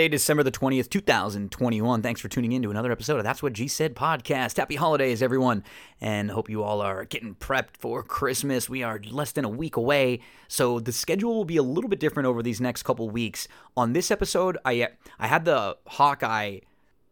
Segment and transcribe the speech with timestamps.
[0.00, 2.00] Monday, December the 20th, 2021.
[2.00, 4.56] Thanks for tuning in to another episode of That's What G Said podcast.
[4.56, 5.62] Happy holidays, everyone,
[6.00, 8.66] and hope you all are getting prepped for Christmas.
[8.66, 12.00] We are less than a week away, so the schedule will be a little bit
[12.00, 13.46] different over these next couple weeks.
[13.76, 16.60] On this episode, I I had the Hawkeye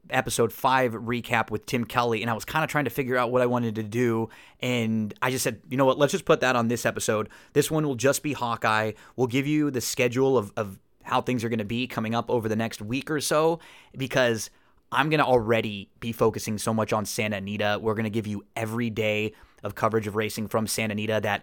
[0.09, 3.30] episode five recap with Tim Kelly, and I was kind of trying to figure out
[3.30, 4.30] what I wanted to do.
[4.61, 7.28] And I just said, you know what, let's just put that on this episode.
[7.52, 8.92] This one will just be Hawkeye.
[9.14, 10.78] We'll give you the schedule of, of
[11.09, 13.59] how things are going to be coming up over the next week or so
[13.97, 14.51] because
[14.92, 17.78] I'm going to already be focusing so much on Santa Anita.
[17.81, 21.42] We're going to give you every day of coverage of racing from Santa Anita that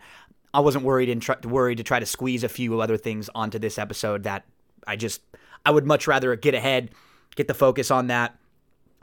[0.53, 3.77] I wasn't worried and worried to try to squeeze a few other things onto this
[3.77, 4.45] episode that
[4.87, 5.21] I just
[5.65, 6.91] I would much rather get ahead,
[7.35, 8.37] get the focus on that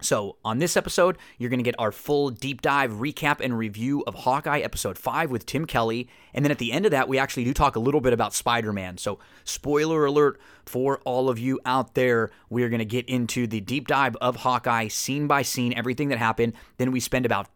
[0.05, 4.03] so, on this episode, you're going to get our full deep dive recap and review
[4.07, 6.09] of Hawkeye episode 5 with Tim Kelly.
[6.35, 8.35] And then at the end of that, we actually do talk a little bit about
[8.35, 8.99] Spider Man.
[8.99, 13.47] So, spoiler alert for all of you out there, we are going to get into
[13.47, 16.55] the deep dive of Hawkeye, scene by scene, everything that happened.
[16.79, 17.49] Then we spend about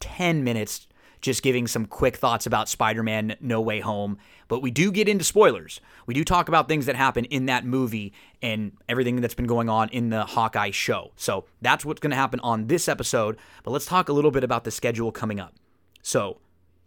[0.00, 0.86] 10 minutes
[1.24, 4.18] just giving some quick thoughts about Spider Man No Way Home.
[4.46, 5.80] But we do get into spoilers.
[6.06, 9.70] We do talk about things that happen in that movie and everything that's been going
[9.70, 11.12] on in the Hawkeye show.
[11.16, 13.38] So that's what's going to happen on this episode.
[13.62, 15.54] But let's talk a little bit about the schedule coming up.
[16.02, 16.40] So,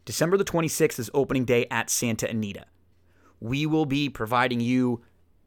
[0.05, 2.65] December the 26th is opening day at Santa Anita.
[3.39, 5.01] We will be providing you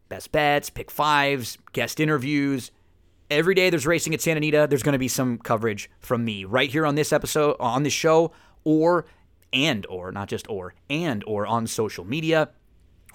[0.08, 2.72] best bets, pick fives, guest interviews,
[3.30, 6.44] every day there's racing at Santa Anita, there's going to be some coverage from me
[6.44, 8.32] right here on this episode, on this show,
[8.65, 9.06] or
[9.53, 12.50] and or not just or and or on social media.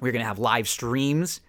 [0.02, 1.42] We're going to have live streams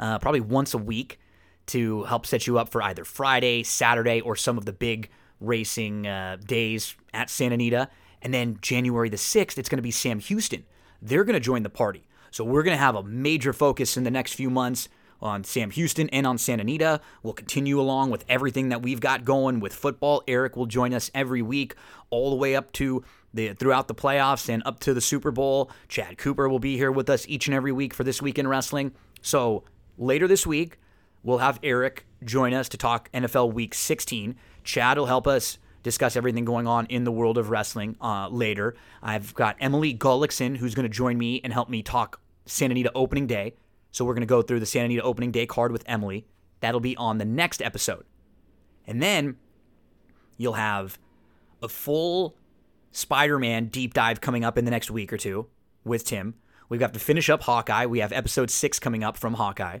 [0.00, 1.20] uh, probably once a week
[1.66, 5.08] to help set you up for either Friday, Saturday, or some of the big
[5.40, 7.88] racing uh, days at Santa Anita.
[8.20, 10.64] And then January the 6th, it's going to be Sam Houston.
[11.00, 12.06] They're going to join the party.
[12.30, 14.88] So we're going to have a major focus in the next few months
[15.20, 17.00] on Sam Houston and on Santa Anita.
[17.22, 20.22] We'll continue along with everything that we've got going with football.
[20.26, 21.74] Eric will join us every week,
[22.10, 25.70] all the way up to the throughout the playoffs and up to the Super Bowl.
[25.88, 28.46] Chad Cooper will be here with us each and every week for this week in
[28.46, 28.92] wrestling.
[29.20, 29.64] So
[29.98, 30.78] later this week,
[31.22, 34.36] we'll have Eric join us to talk NFL Week 16.
[34.64, 38.74] Chad will help us discuss everything going on in the world of wrestling uh, later.
[39.02, 42.92] I've got Emily Gullickson who's going to join me and help me talk Santa Anita
[42.94, 43.54] opening day.
[43.90, 46.26] So we're going to go through the Santa Anita opening day card with Emily.
[46.60, 48.04] That'll be on the next episode.
[48.86, 49.36] And then
[50.36, 50.98] you'll have
[51.62, 52.36] a full
[52.92, 55.48] Spider Man deep dive coming up in the next week or two
[55.84, 56.34] with Tim.
[56.68, 57.86] We've got to finish up Hawkeye.
[57.86, 59.80] We have episode six coming up from Hawkeye.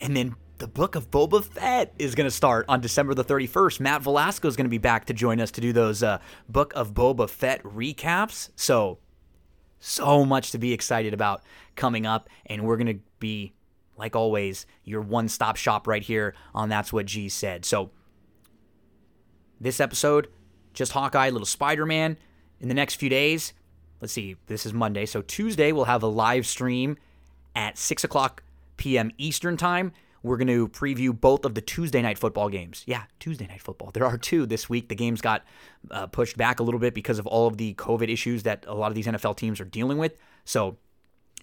[0.00, 3.80] And then the book of Boba Fett is going to start on December the 31st.
[3.80, 6.18] Matt Velasco is going to be back to join us to do those uh,
[6.48, 8.50] book of Boba Fett recaps.
[8.56, 8.98] So,
[9.80, 11.42] so much to be excited about
[11.76, 12.28] coming up.
[12.46, 13.52] And we're going to be,
[13.96, 17.64] like always, your one stop shop right here on That's What G Said.
[17.64, 17.90] So,
[19.60, 20.28] this episode,
[20.72, 22.16] just Hawkeye, little Spider Man
[22.60, 23.52] in the next few days.
[24.00, 25.06] Let's see, this is Monday.
[25.06, 26.96] So Tuesday, we'll have a live stream
[27.54, 28.42] at 6 o'clock
[28.76, 29.10] p.m.
[29.18, 29.92] Eastern Time.
[30.22, 32.82] We're going to preview both of the Tuesday night football games.
[32.86, 33.90] Yeah, Tuesday night football.
[33.92, 34.88] There are two this week.
[34.88, 35.44] The games got
[35.90, 38.74] uh, pushed back a little bit because of all of the COVID issues that a
[38.74, 40.16] lot of these NFL teams are dealing with.
[40.46, 40.78] So,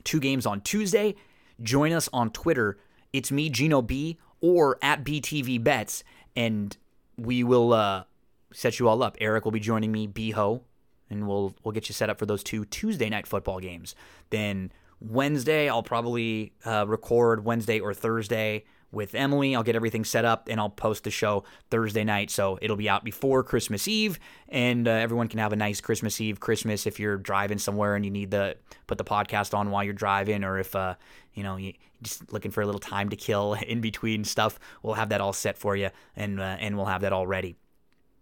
[0.03, 1.15] two games on Tuesday.
[1.61, 2.79] Join us on Twitter.
[3.13, 6.03] It's me, Gino B, or at BTV Bets,
[6.35, 6.75] and
[7.17, 8.05] we will uh,
[8.51, 9.15] set you all up.
[9.21, 10.63] Eric will be joining me, Ho
[11.11, 13.93] and we'll we'll get you set up for those two Tuesday night football games.
[14.31, 19.55] Then Wednesday, I'll probably uh, record Wednesday or Thursday with Emily.
[19.55, 22.29] I'll get everything set up and I'll post the show Thursday night.
[22.29, 24.19] So it'll be out before Christmas Eve,
[24.49, 28.05] and uh, everyone can have a nice Christmas Eve, Christmas if you're driving somewhere and
[28.05, 28.55] you need to
[28.87, 30.95] put the podcast on while you're driving, or if uh,
[31.33, 34.59] you know you just looking for a little time to kill in between stuff.
[34.81, 37.55] We'll have that all set for you, and uh, and we'll have that all ready.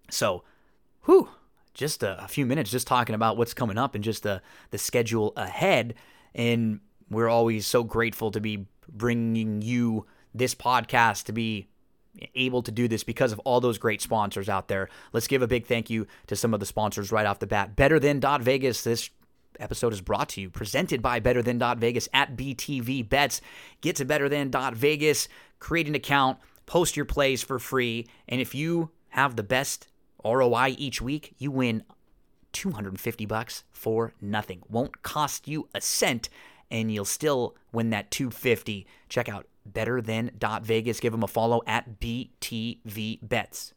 [0.10, 0.44] So,
[1.06, 1.30] whew
[1.80, 4.42] just a, a few minutes just talking about what's coming up and just the
[4.72, 5.96] the schedule ahead.
[6.36, 10.06] And we're always so grateful to be bringing you
[10.36, 11.70] this podcast to be
[12.36, 14.90] able to do this because of all those great sponsors out there.
[15.14, 17.78] Let's give a big thank you to some of the sponsors right off the bat.
[17.78, 18.84] Better Than Dot Vegas.
[18.84, 19.10] This
[19.58, 23.40] episode is brought to you, presented by Better Than Dot Vegas at BTV Bets.
[23.80, 25.30] Get to Better Than Dot Vegas,
[25.60, 29.88] create an account, post your plays for free, and if you have the best
[30.24, 31.84] ROI each week, you win
[32.54, 34.62] 250 bucks for nothing.
[34.70, 36.30] Won't cost you a cent
[36.72, 38.86] and you'll still win that 250.
[39.08, 40.32] Check out better than
[40.62, 41.00] Vegas.
[41.00, 43.74] Give them a follow at BTV Bets.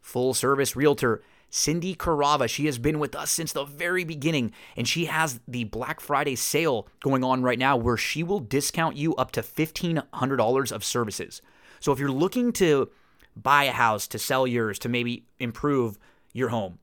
[0.00, 2.48] Full service realtor Cindy Carava.
[2.48, 6.36] She has been with us since the very beginning, and she has the Black Friday
[6.36, 11.42] sale going on right now where she will discount you up to $1,500 of services.
[11.80, 12.90] So if you're looking to
[13.36, 15.98] buy a house, to sell yours, to maybe improve
[16.32, 16.78] your home,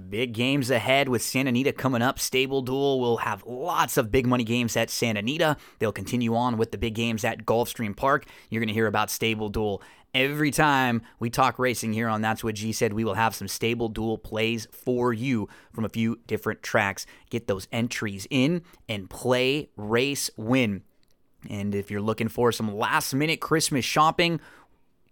[0.09, 2.21] Big games ahead with Santa Anita coming up.
[2.21, 5.57] Stable Duel will have lots of big money games at Santa Anita.
[5.81, 8.27] They'll continue on with the big games at Gulfstream Park.
[8.49, 9.83] You're going to hear about Stable Duel
[10.15, 12.93] every time we talk racing here on That's What G Said.
[12.93, 17.07] We will have some Stable Duel plays for you from a few different tracks.
[17.29, 20.85] Get those entries in and play, race, win.
[21.51, 24.41] And if you're looking for some last minute Christmas shopping,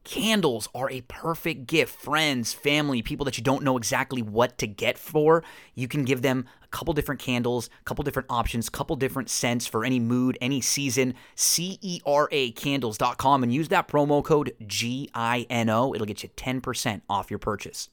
[0.04, 1.94] Candles are a perfect gift.
[1.94, 5.44] Friends, family, people that you don't know exactly what to get for,
[5.74, 9.28] you can give them a couple different candles, a couple different options, a couple different
[9.28, 11.12] scents for any mood, any season.
[11.36, 15.94] CERAcandles.com and use that promo code GINO.
[15.94, 17.90] It'll get you 10% off your purchase.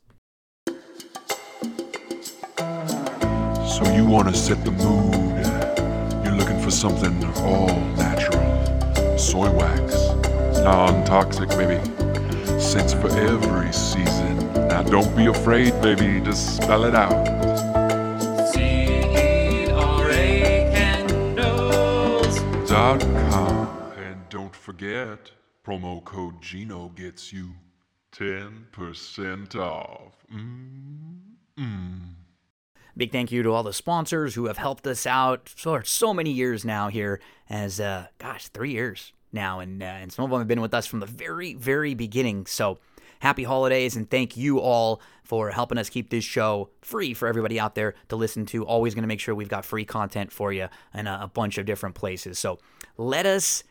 [3.77, 5.13] So you want to set the mood.
[6.25, 9.17] You're looking for something all natural.
[9.17, 9.93] Soy wax,
[10.67, 11.79] non toxic, maybe
[12.59, 14.35] scents for every season.
[14.67, 17.25] Now don't be afraid, baby, just spell it out.
[22.67, 22.99] Com.
[23.97, 25.31] And don't forget,
[25.65, 27.51] promo code Gino gets you
[28.11, 30.13] 10% off.
[30.33, 31.99] Mm-mm.
[32.97, 36.31] Big thank you to all the sponsors who have helped us out for so many
[36.31, 40.39] years now here as, uh, gosh, three years now, and uh, and some of them
[40.39, 42.45] have been with us from the very very beginning.
[42.45, 42.79] So
[43.19, 47.59] happy holidays and thank you all for helping us keep this show free for everybody
[47.59, 48.65] out there to listen to.
[48.65, 51.57] Always going to make sure we've got free content for you in a, a bunch
[51.57, 52.39] of different places.
[52.39, 52.59] So
[52.97, 53.63] let us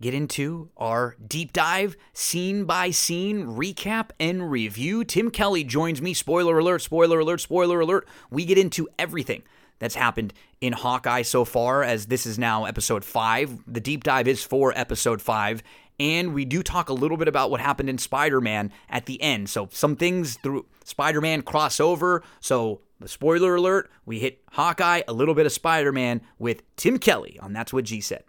[0.00, 5.04] get into our deep dive, scene by scene recap and review.
[5.04, 6.14] Tim Kelly joins me.
[6.14, 8.08] Spoiler alert, spoiler alert, spoiler alert.
[8.30, 9.42] We get into everything
[9.78, 13.58] that's happened in Hawkeye so far, as this is now episode five.
[13.66, 15.62] The deep dive is for episode five.
[16.00, 19.20] And we do talk a little bit about what happened in Spider Man at the
[19.22, 19.48] end.
[19.48, 22.22] So, some things through Spider Man crossover.
[22.40, 26.98] So, the spoiler alert, we hit Hawkeye, a little bit of Spider Man with Tim
[26.98, 28.24] Kelly on That's What G said.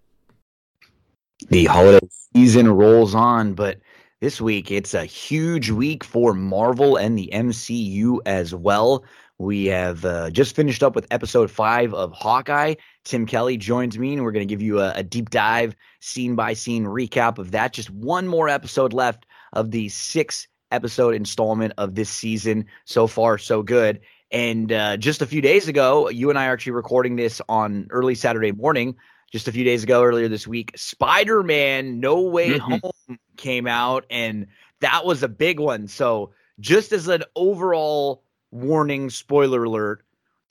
[1.50, 3.80] The holiday season rolls on, but
[4.22, 9.04] this week it's a huge week for Marvel and the MCU as well.
[9.38, 12.76] We have uh, just finished up with episode five of Hawkeye.
[13.04, 16.36] Tim Kelly joins me, and we're going to give you a, a deep dive, scene
[16.36, 17.74] by scene recap of that.
[17.74, 22.66] Just one more episode left of the six episode installment of this season.
[22.86, 24.00] So far, so good.
[24.32, 27.88] And uh, just a few days ago, you and I are actually recording this on
[27.90, 28.96] early Saturday morning.
[29.32, 32.72] Just a few days ago, earlier this week, Spider Man No Way mm-hmm.
[32.72, 34.48] Home came out, and
[34.80, 35.88] that was a big one.
[35.88, 38.24] So, just as an overall
[38.56, 40.04] warning, spoiler alert.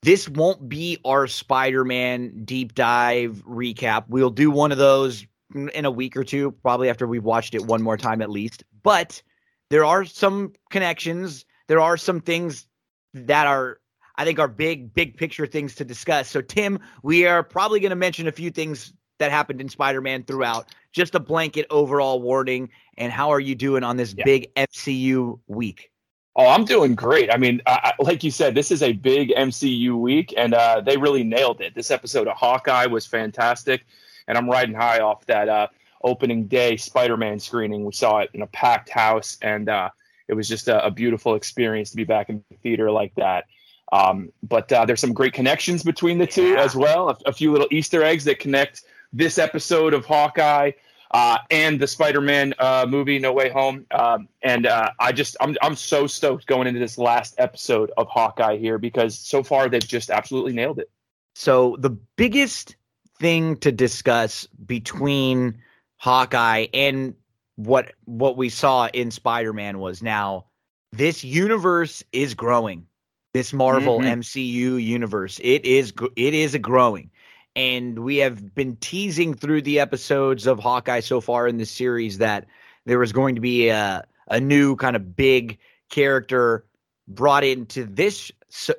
[0.03, 4.05] This won't be our Spider Man deep dive recap.
[4.09, 7.65] We'll do one of those in a week or two, probably after we've watched it
[7.65, 8.65] one more time at least.
[8.83, 9.23] But
[9.71, 11.45] there are some connections.
[11.69, 12.67] There are some things
[13.15, 13.81] that are,
[14.17, 16.29] I think, are big, big picture things to discuss.
[16.29, 20.01] So, Tim, we are probably going to mention a few things that happened in Spider
[20.01, 20.75] Man throughout.
[20.93, 22.69] Just a blanket overall warning.
[22.99, 24.25] And how are you doing on this yeah.
[24.25, 25.91] big MCU week?
[26.37, 27.33] Oh, I'm doing great.
[27.33, 30.97] I mean, I, like you said, this is a big MCU week, and uh, they
[30.97, 31.75] really nailed it.
[31.75, 33.85] This episode of Hawkeye was fantastic.
[34.27, 35.69] and I'm riding high off that uh,
[36.03, 37.85] opening day Spider-Man screening.
[37.85, 39.91] We saw it in a packed house, and uh,
[40.29, 43.45] it was just a, a, beautiful experience to be back in the theater like that.
[43.93, 46.63] Um, but uh, there's some great connections between the two yeah.
[46.63, 47.11] as well.
[47.11, 50.73] A, a, few little Easter eggs that connect this episode of Hawkeye
[51.15, 53.87] uh, and the Spider-Man uh, movie No Way Home.
[53.93, 58.09] Um, and uh, I just I'm I'm so stoked going into this last episode of
[58.09, 60.91] Hawkeye here because so far they've just absolutely nailed it.
[61.37, 62.75] So the biggest
[63.21, 65.63] thing to discuss between
[65.99, 67.15] Hawkeye and
[67.55, 70.47] what what we saw in Spider-Man was now
[70.93, 72.89] this universe is growing.
[73.35, 74.21] This Marvel mm-hmm.
[74.21, 77.11] MCU universe, it is it is a growing.
[77.57, 82.19] And we have been teasing through the episodes of Hawkeye so far in the series
[82.19, 82.47] that
[82.85, 85.59] there was going to be a a new kind of big
[85.91, 86.65] character
[87.07, 88.33] brought into this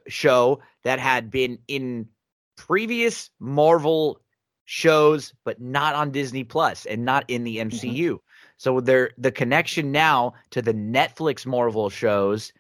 [0.08, 2.08] show that had been in
[2.56, 4.20] previous Marvel
[4.66, 7.94] shows, but not on Disney Plus and not in the MCU.
[7.94, 8.16] Mm-hmm.
[8.58, 12.52] So there, the connection now to the Netflix Marvel shows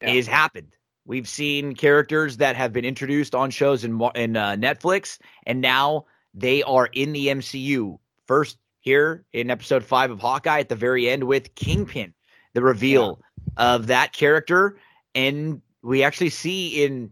[0.00, 0.10] yeah.
[0.10, 0.76] is happened.
[1.08, 6.04] We've seen characters that have been introduced on shows in in uh, Netflix, and now
[6.34, 7.98] they are in the MCU.
[8.26, 12.12] First, here in episode five of Hawkeye, at the very end with Kingpin,
[12.52, 13.22] the reveal
[13.56, 13.74] yeah.
[13.74, 14.76] of that character,
[15.14, 17.10] and we actually see in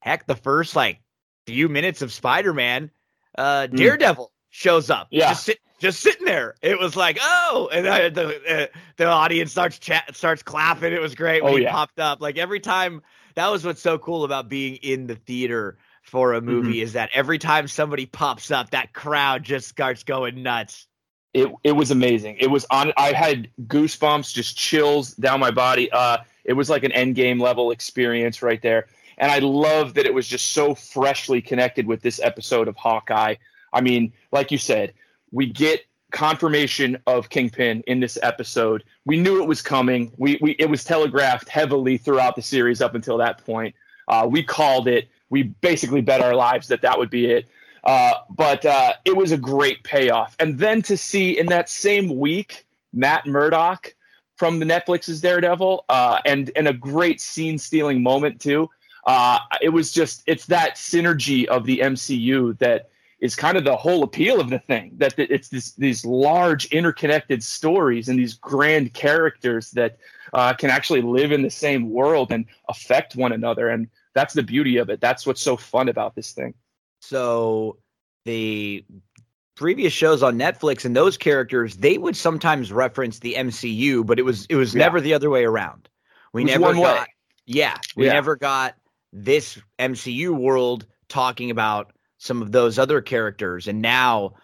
[0.00, 1.00] heck the first like
[1.46, 2.90] few minutes of Spider Man,
[3.38, 3.76] uh, hmm.
[3.76, 4.30] Daredevil mm.
[4.50, 5.08] shows up.
[5.10, 6.54] Yeah, just, sit, just, sitting there.
[6.60, 8.66] It was like, oh, and I, the uh,
[8.98, 10.92] the audience starts chat starts clapping.
[10.92, 11.72] It was great when oh, he yeah.
[11.72, 12.20] popped up.
[12.20, 13.00] Like every time,
[13.38, 16.82] that was what's so cool about being in the theater for a movie mm-hmm.
[16.82, 20.88] is that every time somebody pops up, that crowd just starts going nuts.
[21.32, 22.38] It it was amazing.
[22.40, 22.92] It was on.
[22.96, 25.88] I had goosebumps, just chills down my body.
[25.92, 28.88] Uh, it was like an end game level experience right there.
[29.18, 33.36] And I love that it was just so freshly connected with this episode of Hawkeye.
[33.72, 34.94] I mean, like you said,
[35.30, 38.84] we get confirmation of Kingpin in this episode.
[39.04, 40.12] We knew it was coming.
[40.16, 43.74] We, we it was telegraphed heavily throughout the series up until that point.
[44.06, 45.08] Uh, we called it.
[45.30, 47.48] We basically bet our lives that that would be it.
[47.84, 50.34] Uh, but uh, it was a great payoff.
[50.38, 53.94] And then to see in that same week Matt Murdock
[54.36, 58.70] from the Netflix's Daredevil, uh, and and a great scene stealing moment too
[59.08, 63.76] uh, it was just it's that synergy of the MCU that is kind of the
[63.76, 64.92] whole appeal of the thing.
[64.96, 69.98] That it's this, these large interconnected stories and these grand characters that
[70.32, 74.42] uh, can actually live in the same world and affect one another, and that's the
[74.42, 75.00] beauty of it.
[75.00, 76.54] That's what's so fun about this thing.
[77.00, 77.78] So
[78.24, 78.84] the
[79.56, 84.22] previous shows on Netflix and those characters, they would sometimes reference the MCU, but it
[84.22, 84.80] was it was yeah.
[84.80, 85.88] never the other way around.
[86.32, 87.06] We never got way.
[87.46, 88.12] yeah, we yeah.
[88.12, 88.76] never got
[89.12, 94.34] this MCU world talking about some of those other characters and now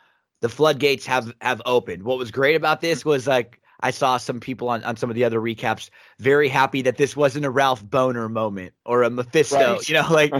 [0.40, 2.02] the floodgates have have opened.
[2.02, 5.16] What was great about this was like I saw some people on, on some of
[5.16, 9.74] the other recaps very happy that this wasn't a Ralph Bohner moment or a Mephisto,
[9.74, 9.88] right.
[9.88, 10.32] you know, like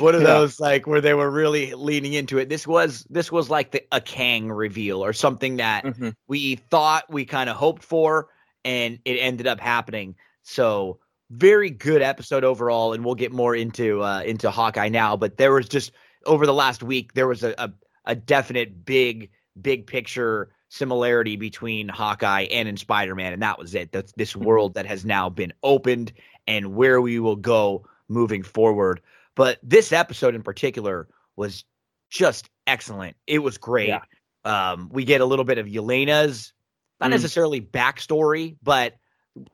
[0.00, 0.26] one of yeah.
[0.26, 2.48] those like where they were really leaning into it.
[2.48, 6.10] This was this was like the, a Kang reveal or something that mm-hmm.
[6.26, 8.28] we thought we kind of hoped for
[8.64, 10.14] and it ended up happening.
[10.42, 11.00] So
[11.30, 15.16] very good episode overall, and we'll get more into uh, into Hawkeye now.
[15.16, 15.92] But there was just
[16.26, 17.72] over the last week, there was a, a,
[18.04, 23.74] a definite big big picture similarity between Hawkeye and in Spider Man, and that was
[23.74, 23.92] it.
[23.92, 24.44] That's this mm-hmm.
[24.44, 26.12] world that has now been opened
[26.46, 29.00] and where we will go moving forward.
[29.34, 31.64] But this episode in particular was
[32.08, 33.16] just excellent.
[33.26, 33.88] It was great.
[33.88, 34.02] Yeah.
[34.44, 36.52] Um, we get a little bit of Yelena's,
[37.00, 37.12] not mm.
[37.12, 38.96] necessarily backstory, but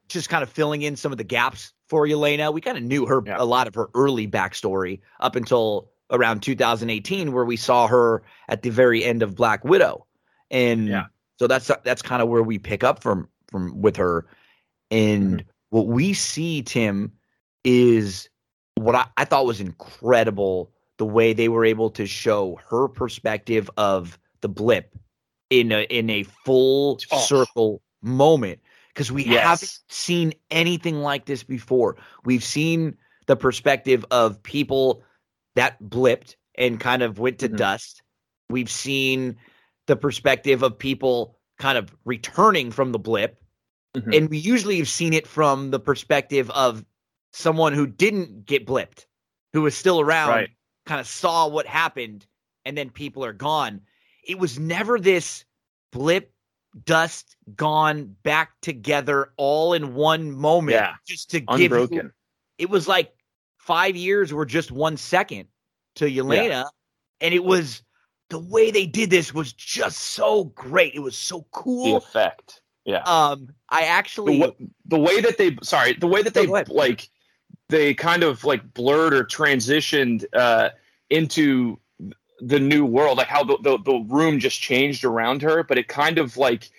[0.08, 2.52] just kind of filling in some of the gaps for Yelena.
[2.52, 3.36] We kind of knew her yeah.
[3.38, 8.62] a lot of her early backstory up until around 2018, where we saw her at
[8.62, 10.06] the very end of Black Widow,
[10.50, 11.06] and yeah.
[11.38, 14.26] so that's that's kind of where we pick up from from with her.
[14.90, 15.48] And mm-hmm.
[15.70, 17.12] what we see, Tim,
[17.64, 18.28] is
[18.76, 23.70] what I, I thought was incredible the way they were able to show her perspective
[23.76, 24.94] of the blip
[25.50, 27.18] in a in a full oh.
[27.18, 28.60] circle moment
[28.94, 29.42] because we yes.
[29.42, 31.96] haven't seen anything like this before.
[32.24, 32.96] We've seen
[33.26, 35.02] the perspective of people
[35.56, 37.56] that blipped and kind of went to mm-hmm.
[37.56, 38.02] dust.
[38.48, 39.36] We've seen
[39.86, 43.42] the perspective of people kind of returning from the blip.
[43.96, 44.12] Mm-hmm.
[44.12, 46.84] And we usually have seen it from the perspective of
[47.32, 49.06] someone who didn't get blipped,
[49.52, 50.50] who was still around, right.
[50.84, 52.26] kind of saw what happened,
[52.64, 53.80] and then people are gone.
[54.26, 55.44] It was never this
[55.92, 56.32] blip
[56.84, 60.94] dust gone back together all in one moment yeah.
[61.06, 61.96] just to Unbroken.
[61.96, 62.10] give you,
[62.58, 63.15] it was like
[63.66, 65.48] five years were just one second
[65.96, 66.64] to Yelena yeah.
[67.20, 67.82] and it was
[68.30, 70.94] the way they did this was just so great.
[70.94, 71.84] It was so cool.
[71.84, 72.60] The effect.
[72.84, 73.02] Yeah.
[73.02, 74.54] Um, I the, actually
[74.86, 77.08] the way that they sorry the way that they like
[77.68, 80.70] they kind of like blurred or transitioned uh
[81.10, 81.78] into
[82.40, 85.88] the new world like how the, the, the room just changed around her but it
[85.88, 86.70] kind of like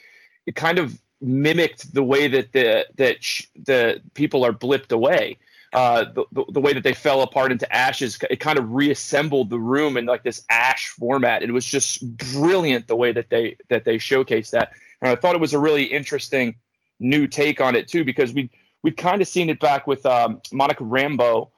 [0.45, 5.37] it kind of mimicked the way that the that sh- the people are blipped away
[5.73, 9.49] uh the, the, the way that they fell apart into ashes it kind of reassembled
[9.49, 13.55] the room in like this ash format it was just brilliant the way that they
[13.69, 14.71] that they showcased that
[15.01, 16.55] and i thought it was a really interesting
[16.99, 18.49] new take on it too because we
[18.83, 21.49] we'd kind of seen it back with um, Monica Rambeau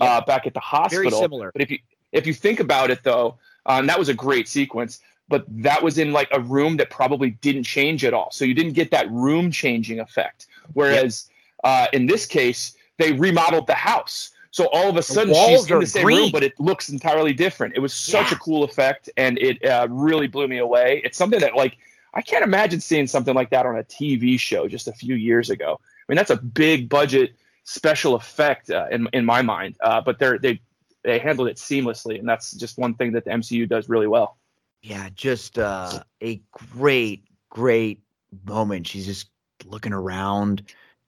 [0.00, 1.10] uh, back at the hospital.
[1.10, 1.52] very similar.
[1.52, 1.78] But if you
[2.12, 5.00] if you think about it though, um, that was a great sequence.
[5.28, 8.54] But that was in like a room that probably didn't change at all, so you
[8.54, 10.46] didn't get that room changing effect.
[10.72, 11.28] Whereas
[11.64, 14.30] uh, in this case, they remodeled the house.
[14.50, 16.18] So all of a sudden she's in the same green.
[16.18, 17.74] room, but it looks entirely different.
[17.76, 18.36] It was such Yeah.
[18.36, 21.00] a cool effect, and it uh, really blew me away.
[21.04, 21.76] It's something that like
[22.14, 25.50] I can't imagine seeing something like that on a TV show just a few years
[25.50, 25.78] ago.
[25.82, 29.76] I mean, that's a big budget special effect uh, in in my mind.
[29.80, 30.60] Uh, but they're they
[31.04, 34.38] they handled it seamlessly, and that's just one thing that the MCU does really well.
[34.82, 38.00] Yeah, just uh, a great, great
[38.46, 38.86] moment.
[38.86, 39.28] She's just
[39.66, 40.62] looking around,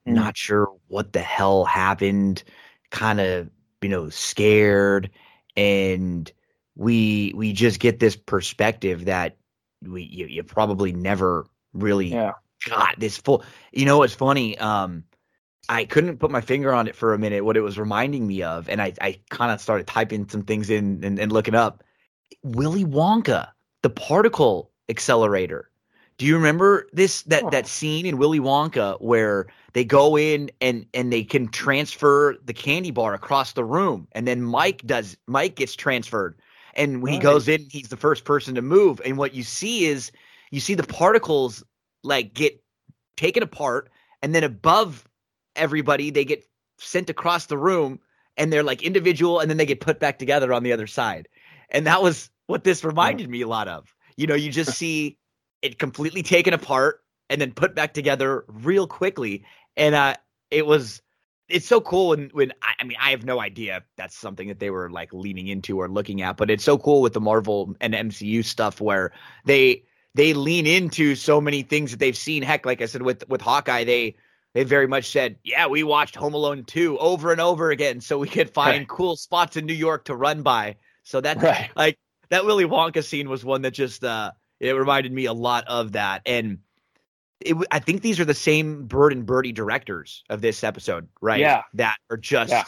[0.06, 0.14] Mm.
[0.14, 2.42] not sure what the hell happened,
[2.90, 3.50] kind of,
[3.82, 5.10] you know, scared,
[5.56, 6.30] and
[6.76, 9.36] we we just get this perspective that
[9.82, 12.32] we you, you probably never really Yeah.
[12.66, 13.44] got this full.
[13.72, 14.56] You know, what's funny.
[14.58, 15.04] Um,
[15.68, 17.44] I couldn't put my finger on it for a minute.
[17.44, 20.70] What it was reminding me of, and I I kind of started typing some things
[20.70, 21.84] in and, and looking up.
[22.42, 23.48] Willy Wonka,
[23.82, 25.69] the particle accelerator.
[26.20, 27.48] Do you remember this that Oh.
[27.50, 32.52] that scene in Willy Wonka where they go in and and they can transfer the
[32.52, 36.38] candy bar across the room and then Mike does Mike gets transferred
[36.74, 39.86] and when he goes in he's the first person to move and what you see
[39.86, 40.12] is
[40.50, 41.64] you see the particles
[42.04, 42.62] like get
[43.16, 43.88] taken apart
[44.20, 45.08] and then above
[45.56, 46.44] everybody they get
[46.76, 47.98] sent across the room
[48.36, 51.28] and they're like individual and then they get put back together on the other side.
[51.70, 53.94] And that was what this reminded me a lot of.
[54.16, 55.16] You know you just see
[55.62, 59.44] it completely taken apart and then put back together real quickly
[59.76, 60.14] and uh
[60.50, 61.02] it was
[61.48, 64.48] it's so cool when when I, I mean I have no idea if that's something
[64.48, 67.20] that they were like leaning into or looking at, but it's so cool with the
[67.20, 69.12] Marvel and MCU stuff where
[69.44, 72.42] they they lean into so many things that they've seen.
[72.42, 74.16] Heck, like I said with with Hawkeye, they
[74.54, 78.18] they very much said, yeah, we watched Home Alone 2 over and over again so
[78.18, 78.88] we could find Right.
[78.88, 80.76] cool spots in New York to run by.
[81.04, 81.70] So that Right.
[81.76, 81.98] like
[82.30, 85.92] that Willy Wonka scene was one that just uh it reminded me a lot of
[85.92, 86.58] that and
[87.40, 91.40] it, I think these are the same Bert and Bertie directors of this episode, right?
[91.40, 91.62] Yeah.
[91.72, 92.64] That are just Yeah.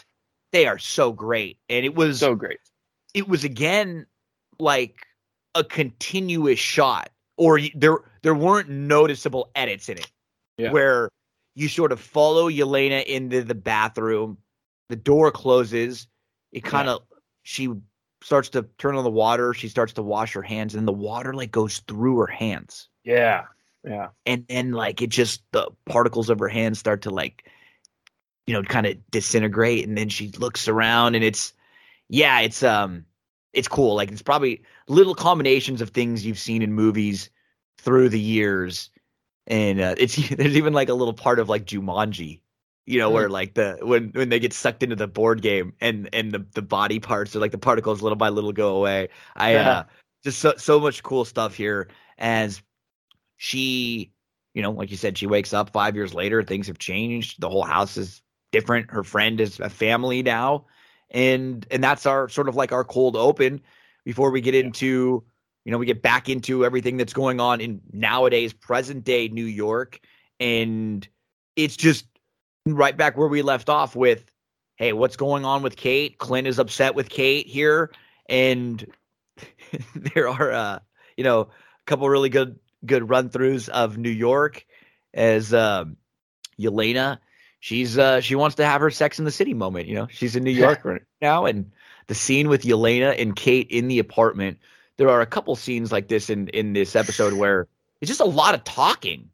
[0.52, 1.58] they are so great.
[1.68, 2.58] And it was So great.
[3.12, 4.06] it was again
[4.58, 4.96] like
[5.54, 10.10] a continuous shot or there there weren't noticeable edits in it
[10.56, 10.72] Yeah.
[10.72, 11.10] where
[11.54, 14.38] you sort of follow Yelena into the bathroom
[14.88, 16.06] the door closes
[16.52, 17.02] it kind of
[17.42, 17.68] she
[18.22, 21.32] starts to turn on the water she starts to wash her hands and the water
[21.34, 23.44] like goes through her hands Yeah.
[23.84, 24.08] Yeah.
[24.26, 27.50] and then like it just the particles of her hands start to like
[28.46, 31.52] you know kind of disintegrate and then she looks around and it's
[32.08, 33.04] yeah it's um
[33.52, 37.30] it's cool like it's probably little combinations of things you've seen in movies
[37.78, 38.90] through the years
[39.48, 42.40] and uh, it's there's even like a little part of like Jumanji
[42.86, 46.08] you know where like the when when they get sucked into the board game and
[46.12, 49.08] and the the body parts or like the particles little by little go away.
[49.36, 49.70] I Yeah.
[49.70, 49.84] uh
[50.24, 51.88] just so, so much cool stuff here.
[52.18, 52.62] As
[53.36, 54.12] she
[54.54, 57.48] you know like you said she wakes up five years later things have changed the
[57.48, 60.64] whole house is different her friend is a family now
[61.10, 63.60] and and that's our sort of like our cold open
[64.04, 65.24] before we get into
[65.64, 69.44] you know we get back into everything that's going on in nowadays present day new
[69.44, 69.98] york
[70.38, 71.08] and
[71.56, 72.06] it's just
[72.66, 74.24] right back where we left off with
[74.76, 76.18] hey what's going on with kate?
[76.18, 77.90] Clint is upset with kate here.
[78.28, 78.84] And
[79.94, 80.78] there are uh
[81.16, 81.48] you know a
[81.86, 84.66] couple really good good run throughs of new york
[85.14, 85.96] as um
[86.58, 87.18] yelena
[87.60, 90.06] she's uh she wants to have her sex in the city moment you know?
[90.10, 91.70] She's in new york right now and
[92.08, 94.58] the scene with yelena and kate in the apartment
[94.96, 97.68] there are a couple scenes like this in in this episode where
[98.00, 99.30] it's just a lot of talking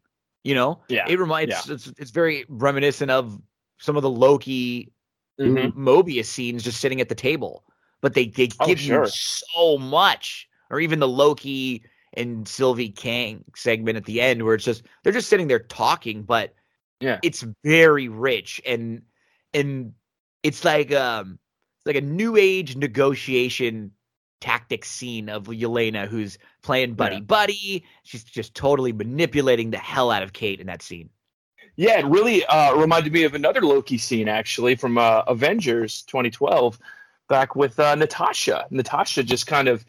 [0.49, 1.07] you know Yeah.
[1.09, 3.39] it reminds it's, it's very reminiscent of
[3.79, 4.91] some of the loki
[5.39, 5.75] Mhm.
[5.75, 7.65] mobius scenes just sitting at the table
[8.01, 9.05] but they, they Oh, give sure.
[9.05, 11.85] you so much or even the loki
[12.15, 16.23] and sylvie kang segment at the end where it's just they're just sitting there talking
[16.23, 16.55] but
[17.01, 17.21] Yeah.
[17.23, 19.03] it's very rich and
[19.53, 19.93] and
[20.43, 21.39] it's like um
[21.79, 23.93] it's like a new age negotiation
[24.41, 27.21] tactics scene of Yelena who's playing buddy Yeah.
[27.23, 27.85] buddy.
[28.05, 31.11] She's just totally manipulating the hell out of Kate in that scene.
[31.77, 36.79] Yeah, it really uh, reminded me of another Loki scene actually from uh, Avengers 2012,
[37.29, 38.67] back with uh, Natasha.
[38.71, 39.85] Natasha just kind of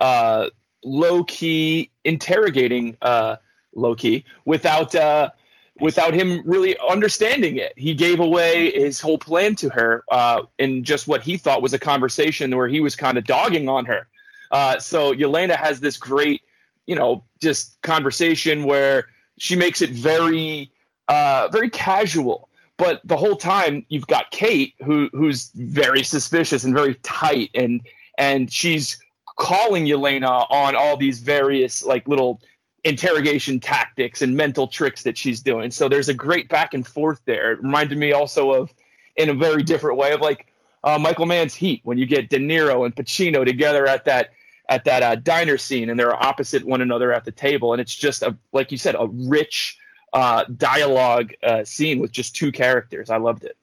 [0.00, 0.48] uh,
[0.84, 3.36] low key interrogating uh,
[3.74, 5.30] Loki without uh,
[5.80, 7.72] without him really understanding it.
[7.76, 11.72] He gave away his whole plan to her uh, in just what he thought was
[11.72, 14.06] a conversation where he was kind of dogging on her.
[14.50, 16.42] Uh, so Yelena has this great,
[16.86, 19.06] you know, just conversation where
[19.38, 20.70] she makes it very
[21.08, 22.48] uh, very casual.
[22.76, 27.80] But the whole time you've got Kate, who who's very suspicious and very tight, and
[28.18, 28.98] and she's
[29.38, 32.40] calling Yelena on all these various like little
[32.84, 35.70] interrogation tactics and mental tricks that she's doing.
[35.70, 37.52] So there's a great back and forth there.
[37.52, 38.72] It reminded me also of,
[39.16, 40.52] in a very different way, of like
[40.84, 44.30] uh, Michael Mann's Heat when you get De Niro and Pacino together at that
[44.68, 47.94] at that uh, diner scene and they're opposite one another at the table, and it's
[47.94, 49.76] just a like you said a rich
[50.12, 53.10] uh, dialogue uh, scene with just two characters.
[53.10, 53.56] I loved it.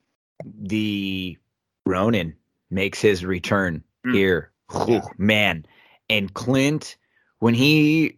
[0.61, 1.37] The
[1.85, 2.35] Ronin
[2.69, 4.13] makes his return Mm.
[4.13, 4.51] here.
[4.87, 5.01] Yeah.
[5.17, 5.65] Man.
[6.09, 6.95] And Clint,
[7.39, 8.17] when he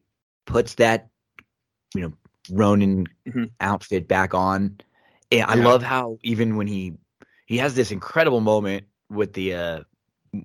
[0.52, 1.10] puts that,
[1.96, 2.14] you know,
[2.52, 3.52] Ronin Mhm.
[3.60, 4.80] outfit back on,
[5.32, 5.66] and I Yeah.
[5.66, 6.94] love how even when he
[7.46, 9.84] he has this incredible moment with the uh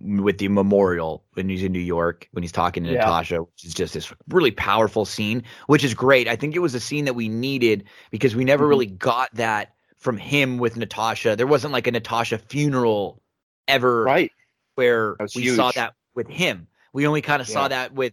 [0.01, 2.97] with the memorial when he's in New York when he's talking to Yeah.
[2.99, 6.27] Natasha, which is just this really powerful scene, which is great.
[6.27, 8.69] I think it was a scene that we needed because we never Mhm.
[8.69, 11.37] really got that from him with Natasha.
[11.37, 13.23] There wasn't like a Natasha funeral
[13.69, 14.33] ever Right.
[14.75, 16.67] where we saw that with him.
[16.93, 18.13] We only kind of saw that with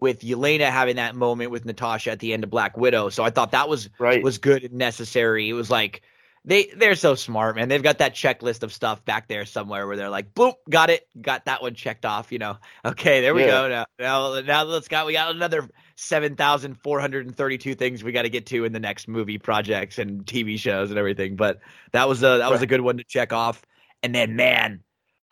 [0.00, 3.08] with Yelena having that moment with Natasha at the end of Black Widow.
[3.10, 4.22] So I thought that was Right.
[4.22, 5.48] was good and necessary.
[5.48, 6.02] It was like
[6.44, 7.68] they they're so smart, man.
[7.68, 11.06] They've got that checklist of stuff back there somewhere where they're like, boop, got it,
[11.20, 12.32] got that one checked off.
[12.32, 13.46] You know, okay, there we Yeah.
[13.46, 13.68] go.
[13.68, 17.74] Now, now, now let's got we got another seven thousand four hundred and thirty two
[17.74, 20.98] things we got to get to in the next movie projects and TV shows and
[20.98, 21.36] everything.
[21.36, 21.60] But
[21.92, 23.62] that was a that was a good one to check off.
[24.02, 24.80] And then, man,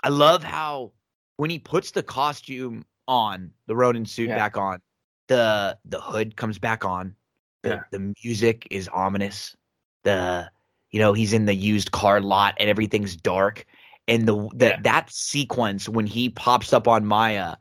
[0.04, 0.92] I love how
[1.38, 4.36] when he puts the costume on, the Ronin suit Yeah.
[4.36, 4.80] back on,
[5.26, 7.16] the the hood comes back on.
[7.62, 7.80] The, Yeah.
[7.90, 9.56] the music is ominous.
[10.04, 10.48] The
[10.90, 13.66] you know he's in the used car lot and everything's dark.
[14.06, 14.80] And the, the Yeah.
[14.82, 17.56] that sequence when he pops up on Maya,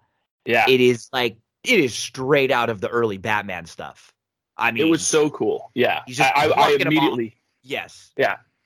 [0.46, 0.66] Yeah.
[0.70, 4.14] it is like it is straight out of the early Batman stuff.
[4.58, 5.72] I mean, it was so cool.
[5.74, 6.04] Yeah.
[6.08, 6.94] He's just I, I, I plucking 'em off.
[6.94, 8.12] immediately yes,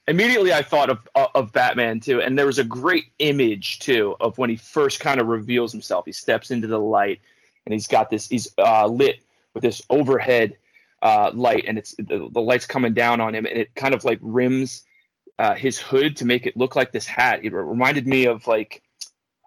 [0.07, 4.15] immediately I thought of uh, of Batman too, and there was a great image too
[4.19, 6.05] of when he first kind of reveals himself.
[6.05, 7.19] He steps into the light,
[7.65, 8.27] and he's got this.
[8.27, 10.57] He's uh, lit with this overhead
[11.01, 14.03] uh, light, and it's the, the light's coming down on him, and it kind of
[14.03, 14.83] like rims
[15.39, 17.43] uh, his hood to make it look like this hat.
[17.43, 18.81] It reminded me of like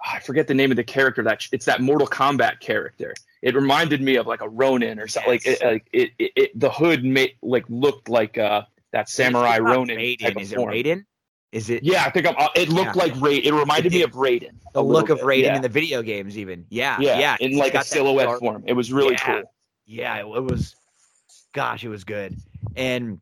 [0.04, 3.14] I forget the name of the character that it's that Mortal Kombat character.
[3.42, 5.40] It reminded me of like a Ronin or something.
[5.44, 5.46] Yes.
[5.46, 8.62] Like it, like it, it, it, the hood made like looked like uh,
[8.94, 10.40] that samurai Ronin Raiden.
[10.40, 10.58] Is it.
[10.58, 11.04] Raiden?
[11.52, 13.02] Is it Yeah, I think I'm, uh, it looked Yeah.
[13.02, 13.44] like Raiden.
[13.44, 14.52] It reminded It me of Raiden.
[14.72, 15.56] the look of Raiden yeah.
[15.56, 16.38] in the video games?
[16.38, 18.64] Even yeah, yeah, yeah, in like a silhouette dark- form.
[18.66, 19.42] It was really cool.
[19.86, 20.74] yeah, it was.
[21.52, 22.36] Gosh, it was good,
[22.76, 23.20] and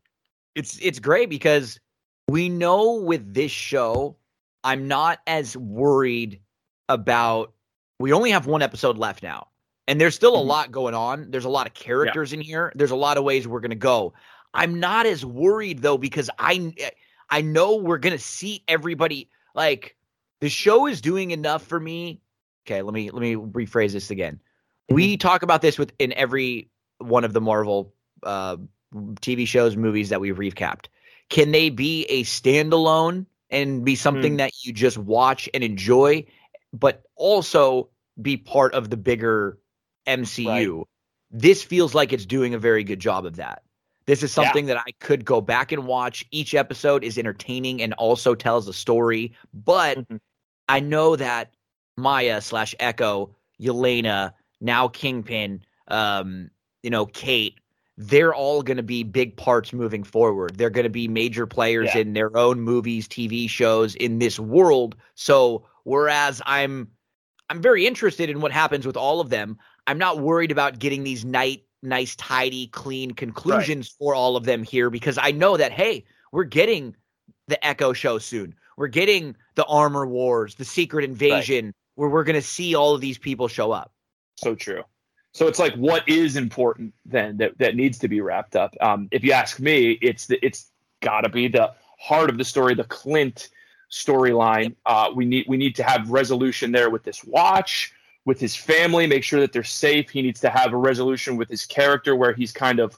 [0.55, 1.79] it's it's great because
[2.27, 4.15] we know with this show,
[4.63, 6.39] I'm not as worried
[6.89, 7.53] about.
[7.99, 9.49] We only have one episode left now,
[9.87, 10.47] and there's still a Mhm.
[10.47, 11.29] lot going on.
[11.29, 12.71] There's a lot of characters in here.
[12.75, 14.13] There's a lot of ways we're gonna go.
[14.53, 16.89] I'm not as worried though because I eh,
[17.29, 19.95] I know we're gonna see everybody like
[20.41, 22.21] the show is doing enough for me.
[22.65, 24.39] Okay, let me let me rephrase this again.
[24.89, 25.27] We mm-hmm.
[25.27, 28.57] talk about this with in every one of the Marvel uh,
[28.93, 30.85] TV shows, movies that we've recapped.
[31.29, 34.37] Can they be a standalone and be something mm.
[34.37, 36.25] that you just watch and enjoy,
[36.71, 37.89] but also
[38.21, 39.57] be part of the bigger
[40.05, 40.83] MCU?
[41.31, 43.63] This feels like it's doing a very good job of that.
[44.05, 44.43] This is Yeah.
[44.43, 46.25] something that I could go back and watch.
[46.31, 50.19] Each episode is entertaining and also tells a story, but Mhm.
[50.69, 51.53] I know that
[51.97, 56.49] Maya slash Echo, Yelena, now Kingpin, um,
[56.81, 57.59] you know, Kate,
[57.97, 60.57] they're all going to be big parts moving forward.
[60.57, 62.01] They're going to be major players Yeah.
[62.01, 64.95] in their own movies, TV shows in this world.
[65.15, 66.89] So whereas I'm
[67.49, 71.03] I'm very interested in what happens with all of them, I'm not worried about getting
[71.03, 75.71] these night nice tidy clean conclusions for all of them here because I know that
[75.71, 76.95] hey, we're getting
[77.47, 78.55] the Echo show soon.
[78.77, 83.01] We're getting the Armor Wars, the Secret Invasion, where we're going to see all of
[83.01, 83.93] these people show up.
[84.37, 84.83] So true.
[85.33, 88.75] So it's like what is important then that, that needs to be wrapped up.
[88.81, 92.45] Um, if you ask me, it's the, it's got to be the heart of the
[92.45, 93.49] story, the Clint
[93.91, 94.75] storyline.
[94.85, 97.93] Uh, we need we need to have resolution there with this watch,
[98.25, 100.09] with his family, make sure that they're safe.
[100.09, 102.97] He needs to have a resolution with his character where he's kind of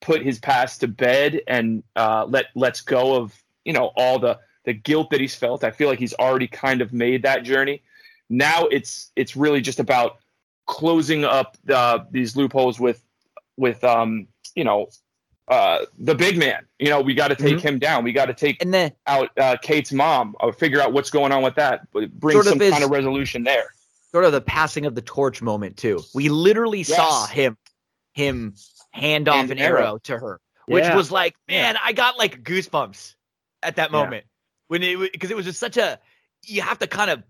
[0.00, 4.38] put his past to bed and uh, let lets go of you know all the
[4.64, 5.64] the guilt that he's felt.
[5.64, 7.82] I feel like he's already kind of made that journey.
[8.28, 10.18] Now it's it's really just about
[10.66, 13.02] closing up the, these loopholes with
[13.56, 14.88] with um you know
[15.48, 16.64] uh the big man.
[16.78, 17.60] You know we got to take Mhm.
[17.62, 18.04] him down.
[18.04, 21.32] We got to take And then out uh, Kate's mom or figure out what's going
[21.32, 21.90] on with that.
[21.92, 23.74] Bring some is- kind of resolution there.
[24.12, 26.02] Sort of the passing of the torch moment too.
[26.14, 26.96] We literally Yes.
[26.96, 27.56] saw him
[28.14, 28.54] him
[28.92, 29.80] hand off Hand an an arrow.
[29.80, 30.96] arrow to her, which Yeah.
[30.96, 33.14] was like, man, I got like goosebumps
[33.62, 33.96] at that Yeah.
[33.98, 34.24] moment
[34.68, 35.98] when it because it was just such a
[36.44, 37.22] you have to kind of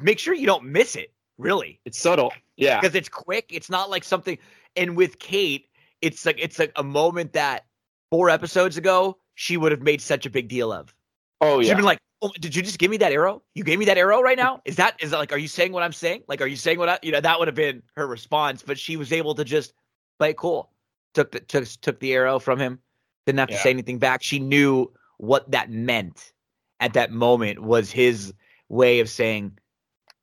[0.00, 2.32] make sure you don't miss it, really, It's subtle.
[2.56, 2.80] Yeah.
[2.80, 3.46] because it's quick.
[3.50, 4.38] It's not like something.
[4.74, 5.68] And with Kate,
[6.00, 7.64] it's like it's like a moment that
[8.10, 10.94] four episodes ago she would have made such a big deal of.
[11.40, 13.42] Oh yeah, she'd been like, oh, "Did you just give me that arrow?
[13.54, 14.60] You gave me that arrow right now?
[14.64, 15.32] Is that is that like?
[15.32, 16.24] Are you saying what I'm saying?
[16.26, 16.98] Like, are you saying what I?
[17.02, 19.74] You know, that would have been her response, but she was able to just
[20.18, 20.70] play cool.
[21.14, 22.80] Took the took took the arrow from him.
[23.26, 23.62] Didn't have to Yeah.
[23.62, 24.22] say anything back.
[24.22, 26.32] She knew what that meant
[26.80, 28.34] at that moment was his
[28.68, 29.58] way of saying,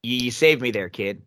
[0.03, 1.23] "You, saved me there, kid,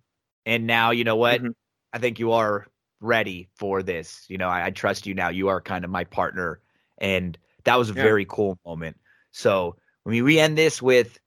[0.46, 1.40] and now you know what?
[1.40, 1.54] Mhm.
[1.92, 2.66] I think you are
[3.00, 4.24] ready for this.
[4.28, 5.28] You know, I, I trust you now.
[5.28, 6.60] You are kind of my partner,
[6.98, 8.02] and that was a Yeah.
[8.02, 8.98] very cool moment.
[9.32, 11.18] So, I mean, we end this with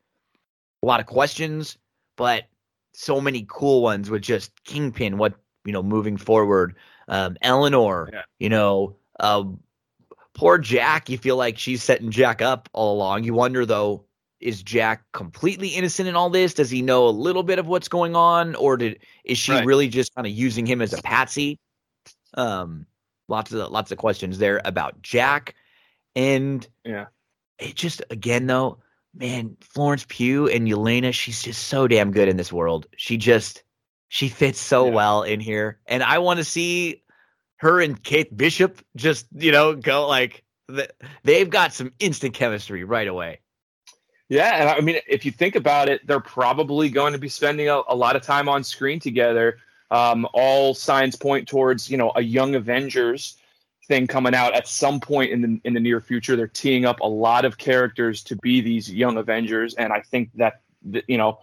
[0.84, 1.78] a lot of questions,
[2.16, 2.46] but
[2.94, 5.18] so many cool ones with just Kingpin.
[5.18, 5.34] What
[5.66, 6.76] you know, moving forward,
[7.10, 8.10] um, Eleanor.
[8.14, 8.22] Yeah.
[8.40, 9.60] You know, um,
[10.34, 11.10] poor Jack.
[11.10, 13.26] You feel like she's setting Jack up all along.
[13.26, 14.06] You wonder though,
[14.40, 16.54] is Jack completely innocent in all this?
[16.54, 19.66] Does he know a little bit of what's going on, or did is she Right.
[19.66, 21.60] really just kind of using him as a patsy?
[22.36, 22.86] Um,
[23.28, 25.56] lots of lots of questions there about Jack,
[26.16, 27.08] and Yeah.
[27.60, 28.78] It just again though,
[29.14, 32.88] man, Florence Pugh and Yelena, she's just so damn good in this world.
[32.98, 33.64] She just
[34.10, 34.94] she fits so Yeah.
[34.94, 37.04] well in here, and I want to see
[37.58, 40.44] her and Kate Bishop just you know go like
[41.24, 43.40] they've got some instant chemistry right away.
[44.30, 47.70] Yeah, and I mean, if you think about it, they're probably going to be spending
[47.70, 49.58] a, a lot of time on screen together.
[49.90, 53.38] Um, all signs point towards, you know, a Young Avengers
[53.88, 56.36] thing coming out at some point in the in the near future.
[56.36, 60.30] They're teeing up a lot of characters to be these Young Avengers, and I think
[60.36, 60.62] that
[61.08, 61.40] you know,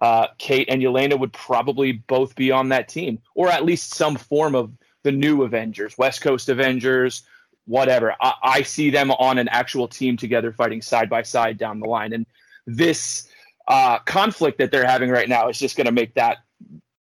[0.00, 4.16] uh, Kate and Yelena would probably both be on that team, or at least some
[4.16, 7.22] form of the new Avengers, West Coast Avengers,
[7.66, 8.14] whatever.
[8.20, 11.88] I, I see them on an actual team together, fighting side by side down the
[11.88, 12.26] line, and
[12.66, 13.28] this
[13.68, 16.38] uh, conflict that they're having right now is just going to make that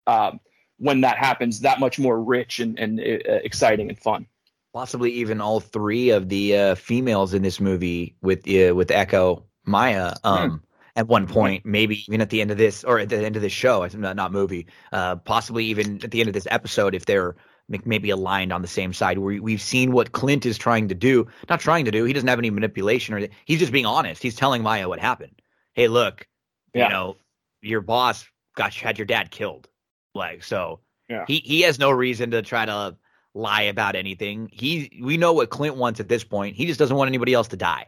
[0.06, 0.40] um,
[0.78, 4.26] when that happens that much more rich and, and uh, exciting and fun.
[4.72, 9.44] Possibly even all three of the uh, females in this movie with uh, with Echo
[9.64, 10.14] Maya.
[10.22, 10.62] Um,
[10.96, 13.42] at one point, maybe even at the end of this or at the end of
[13.42, 14.66] this show, not, not movie.
[14.92, 17.36] Uh, possibly even at the end of this episode, if they're
[17.84, 19.18] maybe aligned on the same side.
[19.18, 21.28] We, we've seen what Clint is trying to do.
[21.48, 22.04] Not trying to do.
[22.04, 24.22] He doesn't have any manipulation or he's just being honest.
[24.22, 25.40] He's telling Maya what happened.
[25.74, 26.26] Hey, look,
[26.74, 26.84] Yeah.
[26.84, 27.16] you know,
[27.62, 29.68] your boss got had your dad killed.
[30.14, 31.24] Like so, Yeah.
[31.28, 32.96] he he has no reason to try to
[33.34, 34.48] lie about anything.
[34.52, 36.56] He we know what Clint wants at this point.
[36.56, 37.86] He just doesn't want anybody else to die.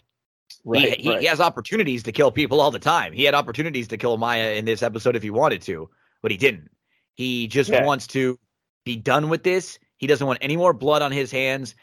[0.65, 1.21] Right, he, right.
[1.21, 3.13] he has opportunities to kill people all the time.
[3.13, 5.89] He had opportunities to kill Maya in this episode if he wanted to,
[6.21, 6.71] but he didn't.
[7.15, 7.85] He just Yeah.
[7.85, 8.39] wants to
[8.85, 9.79] be done with this.
[9.97, 11.75] He doesn't want any more blood on his hands.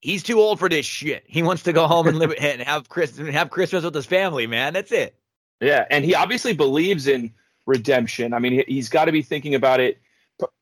[0.00, 1.24] He's too old for this shit.
[1.26, 4.46] He wants to go home and live and have Chris have Christmas with his family,
[4.46, 4.72] man.
[4.72, 5.18] That's it.
[5.60, 7.32] Yeah, and he obviously believes in
[7.66, 8.32] redemption.
[8.32, 9.98] I mean, he, he's got to be thinking about it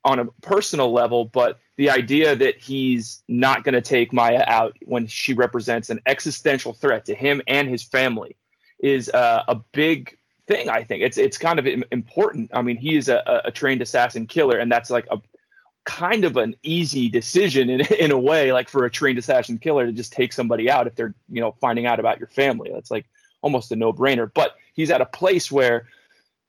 [0.05, 4.77] on a personal level, but the idea that he's not going to take Maya out
[4.85, 8.37] when she represents an existential threat to him and his family
[8.81, 10.17] is uh, a big
[10.47, 10.69] thing.
[10.69, 12.51] I think it's it's kind of important.
[12.53, 15.19] I mean, he is a, a- trained assassin killer, and that's like a
[15.85, 19.87] kind of an easy decision in in a way, like for a trained assassin killer
[19.87, 22.71] to just take somebody out if they're you know finding out about your family.
[22.73, 23.07] That's like
[23.41, 24.31] almost a no brainer.
[24.33, 25.87] But he's at a place where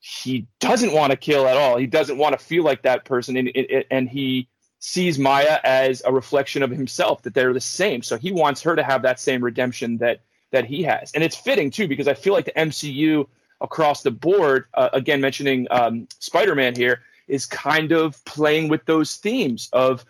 [0.05, 1.77] he doesn't want to kill at all.
[1.77, 3.49] He doesn't want to feel like that person, and,
[3.89, 7.21] and, he sees Maya as a reflection of himself.
[7.21, 8.03] That they're the same.
[8.03, 10.19] So he wants her to have that same redemption that
[10.51, 13.25] that he has, and it's fitting too because I feel like the MCU
[13.61, 19.15] across the board, uh, again mentioning um, Spider-Man here, is kind of playing with those
[19.15, 20.03] themes of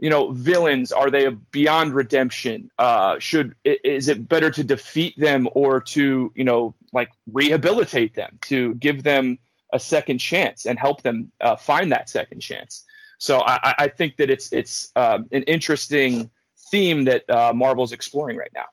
[0.00, 5.48] you know villains are they beyond redemption uh should is it better to defeat them
[5.52, 9.38] or to you know like rehabilitate them to give them
[9.72, 12.84] a second chance and help them uh, find that second chance
[13.18, 16.30] so i I- think that it's it's um, an interesting
[16.70, 18.66] theme that uh, marvel's exploring right now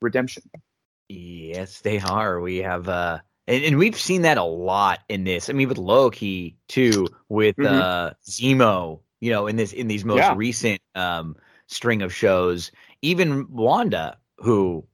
[0.00, 0.42] redemption
[1.08, 2.40] Yes, they are.
[2.40, 5.50] We have uh And, and we've seen that a lot in this.
[5.50, 7.66] I mean, with Loki too, with Mhm.
[7.66, 10.34] uh Zemo, you know, in this in these most Yeah.
[10.34, 11.36] recent um
[11.68, 12.72] string of shows.
[13.02, 14.84] Even Wanda, who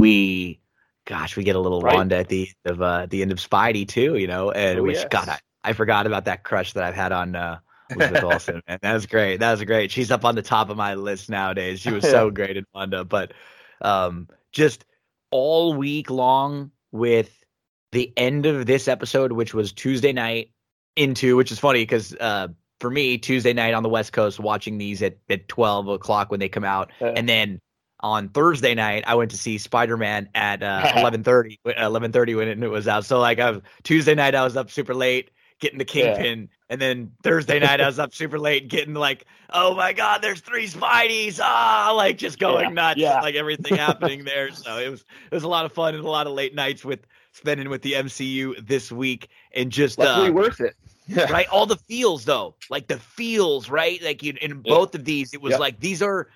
[0.00, 0.60] we
[1.06, 1.94] gosh, we get a little Right.
[1.94, 4.80] Wanda at the end of uh at the end of Spidey too, you know, and
[4.80, 5.06] Oh, which yes.
[5.08, 7.60] God, I, I forgot about that crush that I've had on uh
[7.94, 8.60] Elizabeth Olsen.
[8.66, 9.36] That was great.
[9.38, 9.92] That was great.
[9.92, 11.80] She's up on the top of my list nowadays.
[11.80, 13.32] She was so great in Wanda, but
[13.80, 14.84] um just
[15.30, 17.44] all week long with
[17.92, 20.50] the end of this episode, which was Tuesday night
[20.96, 22.48] into, which is funny because uh,
[22.80, 26.40] for me, Tuesday night on the West Coast, watching these at, at 12 o'clock when
[26.40, 26.90] they come out.
[27.00, 27.06] Uh.
[27.06, 27.60] And then
[28.00, 32.68] on Thursday night, I went to see Spider Man at uh, 11:30, 11:30 when it,
[32.68, 33.04] was out.
[33.04, 36.12] So like, I was, Tuesday night, I was up super late getting the Yeah.
[36.14, 40.20] Kingpin, and then Thursday night, I was up super late getting like, oh my god,
[40.20, 42.74] there's three Spideys, ah, like just going Yeah.
[42.74, 43.20] nuts, Yeah.
[43.22, 44.52] like everything happening there.
[44.52, 46.84] So it was it was a lot of fun and a lot of late nights
[46.84, 50.76] with spending with the MCU this week and just Luckily uh, worth it.
[51.08, 51.30] Yeah.
[51.30, 54.74] right all the feels though like the feels right like in, in Yeah.
[54.74, 55.60] both of these it was Yep.
[55.60, 56.28] like these are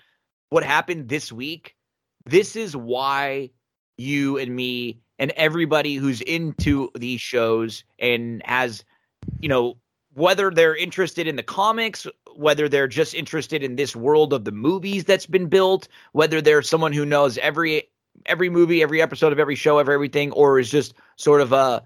[0.50, 1.74] what happened this week
[2.24, 3.50] this is why
[3.98, 8.84] you and me and everybody who's into these shows and has
[9.40, 9.76] you know
[10.14, 14.52] whether they're interested in the comics whether they're just interested in this world of the
[14.52, 17.84] movies that's been built whether they're someone who knows every
[18.26, 21.82] every movie every episode of every show of everything or is just sort of a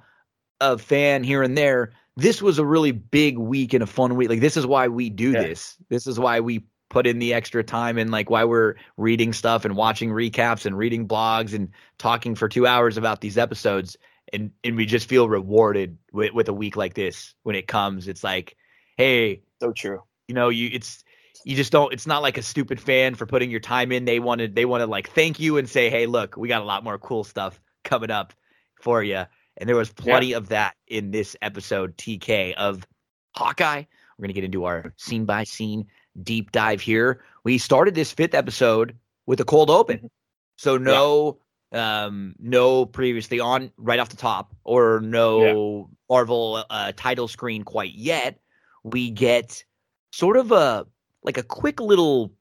[0.60, 4.28] a fan here and there this was a really big week and a fun week.
[4.28, 5.42] Like this is why we do Yeah.
[5.42, 5.76] this.
[5.88, 9.64] This is why we put in the extra time and like why we're reading stuff
[9.64, 13.96] and watching recaps and reading blogs and talking for two hours about these episodes.
[14.32, 18.06] And and we just feel rewarded with, with a week like this when it comes.
[18.08, 18.56] It's like
[18.96, 20.02] hey So true.
[20.28, 21.02] you know you it's
[21.44, 24.04] you just don't it's not like a stupid fan for putting your time in.
[24.04, 26.64] They wanted they want to like thank you and say hey look we got a
[26.64, 28.32] lot more cool stuff coming up
[28.80, 29.24] for you
[29.56, 32.86] and there was plenty of that in this episode tk of
[33.34, 33.84] hawkeye.
[34.16, 35.86] We're going to get into our scene by scene
[36.22, 37.22] deep dive here.
[37.42, 40.10] We started this fifth episode with a cold open.
[40.56, 41.38] So no
[41.72, 47.94] um no previously on right off the top or no marvel uh title screen quite
[47.94, 48.38] yet.
[48.84, 49.64] We get
[50.12, 50.86] sort of a
[51.24, 52.32] like a quick little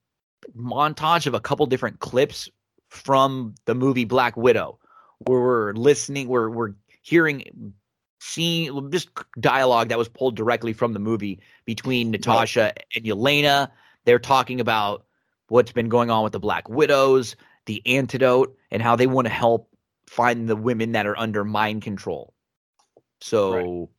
[0.56, 2.50] montage of a couple different clips
[2.90, 4.78] from the movie Black Widow,
[5.20, 7.74] where we're listening, we're we're hearing,
[8.20, 13.70] seeing just dialogue that was pulled directly from the movie between Natasha and Yelena.
[14.06, 15.06] They're talking about
[15.50, 17.36] what's been going on with the Black Widows,
[17.68, 19.70] the antidote, and how they want to help
[20.08, 22.34] find the women that are under mind control.
[23.22, 23.90] So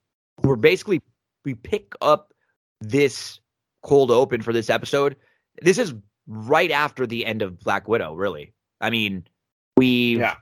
[0.43, 1.01] we're basically
[1.45, 2.35] we pick up
[2.81, 3.41] this
[3.83, 5.17] cold open for this episode.
[5.63, 5.95] This is
[6.27, 8.53] right after the end of Black Widow, really.
[8.81, 9.27] I mean,
[9.77, 10.37] we've Yeah.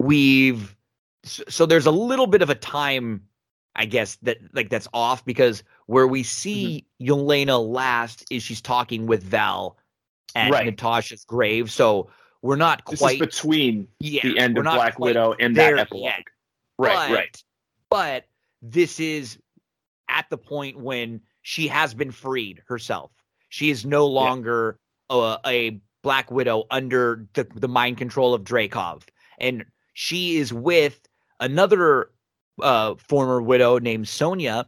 [0.00, 0.76] we've
[1.24, 3.22] so there's a little bit of a time
[3.76, 7.12] I guess that like that's off because where we see mm-hmm.
[7.12, 9.76] Yelena last is she's talking with Val
[10.34, 10.66] at Right.
[10.66, 11.70] Natasha's grave.
[11.70, 12.08] So
[12.42, 16.04] we're not This quite is between yeah, the end of Black Widow and that epilogue.
[16.04, 16.24] yet.
[16.78, 17.44] Right, but, right.
[17.90, 18.24] But
[18.62, 19.38] this is
[20.08, 23.10] at the point when she has been freed herself.
[23.48, 24.78] She is no longer
[25.10, 29.02] a, a Black Widow under the, the mind control of Dreykov.
[29.38, 31.00] And she is with
[31.40, 32.10] another
[32.62, 34.66] uh, former widow named Sonia.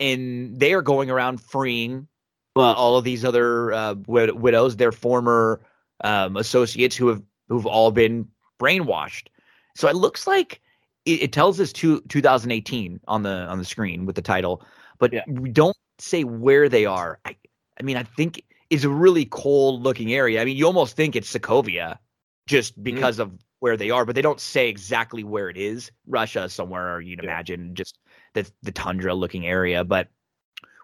[0.00, 2.06] And they are going around freeing
[2.54, 5.60] uh, all of these other uh, wid- widows, their former
[6.04, 8.28] um, associates who have who've all been
[8.60, 9.26] brainwashed.
[9.74, 10.60] So it looks like
[11.04, 14.62] it, it tells us two, 2018 on the on the screen with the title,
[14.98, 15.22] but Yeah.
[15.26, 17.18] we don't say where they are.
[17.24, 17.36] I,
[17.80, 20.40] I mean, I think it's a really cold looking area.
[20.40, 21.98] I mean, you almost think it's Sokovia
[22.46, 25.90] just because of where they are, but they don't say exactly where it is.
[26.06, 27.30] Russia somewhere, you'd Yeah.
[27.30, 27.98] imagine, just
[28.34, 29.84] the the tundra looking area.
[29.84, 30.08] But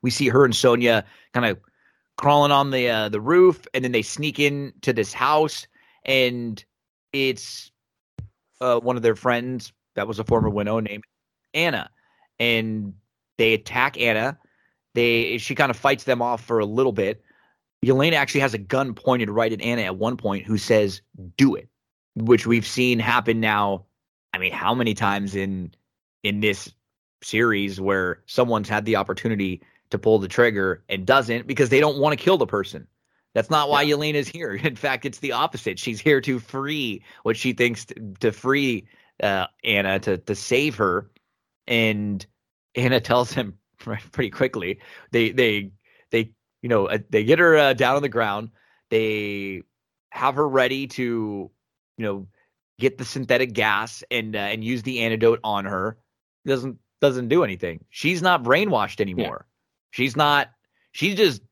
[0.02, 1.58] we see her and Sonia kind of
[2.16, 5.66] crawling on the uh, the roof, and then they sneak in to this house,
[6.04, 6.64] and
[7.12, 7.70] it's
[8.60, 11.04] uh, one of their friends that was a former widow named
[11.54, 11.90] Anna,
[12.38, 12.94] and
[13.38, 14.38] they attack Anna.
[14.94, 17.22] They she kind of fights them off for a little bit.
[17.84, 21.02] Yelena actually has a gun pointed right at Anna at one point, who says,
[21.36, 21.68] "Do it,"
[22.14, 23.86] which we've seen happen now.
[24.32, 25.72] I mean, how many times in
[26.22, 26.72] in this
[27.22, 31.98] series where someone's had the opportunity to pull the trigger and doesn't because they don't
[31.98, 32.86] want to kill the person.
[33.34, 34.54] That's not why Yelena's here.
[34.54, 35.78] In fact, it's the opposite.
[35.78, 38.86] She's here to free what she thinks to, to free
[39.22, 41.10] uh, Anna to to save her,
[41.66, 42.24] and
[42.74, 44.80] Anna tells him pretty quickly.
[45.10, 45.70] They they
[46.10, 48.50] they you know uh, they get her uh, down on the ground.
[48.90, 49.62] They
[50.10, 51.50] have her ready to
[51.98, 52.26] you know
[52.78, 55.96] get the synthetic gas and uh, and use the antidote on her.
[56.46, 57.84] doesn't doesn't do anything.
[57.90, 59.46] She's not brainwashed anymore.
[59.90, 60.50] She's not.
[60.92, 61.42] She's just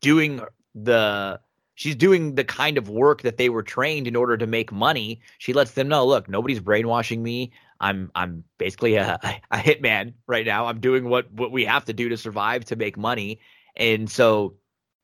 [0.00, 0.40] doing
[0.74, 1.40] the.
[1.74, 5.20] She's doing the kind of work that they were trained in order to make money.
[5.38, 7.52] She lets them know, look, nobody's brainwashing me.
[7.80, 9.18] I'm I'm basically a,
[9.50, 10.66] a hitman right now.
[10.66, 13.40] I'm doing what what we have to do to survive to make money.
[13.74, 14.54] And so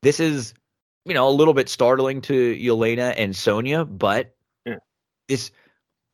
[0.03, 0.53] this is,
[1.05, 4.35] you know, a little bit startling to Yelena and Sonia, but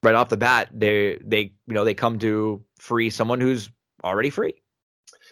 [0.04, 3.70] Right off the bat, they they you know they come to free someone who's
[4.04, 4.54] already free.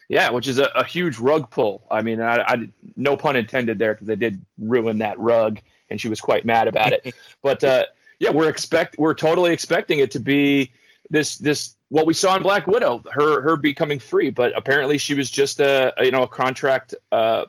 [0.10, 1.86] Yeah, which is a, a huge rug pull.
[1.90, 5.60] I mean, I, I no pun intended there because they did ruin that rug,
[5.90, 7.16] and she was quite mad about it.
[7.42, 7.86] but uh,
[8.20, 10.72] yeah, we're expect we're totally expecting it to be
[11.10, 14.32] this this what we saw in Black Widow, her her becoming free.
[14.32, 17.46] But apparently, she was just a, a, you know a contract uh,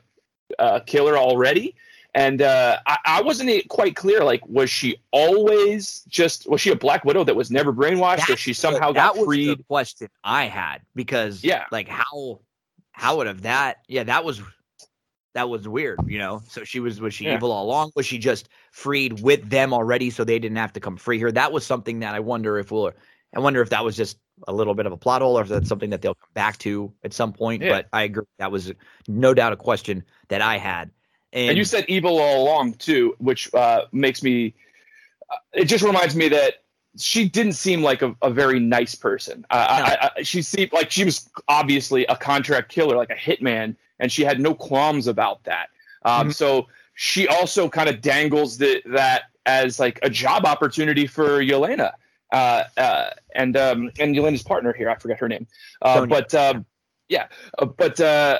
[0.59, 1.75] uh, killer already.
[2.15, 4.23] And uh, I, I wasn't quite clear.
[4.23, 8.37] Like, was she always just was she a Black Widow that was never brainwashed, or
[8.37, 9.59] she somehow that got was freed?
[9.59, 11.65] the question I had because Yeah.
[11.71, 12.39] like how
[12.93, 14.41] how would have that yeah that was
[15.33, 17.33] that was weird you know so she was was she Yeah.
[17.33, 20.79] evil all along was she just freed with them already so they didn't have to
[20.79, 22.93] come free her that was something that I wonder if we'll
[23.35, 25.49] I wonder if that was just a little bit of a plot hole or if
[25.49, 27.71] that's something that they'll come back to at some point Yeah.
[27.71, 28.71] but I agree that was
[29.09, 30.89] no doubt a question that I had
[31.35, 34.55] and, and you said evil all along too, which uh, makes me.
[35.29, 36.63] uh, It just reminds me that
[36.97, 39.45] she didn't seem like a, a very nice person.
[39.51, 43.75] Uh, I, I, she seemed like she was obviously a contract killer, like a hitman,
[43.99, 45.67] and she had no qualms about that.
[46.03, 46.33] Um, Mhm.
[46.33, 51.91] So she also kind of dangles the, that as like a job opportunity for Yelena.
[52.31, 55.47] Uh, uh, and um, and Yelena's partner here, I forget her name,
[55.81, 56.65] uh, but um,
[57.07, 57.27] yeah,
[57.59, 58.39] uh, but uh,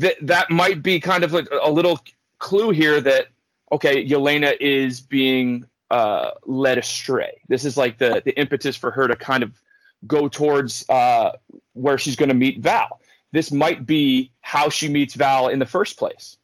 [0.00, 2.00] th- that might be kind of like a little
[2.38, 3.26] clue here that
[3.72, 7.40] okay, Yelena is being uh, led astray.
[7.48, 9.60] This is like the the impetus for her to kind of
[10.06, 11.32] go towards uh,
[11.72, 13.00] where she's going to meet Val.
[13.32, 16.36] This might be how she meets Val in the first place.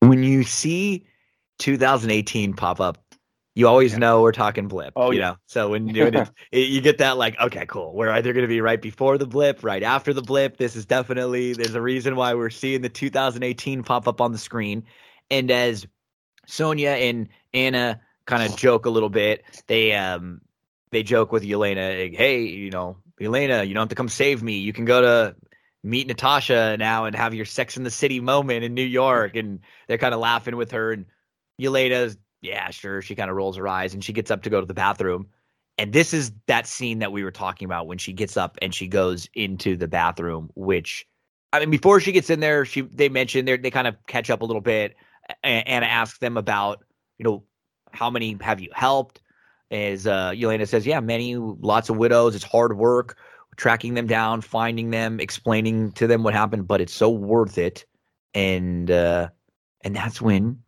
[0.00, 1.06] when you see
[1.58, 3.03] 2018 pop up,
[3.54, 3.98] you always Yeah.
[3.98, 4.92] know we're talking blip.
[4.96, 5.30] Oh, you yeah.
[5.30, 5.36] know.
[5.46, 6.14] So when you it,
[6.52, 7.94] it- you get that, like, okay, cool.
[7.94, 10.56] We're either going to be right before the blip, right after the blip.
[10.56, 14.38] This is definitely there's a reason why we're seeing the 2018 pop up on the
[14.38, 14.84] screen.
[15.30, 15.86] And as
[16.46, 20.40] Sonia and Anna kind of joke a little bit, they um
[20.90, 24.42] they joke with Yelena, like, hey, you know, Yelena, you don't have to come save
[24.42, 24.58] me.
[24.58, 25.36] You can go to
[25.82, 29.36] meet Natasha now and have your Sex in the City moment in New York.
[29.36, 30.92] And they're kind of laughing with her.
[30.92, 31.06] And
[31.60, 33.02] Yelena's, yeah, sure.
[33.02, 35.26] She kind of rolls her eyes and she gets up to go to the bathroom.
[35.76, 38.72] And this is that scene that we were talking about when she gets up and
[38.72, 41.06] she goes into the bathroom, which
[41.52, 44.30] I mean, before she gets in there, she they mentioned they they kind of catch
[44.30, 44.94] up a little bit.
[45.42, 46.84] And Anna asks them about,
[47.18, 47.44] you know,
[47.92, 49.20] how many have you helped?
[49.70, 52.34] As uh, Yelena says, yeah, many, lots of widows.
[52.34, 53.16] It's hard work
[53.56, 57.84] tracking them down, finding them, explaining to them what happened, but it's so worth it.
[58.34, 59.28] And uh
[59.82, 60.63] and that's when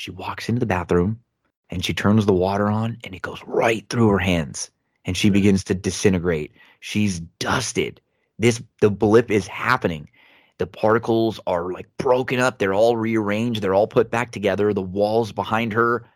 [0.00, 1.20] she walks into the bathroom
[1.68, 4.70] and she turns the water on and it goes right through her hands
[5.04, 6.52] and she begins to disintegrate.
[6.80, 8.00] She's dusted.
[8.38, 10.08] This the blip is happening.
[10.56, 12.58] The particles are like broken up.
[12.58, 13.60] They're all rearranged.
[13.60, 14.72] They're all put back together.
[14.72, 16.08] The walls behind her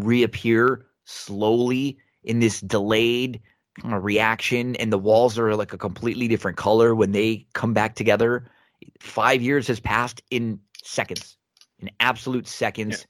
[0.00, 3.40] reappear slowly in this delayed
[3.80, 7.72] kind of reaction and the walls are like a completely different color when they come
[7.72, 8.50] back together.
[8.98, 11.36] Five years has passed in seconds,
[11.78, 13.06] in absolute seconds.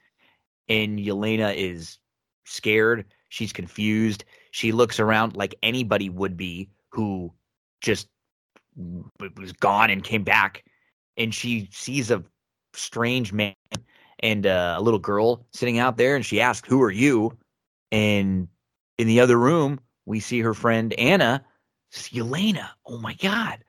[0.69, 1.99] And Yelena is
[2.45, 3.05] scared.
[3.29, 4.25] She's confused.
[4.51, 7.33] She looks around like anybody would be who
[7.81, 8.09] just
[9.37, 10.65] was gone and came back.
[11.17, 12.23] And she sees a
[12.75, 13.55] strange man
[14.21, 16.17] and a little girl sitting out there.
[16.17, 17.37] And she asks, Who are you?
[17.91, 18.49] And
[18.99, 21.45] in the other room, we see her friend Anna.
[21.91, 22.69] It's Yelena.
[22.87, 23.65] Oh my God.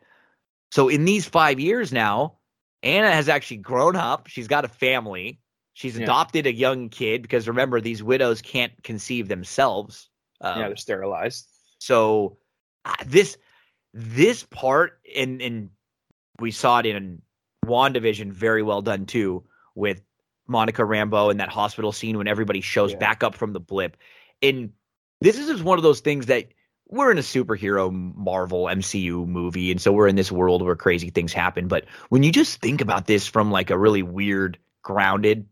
[0.72, 2.36] So in these five years now,
[2.84, 4.28] Anna has actually grown up.
[4.28, 5.40] She's got a family.
[5.80, 6.04] She's Yeah.
[6.04, 10.10] adopted a young kid because remember, these widows can't conceive themselves.
[10.42, 11.48] Um, yeah, they're sterilized.
[11.80, 12.38] so
[12.84, 13.38] uh, this
[13.94, 15.70] this part, and and
[16.38, 17.22] we saw it in
[17.66, 20.02] WandaVision very well done too, with
[20.48, 22.98] Monica Rambeau and that hospital scene when everybody shows Yeah.
[22.98, 23.96] back up from the blip.
[24.42, 24.74] And
[25.22, 26.48] this is just one of those things that
[26.90, 31.10] we're in a superhero Marvel MCU movie, and so we're in this world where crazy
[31.10, 31.70] things happen.
[31.70, 35.48] But when you just think about this from like a really weird, grounded,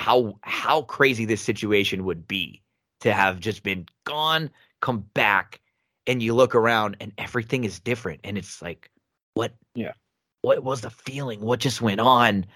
[0.00, 2.62] how how crazy this situation would be
[3.00, 5.60] to have just been gone, come back,
[6.06, 8.90] and you look around and everything is different, and it's like,
[9.34, 9.52] what?
[9.74, 9.92] Yeah.
[10.40, 11.42] What was the feeling?
[11.42, 12.46] What just went on?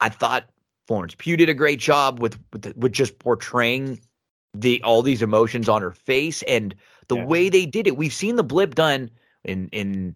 [0.00, 0.48] I thought
[0.86, 4.00] Florence Pugh did a great job with with, the, with just portraying
[4.54, 6.76] the all these emotions on her face and
[7.08, 7.26] the Yeah.
[7.26, 7.96] way they did it.
[7.96, 9.10] We've seen the blip done
[9.42, 10.14] in in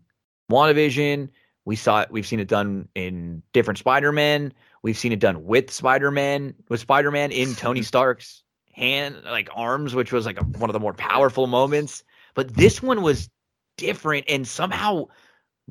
[0.48, 1.28] WandaVision.
[1.64, 2.12] We saw it.
[2.12, 4.52] We've seen it done in different Spider-Man.
[4.82, 10.12] We've seen it done with Spider-Man, with Spider-Man in Tony Stark's hand, like arms, which
[10.12, 12.04] was like a, one of the more powerful moments.
[12.34, 13.28] But this one was
[13.76, 15.06] different and somehow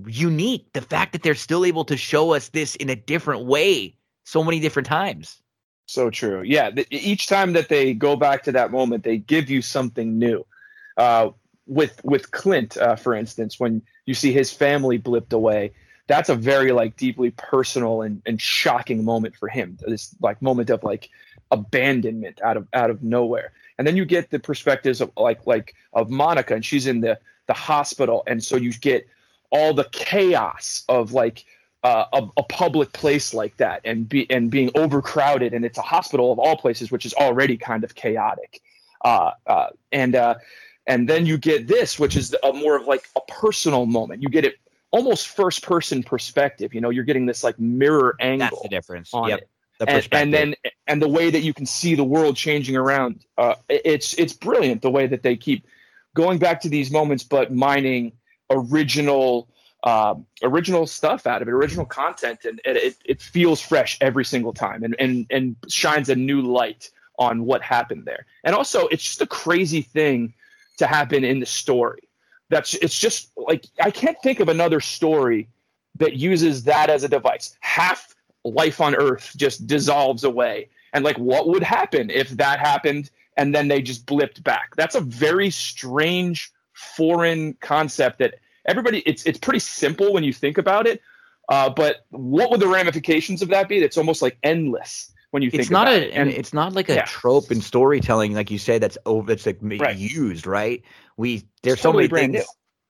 [0.05, 0.68] unique.
[0.74, 4.43] The fact that they're still able to show us this in a different way so
[4.43, 5.41] many different times.
[5.86, 6.41] So true.
[6.41, 6.70] Yeah.
[6.70, 10.45] The, each time that they go back to that moment, they give you something new.
[10.97, 11.30] Uh,
[11.66, 15.74] with with Clint, uh, for instance, when you see his family blipped away,
[16.08, 19.78] that's a very like deeply personal and, and shocking moment for him.
[19.86, 21.10] This like moment of like
[21.51, 23.51] abandonment out of out of nowhere.
[23.78, 27.20] And then you get the perspectives of like like of Monica, and she's in the
[27.47, 29.08] the hospital, and so you get
[29.49, 31.45] all the chaos of like
[31.84, 35.82] uh, a, a, public place like that and be and being overcrowded and it's a
[35.82, 38.62] hospital of all places which is already kind of chaotic
[39.05, 40.36] uh, uh, and uh,
[40.88, 44.28] and then you get this which is a more of like a personal moment you
[44.28, 44.55] get it
[44.98, 49.14] almost first person perspective you know you're getting this like mirror angle that's the difference
[49.14, 49.39] on yep.
[49.39, 50.56] it the and, and, then
[50.88, 54.82] and the way that you can see the world changing around uh, it's it's brilliant
[54.82, 55.68] the way that they keep
[56.16, 58.12] going back to these moments but mining
[58.50, 59.48] original
[59.84, 64.52] uh, original stuff out of it, original content, and it, it feels fresh every single
[64.52, 66.89] time, and and and shines a new light
[67.20, 68.26] on what happened there.
[68.43, 70.34] And also, it's just a crazy thing
[70.78, 72.07] to happen in the story.
[72.50, 75.48] That's it's just like I can't think of another story
[75.95, 77.56] that uses that as a device.
[77.60, 83.10] Half life on Earth just dissolves away, and like what would happen if that happened,
[83.36, 84.76] and then they just blipped back?
[84.76, 88.36] That's a very strange foreign concept that
[88.66, 91.02] everybody it's it's pretty simple when you think about it.
[91.50, 93.78] Uh, but what would the ramifications of that be?
[93.78, 96.12] It's almost like endless when you think it's not a.
[96.14, 97.06] And it's not like a yeah.
[97.06, 99.96] trope in storytelling, like you say, that's over it's like right.
[99.96, 100.84] used, right?
[101.16, 102.44] We there's so many things new.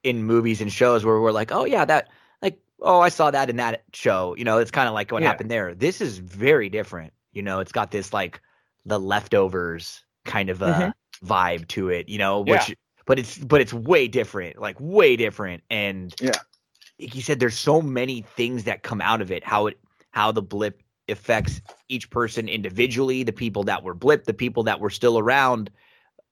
[0.04, 2.10] in movies and shows where we're like, oh yeah, that
[2.41, 4.36] like oh I saw that in that show.
[4.38, 5.28] You know, it's kind of like what yeah.
[5.28, 5.76] happened there.
[5.76, 7.14] This is very different.
[7.34, 8.41] You know, it's got this like
[8.86, 11.28] the leftovers kind of a mm-hmm.
[11.28, 12.08] vibe to it.
[12.08, 12.76] You know, which yeah
[13.08, 15.64] but it's but it's way different, like way different.
[15.72, 16.32] And yeah,
[17.00, 19.43] like you said, there's so many things that come out of it.
[19.43, 19.80] How it
[20.12, 24.80] how the blip affects each person individually, the people that were blipped, the people that
[24.80, 25.70] were still around.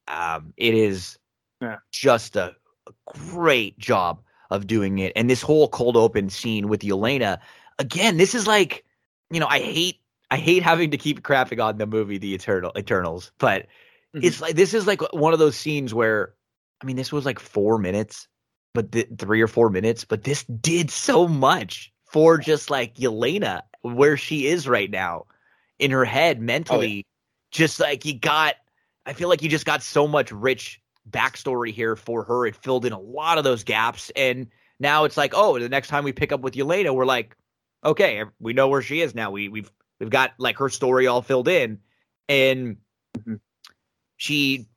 [0.08, 1.18] Um, it is
[1.62, 1.78] yeah.
[1.92, 2.56] just a,
[2.88, 4.22] a great job
[4.52, 5.14] of doing it.
[5.16, 7.40] And this whole cold open scene with Yelena,
[7.80, 8.86] again, this is like,
[9.30, 10.00] you know, I hate
[10.32, 14.20] I hate having to keep crapping on the movie The Eternal Eternals, but mm-hmm.
[14.24, 16.34] it's like this is like one of those scenes where
[16.82, 18.28] I mean, this was like four minutes,
[18.74, 23.62] but th- three or four minutes, but this did so much for just like Yelena,
[23.94, 25.26] where she is right now
[25.80, 26.88] in her head mentally.
[26.88, 27.02] Oh, yeah.
[27.52, 28.56] Just like you got,
[29.06, 32.46] I feel like you just got so much rich backstory here for her.
[32.46, 34.12] It filled in a lot of those gaps.
[34.16, 34.48] And
[34.80, 37.38] now it's like, oh, the next time we pick up with Yelena, we're like,
[37.84, 39.32] okay, we know where she is now.
[39.32, 41.80] We we've we've got like her story all filled in.
[42.28, 42.78] And
[43.18, 43.36] mm-hmm.
[44.18, 44.68] she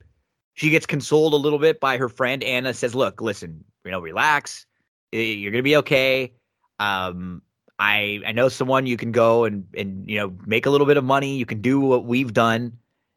[0.54, 2.74] she gets consoled a little bit by her friend Anna.
[2.74, 4.66] Says, "Look, listen, you know, relax.
[5.10, 6.34] You're gonna be okay.
[6.78, 7.42] Um,
[7.78, 10.96] I I know someone you can go and and you know make a little bit
[10.96, 11.36] of money.
[11.36, 12.76] You can do what we've done,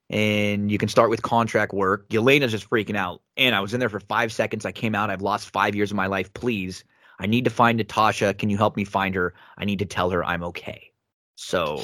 [0.09, 3.21] and you can start with contract work." Yelena's just freaking out.
[3.37, 4.65] And I was in there for five seconds.
[4.65, 5.09] I came out.
[5.09, 6.31] I've lost five years of my life.
[6.33, 6.83] Please,
[7.19, 8.33] I need to find Natasha.
[8.33, 9.33] Can you help me find her?
[9.57, 10.91] I need to tell her I'm okay.
[11.35, 11.83] So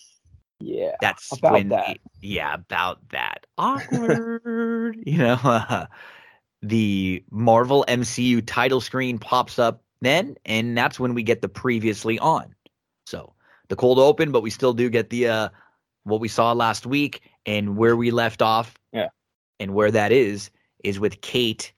[0.60, 1.98] yeah, that's about when, that.
[2.20, 3.46] Yeah, about that.
[3.58, 4.96] Awkward.
[5.06, 5.86] you know, uh,
[6.62, 12.18] the Marvel MCU title screen pops up then, and that's when we get the previously
[12.18, 12.54] on.
[13.06, 13.34] So
[13.68, 15.48] the cold open, but we still do get the uh
[16.04, 18.74] what we saw last week and where we left off.
[18.92, 19.08] Yeah.
[19.60, 20.50] And where that is
[20.84, 21.72] is with Kate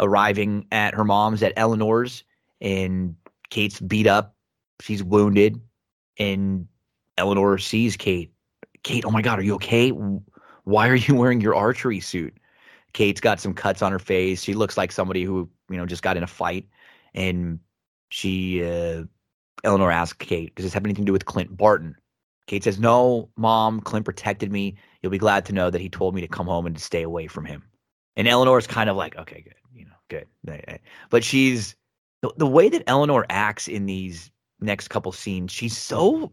[0.00, 2.24] arriving at her mom's at Eleanor's
[2.60, 3.14] and
[3.50, 4.34] Kate's beat up,
[4.80, 5.60] she's wounded,
[6.18, 6.66] and
[7.18, 8.32] Eleanor sees Kate.
[8.82, 9.90] Kate, oh my God, are you okay?
[9.90, 12.36] Why are you wearing your archery suit?
[12.92, 14.42] Kate's got some cuts on her face.
[14.42, 16.66] She looks like somebody who, you know, just got in a fight.
[17.14, 17.60] And
[18.08, 19.04] she, uh,
[19.64, 21.96] Eleanor asks Kate, does this have anything to do with Clint Barton?
[22.46, 24.76] Kate says, no, mom, Clint protected me.
[25.02, 27.02] You'll be glad to know that he told me to come home and to stay
[27.02, 27.64] away from him.
[28.16, 30.28] And Eleanor's kind of like, okay, good, you know, good.
[31.10, 31.74] But she's,
[32.22, 34.30] the, the way that Eleanor acts in these
[34.60, 36.32] next couple scenes, she's so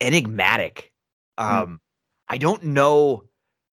[0.00, 0.92] enigmatic.
[1.38, 1.44] Hmm.
[1.44, 1.78] Um, mm.
[2.28, 3.24] I don't know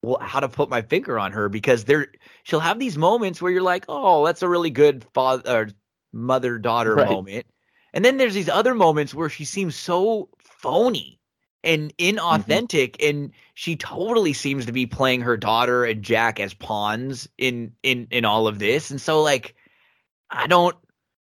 [0.03, 2.07] well, how to put my finger on her because there
[2.43, 5.69] she'll have these moments where you're like, oh, that's a really good father
[6.13, 7.09] mother daughter right.
[7.09, 7.45] moment,
[7.93, 11.19] and then there's these other moments where she seems so phony
[11.63, 12.17] and mm-hmm.
[12.17, 13.09] inauthentic mm-hmm.
[13.09, 18.07] and she totally seems to be playing her daughter and Jack as pawns in in
[18.11, 19.55] in all of this and so like
[20.29, 20.75] I don't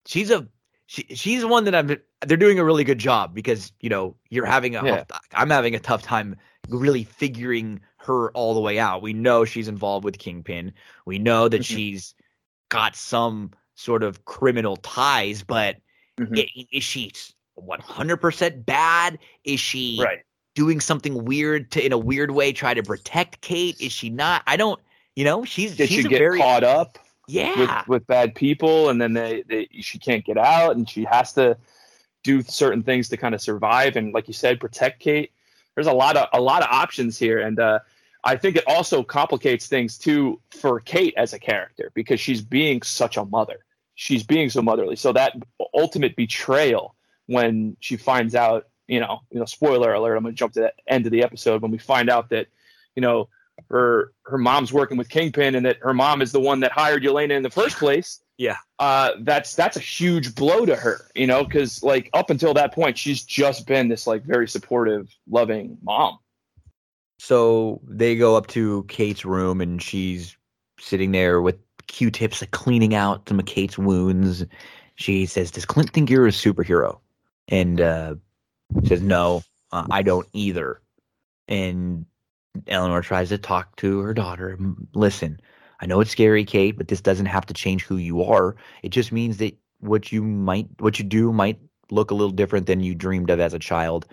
[0.05, 0.47] she's a
[0.85, 4.45] she she's one that I'm they're doing a really good job because you know you're
[4.45, 5.03] having a Yeah.
[5.33, 6.35] I'm having a tough time
[6.69, 9.01] really figuring her all the way out.
[9.01, 10.73] We know she's involved with Kingpin.
[11.05, 11.65] We know that Mhm.
[11.65, 12.15] she's
[12.69, 15.77] got some sort of criminal ties, but
[16.19, 16.37] Mhm.
[16.39, 17.11] i- is she
[17.55, 19.17] 100% bad?
[19.45, 20.19] Is she Right.
[20.53, 23.79] doing something weird to in a weird way try to protect Kate?
[23.79, 24.43] Is she not?
[24.47, 24.79] I don't
[25.15, 27.59] you know, she's Did she's she get very caught up yeah.
[27.59, 31.33] with, with bad people and then they, they she can't get out and she has
[31.33, 31.57] to
[32.23, 35.31] do certain things to kind of survive and like you said protect Kate
[35.75, 37.79] there's a lot of a lot of options here and uh
[38.23, 42.81] I think it also complicates things too for Kate as a character because she's being
[42.81, 43.65] such a mother
[43.99, 45.33] she's being so motherly so that
[45.73, 46.95] ultimate betrayal
[47.25, 50.61] when she finds out you know you know spoiler alert I'm going to jump to
[50.61, 52.47] the end of the episode when we find out that
[52.95, 53.27] you know
[53.69, 57.03] her her mom's working with Kingpin and that her mom is the one that hired
[57.03, 58.21] Yelena in the first place.
[58.37, 58.55] Yeah.
[58.79, 62.73] Uh, that's that's a huge blow to her, you know, because like up until that
[62.73, 66.19] point, she's just been this like very supportive, loving mom.
[67.17, 70.37] So they go up to Kate's room and she's
[70.79, 71.57] sitting there with
[71.89, 74.45] Q-tips like cleaning out some of Kate's wounds.
[74.95, 76.99] She says, "Does Clint think you're a superhero?"
[77.47, 78.15] And uh,
[78.85, 80.81] says, "No, uh, I don't either."
[81.47, 82.05] And
[82.67, 84.57] Eleanor tries to talk to her daughter.
[84.93, 85.39] Listen,
[85.81, 88.55] I know it's scary, Kate, but this doesn't have to change who you are.
[88.83, 91.59] It just means that what you might, what you do, might
[91.89, 94.05] look a little different than you dreamed of as a child,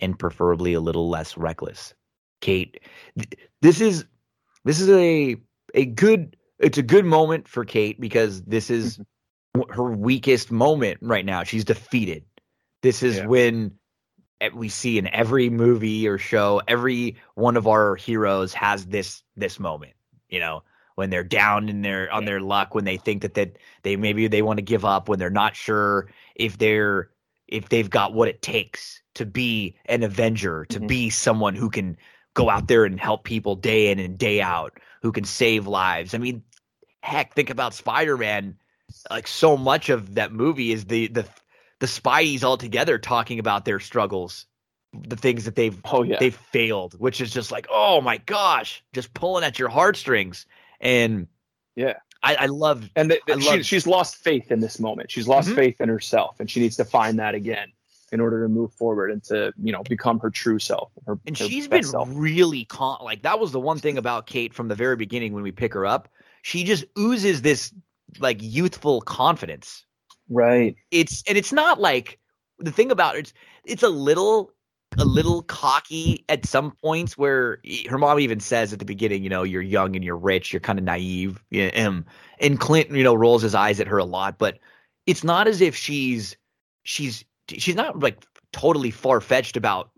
[0.00, 1.94] and preferably a little less reckless.
[2.40, 2.80] Kate,
[3.18, 4.04] th- this is
[4.64, 5.36] this is a
[5.74, 8.98] a good it's a good moment for Kate because this is
[9.70, 11.44] her weakest moment right now.
[11.44, 12.24] She's defeated.
[12.82, 13.26] This is Yeah.
[13.26, 13.72] when
[14.40, 19.22] eh, we see in every movie or show, every one of our heroes has this
[19.36, 19.92] this moment.
[20.28, 20.64] You know,
[20.96, 24.26] when they're down in their on their luck, when they think that that they maybe
[24.26, 27.10] they want to give up, when they're not sure if they're
[27.48, 30.88] if they've got what it takes to be an avenger, to Mhm.
[30.88, 31.96] be someone who can
[32.34, 36.14] go out there and help people day in and day out, who can save lives.
[36.14, 36.42] I mean,
[37.04, 38.56] heck, think about Spider-Man.
[39.10, 41.26] Like so much of that movie is the the
[41.80, 44.46] the Spideys all together talking about their struggles,
[44.92, 48.82] the things that they've Oh yeah, they've failed, which is just like, oh my gosh,
[48.92, 50.46] just pulling at your heartstrings.
[50.80, 51.28] And
[51.76, 51.94] Yeah.
[52.22, 55.10] I, I love and th- th- I she, she's lost faith in this moment.
[55.10, 55.56] She's lost Mhm.
[55.56, 57.70] faith in herself, and she needs to find that again
[58.12, 60.90] in order to move forward and to you know become her true self.
[61.06, 62.08] Her, and her she's been self.
[62.12, 62.98] really calm.
[63.02, 65.74] Like that was the one thing about Kate from the very beginning when we pick
[65.74, 66.08] her up.
[66.44, 67.72] She just oozes this
[68.18, 69.86] like youthful confidence.
[70.28, 70.76] right.
[70.90, 72.18] It's and it's not like
[72.58, 73.32] the thing about it's
[73.64, 74.52] it's a little
[74.98, 79.30] a little cocky at some points where her mom even says at the beginning, you
[79.30, 81.42] know, you're young and you're rich, you're kind of naive.
[81.50, 82.04] Yeah, um,
[82.40, 84.58] and Clinton, you know, rolls his eyes at her a lot, but
[85.06, 86.36] it's not as if she's
[86.82, 88.22] she's she's not like
[88.52, 89.92] totally far fetched about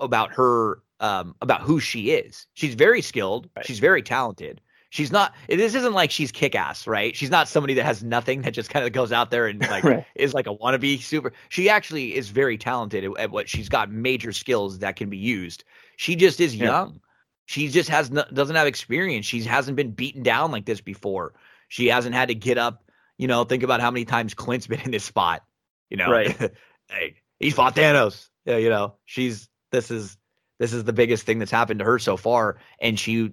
[0.00, 2.48] about her um about who she is.
[2.54, 3.48] She's very skilled.
[3.54, 3.64] Right.
[3.64, 4.60] She's very talented.
[4.94, 5.34] She's not.
[5.48, 7.16] This isn't like she's kick ass, right?
[7.16, 9.82] She's not somebody that has nothing that just kind of goes out there and like
[9.82, 10.06] Right.
[10.14, 11.32] is like a wannabe super.
[11.48, 15.16] She actually is very talented at, at what she's got major skills that can be
[15.16, 15.64] used.
[15.96, 16.66] She just is Yeah.
[16.66, 17.00] young.
[17.46, 19.26] She just has no, doesn't have experience.
[19.26, 21.34] She hasn't been beaten down like this before.
[21.66, 22.84] She hasn't had to get up.
[23.18, 25.42] You know, think about how many times Clint's been in this spot.
[25.90, 26.36] You know, Right.
[26.88, 28.28] hey, he fought Thanos.
[28.44, 30.16] Yeah, you know, she's this is
[30.60, 33.32] this is the biggest thing that's happened to her so far, and she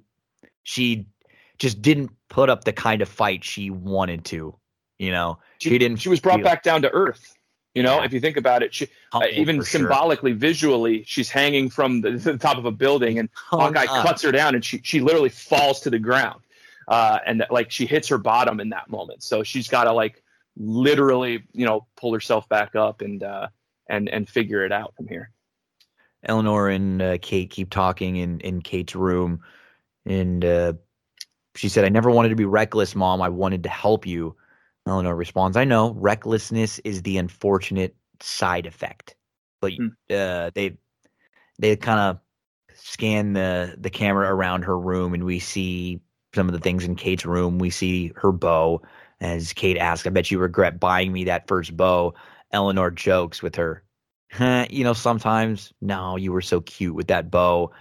[0.64, 1.06] she
[1.62, 4.56] just didn't put up the kind of fight she wanted to.
[4.98, 5.98] You know, she, didn't.
[5.98, 7.36] She was brought back down to earth.
[7.76, 8.06] You know, Yeah.
[8.06, 9.80] if you think about it, she, uh, even for sure.
[9.82, 14.24] symbolically, visually, she's hanging from the, the top of a building, and Hung Hawkeye cuts
[14.24, 16.42] her down, and she she literally falls to the ground,
[16.88, 19.22] uh, and like she hits her bottom in that moment.
[19.22, 20.24] So she's got to like
[20.58, 23.48] literally, you know, pull herself back up and uh,
[23.88, 25.30] and and figure it out from here.
[26.24, 29.42] Eleanor and uh, Kate keep talking in in Kate's room,
[30.06, 30.74] and uh,
[31.56, 33.22] she said, "I never wanted to be reckless, Mom.
[33.22, 34.36] I wanted to help you."
[34.88, 39.16] Eleanor responds, "I know recklessness is the unfortunate side effect,
[39.62, 39.88] but Hmm.
[40.10, 40.78] uh, they
[41.60, 42.20] they kind of
[42.76, 46.02] scan the the camera around her room, and we see
[46.34, 47.60] some of the things in Kate's room.
[47.60, 48.82] We see her bow."
[49.20, 52.14] As Kate asks, "I bet you regret buying me that first bow."
[52.52, 53.84] Eleanor jokes with her,
[54.70, 57.72] you know, sometimes, no, you were so cute with that bow.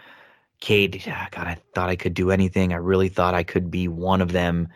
[0.61, 2.73] Kate, God, I thought I could do anything.
[2.73, 4.69] I really thought I could be one of them.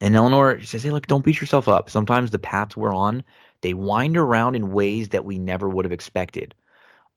[0.00, 1.90] And Eleanor says, Hey, look, don't beat yourself up.
[1.90, 3.24] Sometimes the paths we're on,
[3.62, 6.54] they wind around in ways that we never would have expected.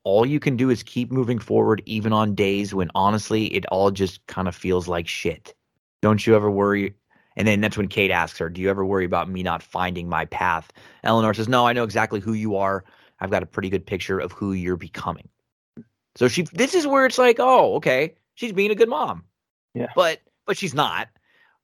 [0.04, 3.92] All you can do is keep moving forward, even on days when honestly it all
[3.92, 5.56] just kind of feels like shit.
[6.02, 6.96] Don't you ever worry
[7.38, 10.10] And then that's when Kate asks her, Do you ever worry about me not finding
[10.10, 10.72] my path?
[11.04, 12.86] Eleanor says, No, I know exactly who you are.
[13.20, 15.30] I've got a pretty good picture of who you're becoming.
[16.16, 19.24] So she this is where it's like, oh, okay, she's being a good mom.
[19.74, 19.92] Yeah.
[19.96, 21.10] But but she's not.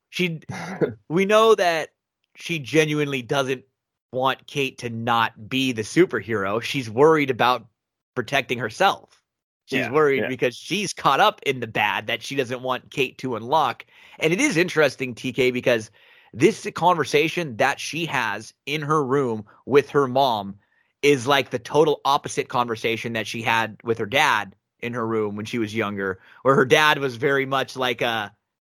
[0.10, 0.42] She
[1.10, 1.90] we know that
[2.36, 3.64] she genuinely doesn't
[4.12, 6.62] want Kate to not be the superhero.
[6.62, 7.68] She's worried about
[8.16, 9.22] protecting herself.
[9.66, 10.28] She's Yeah, worried yeah.
[10.28, 13.86] because she's caught up in the bad that she doesn't want Kate to unlock.
[14.20, 15.92] And it is interesting, TK, because
[16.34, 20.56] this conversation that she has in her room with her mom
[21.02, 25.36] is like the total opposite conversation that she had with her dad in her room
[25.36, 28.34] when she was younger, where her dad was very much like a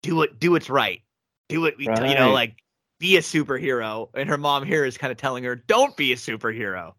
[0.04, 1.02] do it, do what's right,
[1.50, 2.56] do it, tell you know, like
[3.00, 4.10] be a superhero.
[4.14, 6.94] And her mom here is kind of telling her, don't be a superhero.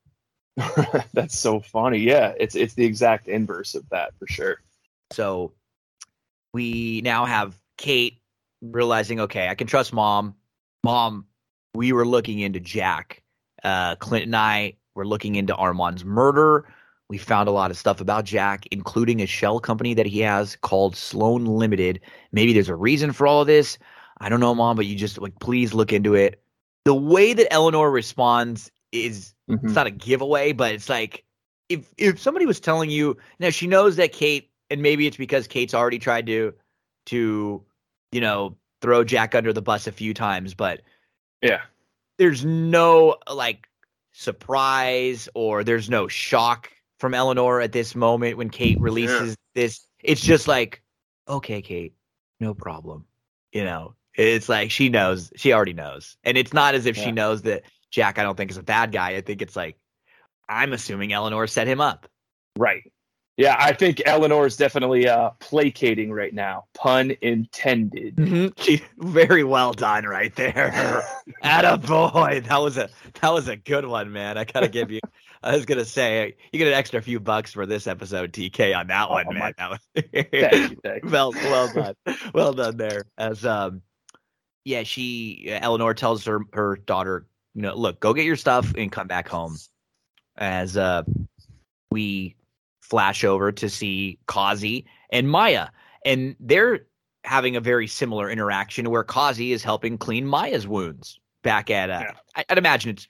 [1.15, 1.99] That's so funny.
[1.99, 4.61] Yeah, it's it's the exact inverse of that for sure.
[5.13, 5.53] So
[6.53, 8.19] we now have Kate
[8.61, 10.35] realizing, okay, I can trust mom.
[10.85, 11.27] Mom,
[11.75, 13.23] we were looking into Jack.
[13.65, 16.67] Uh, Clint and I were looking into Armand's murder.
[17.09, 20.57] We found a lot of stuff about Jack, including a shell company that he has
[20.57, 22.01] called Sloan Limited.
[22.33, 23.79] Maybe there's a reason for all of this.
[24.21, 26.43] I don't know, mom, but you just like please look into it.
[26.85, 29.65] The way that Eleanor responds is Mhm.
[29.65, 31.25] it's not a giveaway, but it's like
[31.69, 35.47] if if somebody was telling you now she knows that Kate and maybe it's because
[35.47, 36.55] Kate's already tried to
[37.07, 37.63] to
[38.13, 40.83] you know throw Jack under the bus a few times, but
[41.43, 41.63] Yeah.
[42.19, 43.69] there's no like
[44.13, 49.87] surprise or there's no shock from Eleanor at this moment when Kate releases this.
[50.03, 50.83] It's just like,
[51.29, 51.95] okay, Kate,
[52.41, 53.05] no problem.
[53.53, 56.17] You know, it's like she knows, she already knows.
[56.25, 58.93] And it's not as if she knows that Jack, I don't think, is a bad
[58.93, 59.17] guy.
[59.17, 59.77] I think it's like,
[60.49, 62.09] I'm assuming Eleanor set him up.
[62.59, 62.92] Right.
[63.39, 66.67] Yeah, I think Eleanor is definitely uh, placating right now.
[66.75, 68.53] Pun intended.
[68.59, 71.03] She very well done right there.
[71.43, 74.37] Atta boy, that was a that was a good one, man.
[74.37, 75.01] I gotta give you.
[75.43, 78.89] I was gonna say you get an extra few bucks for this episode, TK, on
[78.89, 79.41] that one, Oh, man.
[79.41, 79.81] my- That was
[80.31, 81.11] Thank you, thank you.
[81.11, 81.95] well, well done,
[82.35, 83.05] well done there.
[83.17, 83.81] As um,
[84.65, 88.93] yeah, she Eleanor tells her her daughter, you know, look, go get your stuff and
[88.93, 89.57] come back home.
[90.37, 91.03] As uh,
[91.91, 92.37] we
[92.93, 95.69] flash over to see Kazi and Maya,
[96.05, 96.81] and they're
[97.25, 101.89] having a very similar interaction where Kazi is helping clean Maya's wounds back at.
[101.89, 102.13] Uh, Yeah.
[102.37, 103.09] I, I'd imagine it's.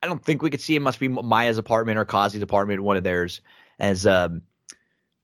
[0.00, 0.80] I don't think we could see it.
[0.80, 3.40] Must be Maya's apartment or Kazi's apartment, one of theirs.
[3.80, 4.42] As um,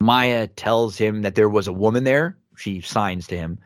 [0.01, 2.37] Maya tells him that there was a woman there.
[2.57, 3.61] She signs to him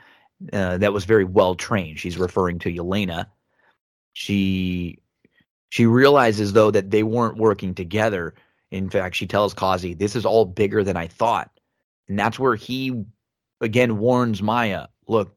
[0.53, 1.99] uh, that was very well trained.
[1.99, 3.25] She's referring to Yelena.
[4.13, 4.99] She
[5.71, 8.35] she realizes though that they weren't working together.
[8.77, 11.51] In fact, she tells Kazi, "This is all bigger than I thought,"
[12.09, 13.05] and that's where he
[13.61, 15.37] again warns Maya, "Look,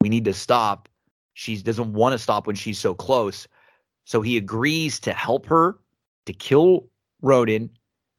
[0.00, 0.88] we need to stop.
[1.34, 3.48] She doesn't want to stop when she's so close."
[4.04, 5.78] So he agrees to help her
[6.26, 6.88] to kill
[7.22, 7.70] Ronin.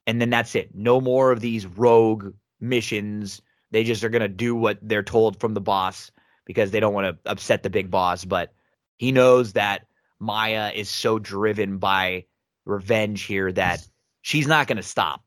[0.07, 0.73] and then that's it.
[0.73, 3.41] No more of these rogue missions.
[3.71, 6.11] They just are going to do what they're told from the boss
[6.45, 8.25] because they don't want to upset the big boss.
[8.25, 8.53] But
[8.97, 9.87] he knows that
[10.19, 12.25] Maya is so driven by
[12.65, 13.87] revenge here that
[14.21, 15.21] she's not going to stop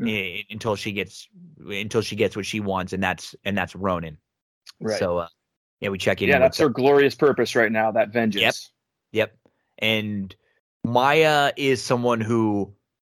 [0.00, 1.28] i- until she gets
[1.68, 4.18] until she gets what she wants, and that's and that's Ronin.
[4.80, 4.98] Right.
[4.98, 5.28] So uh,
[5.80, 6.28] yeah, we check in.
[6.28, 7.90] yeah, that's her glorious purpose right now.
[7.92, 8.70] That vengeance.
[9.12, 9.36] Yep.
[9.78, 10.34] And
[10.84, 12.72] Maya is someone who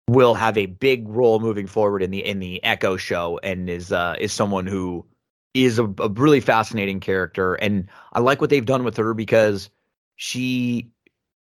[0.09, 3.93] will have a big role moving forward in the in the Echo show and is
[3.93, 5.07] uh is someone who
[5.55, 9.71] is a, a really fascinating character and I like what they've done with her because
[10.17, 10.91] she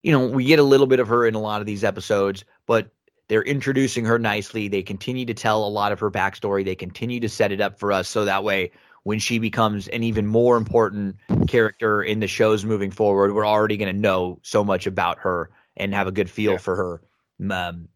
[0.03, 2.43] you know, we get a little bit of her in a lot of these episodes,
[2.65, 2.89] but
[3.31, 4.67] they're introducing her nicely.
[4.67, 6.65] They continue to tell a lot of her backstory.
[6.65, 8.71] They continue to set it up for us so that way
[9.03, 11.15] when she becomes an even more important
[11.47, 15.49] character in the shows moving forward, we're already going to know so much about her
[15.77, 16.57] and have a good feel Yeah.
[16.57, 17.01] for her.
[17.49, 17.87] Um,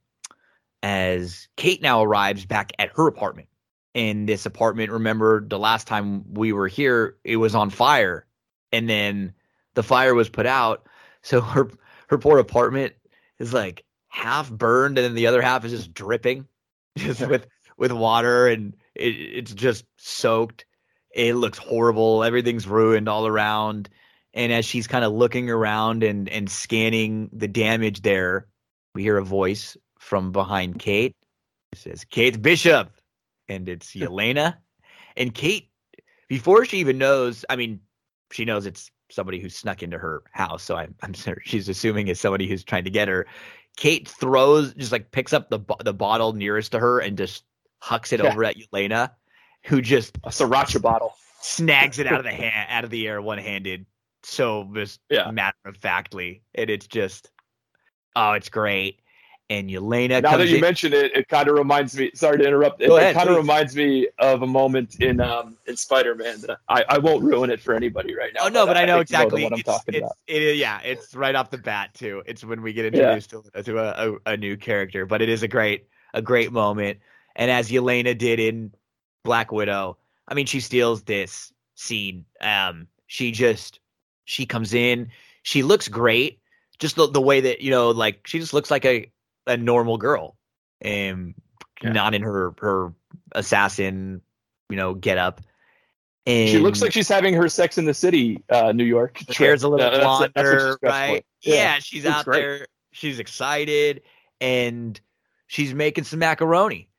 [0.81, 3.49] as Kate now arrives back at her apartment.
[3.93, 8.25] In this apartment, remember the last time we were here, it was on fire,
[8.71, 9.33] and then
[9.73, 10.87] the fire was put out.
[11.23, 11.69] So her
[12.07, 12.93] her poor apartment
[13.39, 13.84] is like
[14.15, 16.47] half burned, and then the other half is just dripping,
[16.97, 17.47] just with
[17.77, 20.65] with water, and it, it's just soaked.
[21.13, 22.23] It looks horrible.
[22.23, 23.89] Everything's ruined all around.
[24.33, 28.47] And as she's kind of looking around and and scanning the damage there,
[28.93, 31.15] we hear a voice from behind Kate.
[31.73, 32.91] It says, Kate Bishop.
[33.47, 34.57] And it's Yelena.
[35.17, 35.69] And Kate,
[36.27, 37.81] before she even knows, I mean,
[38.31, 40.63] she knows it's somebody who snuck into her house.
[40.63, 43.27] So I'm, I'm sure she's assuming it's somebody who's trying to get her.
[43.75, 47.43] Kate throws, just like picks up the the bottle nearest to her and just
[47.79, 48.31] hucks it Yeah.
[48.31, 49.11] over at Yelena,
[49.65, 51.13] who just A sriracha bottle.
[51.41, 53.85] snags it out of the hand, out of the air, one handed,
[54.23, 55.29] so just Yeah.
[55.31, 57.29] matter of factly, and it's just
[58.15, 59.01] oh, it's great.
[59.47, 62.09] And Yelena now that you in- mention it, it kind of reminds me.
[62.15, 62.81] Sorry to interrupt.
[62.81, 66.37] It, ahead, kind of reminds me of a moment in um in Spider Man.
[66.67, 68.45] I, I won't ruin it for anybody right now.
[68.45, 70.17] Oh no, but I know think you exactly what I'm it's, talking it's, about.
[70.25, 72.23] It yeah, it's right off the bat too.
[72.25, 73.13] It's when we get Yeah.
[73.13, 76.51] introduced to, to a, a, a new character, but it is a great a great
[76.51, 76.99] moment.
[77.35, 78.73] And as Yelena did in
[79.23, 82.25] Black Widow, I mean, she steals this scene.
[82.41, 83.79] Um, she just
[84.23, 85.11] she comes in,
[85.43, 86.39] she looks great,
[86.79, 89.11] just the the way that you know, like she just looks like a
[89.47, 90.35] a normal girl,
[90.81, 91.33] and
[91.83, 91.91] Yeah.
[91.91, 92.93] not in her her
[93.33, 94.21] assassin,
[94.69, 95.41] you know, get up.
[96.27, 99.19] And She looks like she's having her Sex in the City, uh, New York.
[99.27, 101.25] her hair's a little Yeah, that's- that's blonder, right?
[101.41, 101.53] Yeah.
[101.55, 102.39] Yeah, she's looks out great.
[102.41, 102.67] there.
[102.93, 104.01] She's excited
[104.41, 104.99] and
[105.47, 106.89] she's making some macaroni.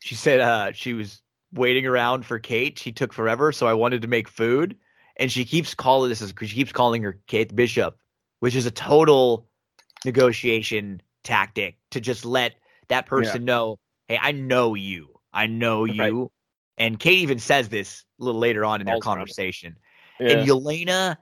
[0.00, 1.20] She said uh, she was
[1.52, 2.78] waiting around for Kate.
[2.78, 4.76] She took forever, so I wanted to make food.
[5.16, 7.98] And she keeps calling this is she keeps calling her Kate Bishop,
[8.40, 9.48] which is a total
[10.04, 12.54] negotiation tactic to just let
[12.88, 15.08] that person know, hey, I know you.
[15.32, 15.94] I know Right.
[15.94, 16.30] you.
[16.78, 19.76] And Kate even says this a little later on in their conversation.
[20.20, 20.32] Yeah.
[20.32, 21.16] And Yelena,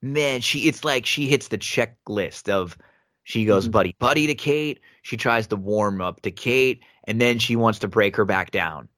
[0.00, 2.78] man, she it's like she hits the checklist of
[3.24, 3.72] she goes Mhm.
[3.72, 4.80] buddy buddy to Kate.
[5.02, 8.50] She tries to warm up to Kate, and then she wants to break her back
[8.50, 8.88] down.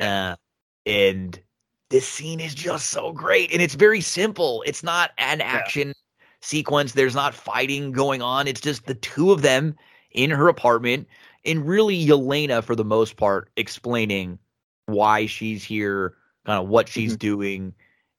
[0.00, 0.36] Uh,
[0.86, 1.40] and
[1.90, 4.62] this scene is just so great, and it's very simple.
[4.66, 5.94] It's not an action
[6.40, 6.92] sequence.
[6.92, 8.46] There's not fighting going on.
[8.48, 9.76] It's just the two of them
[10.14, 11.08] in her apartment,
[11.44, 14.38] and really Yelena for the most part explaining
[14.86, 16.14] why she's here,
[16.46, 17.74] kind of what she's doing,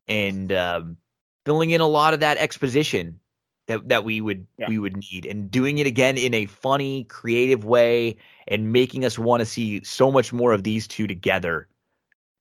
[0.07, 0.97] and um,
[1.45, 3.19] filling in a lot of that exposition
[3.67, 4.67] that that we would Yeah.
[4.67, 8.17] we would need, and doing it again in a funny, creative way,
[8.47, 11.67] and making us want to see so much more of these two together.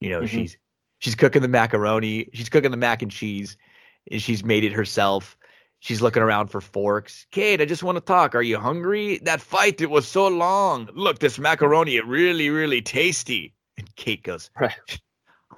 [0.01, 0.29] You know, Mhm.
[0.29, 0.59] she's
[0.99, 3.57] she's cooking the macaroni, she's cooking the mac and cheese,
[4.11, 5.39] and she's made it herself.
[5.85, 7.27] She's looking around for forks.
[7.31, 8.35] Kate, I just want to talk.
[8.35, 9.19] Are you hungry?
[9.19, 10.89] That fight, it was so long.
[10.95, 13.53] Look, this macaroni, it really, really tasty.
[13.77, 14.73] And Kate goes, Right.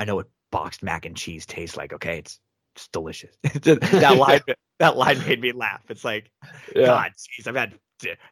[0.01, 1.93] I know what boxed mac and cheese tastes like.
[1.93, 2.41] Okay, it's
[2.75, 3.37] it's delicious.
[3.45, 4.41] that line,
[4.81, 5.83] that line made me laugh.
[5.91, 6.29] It's like,
[6.75, 6.87] Yeah.
[6.87, 7.79] God, jeez, I've had,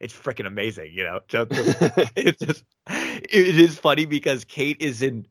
[0.01, 0.90] it's freaking amazing.
[0.92, 1.49] You know, just,
[2.16, 5.28] it's just, it is funny because Kate is in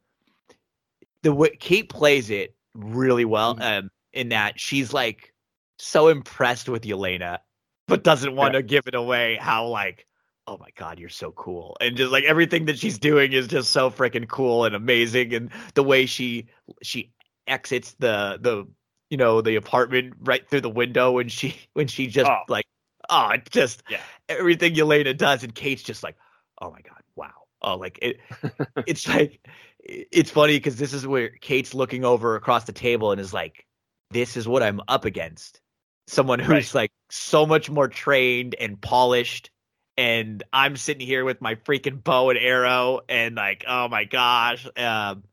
[1.24, 3.61] the way Kate plays it really well.
[3.61, 5.32] Um, in that she's like
[5.80, 7.39] so impressed with Yelena,
[7.88, 9.38] but doesn't want to give it away.
[9.39, 10.05] How like,
[10.47, 13.71] oh my god, you're so cool, and just like everything that she's doing is just
[13.71, 16.47] so freaking cool and amazing, and the way she
[16.82, 17.11] she
[17.47, 18.65] exits the the
[19.09, 22.39] you know the apartment right through the window when she when she just Oh.
[22.47, 22.65] like
[23.09, 23.99] oh it just Yeah.
[24.30, 26.15] everything Yelena does and Kate's just like
[26.61, 28.19] oh my god wow oh like it
[28.88, 29.45] it's like
[29.80, 33.65] it's funny because this is where Kate's looking over across the table and is like
[34.11, 35.59] this is what I'm up against
[36.08, 39.49] someone who's like so much more trained and polished
[39.95, 44.68] and I'm sitting here with my freaking bow and arrow and like oh my gosh
[44.78, 45.24] um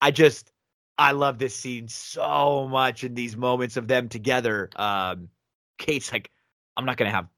[0.00, 0.52] I just
[0.98, 4.68] I love this scene so much in these moments of them together.
[4.74, 5.28] Um,
[5.78, 6.28] Kate's like,
[6.76, 7.28] I'm not gonna have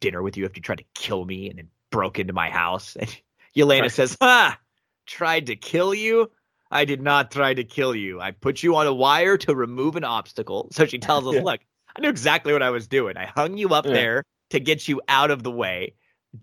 [0.00, 2.96] dinner with you if you try to kill me and then broke into my house.
[3.00, 3.16] And
[3.56, 3.92] Yelena Right.
[3.92, 4.58] says, ah
[5.06, 6.30] Tried to kill you?
[6.72, 8.20] I did not try to kill you.
[8.20, 10.68] I put you on a wire to remove an obstacle.
[10.72, 11.42] So she tells us, Yeah.
[11.42, 11.60] Look,
[11.96, 13.16] I knew exactly what I was doing.
[13.16, 13.92] I hung you up Yeah.
[13.92, 15.94] there to get you out of the way.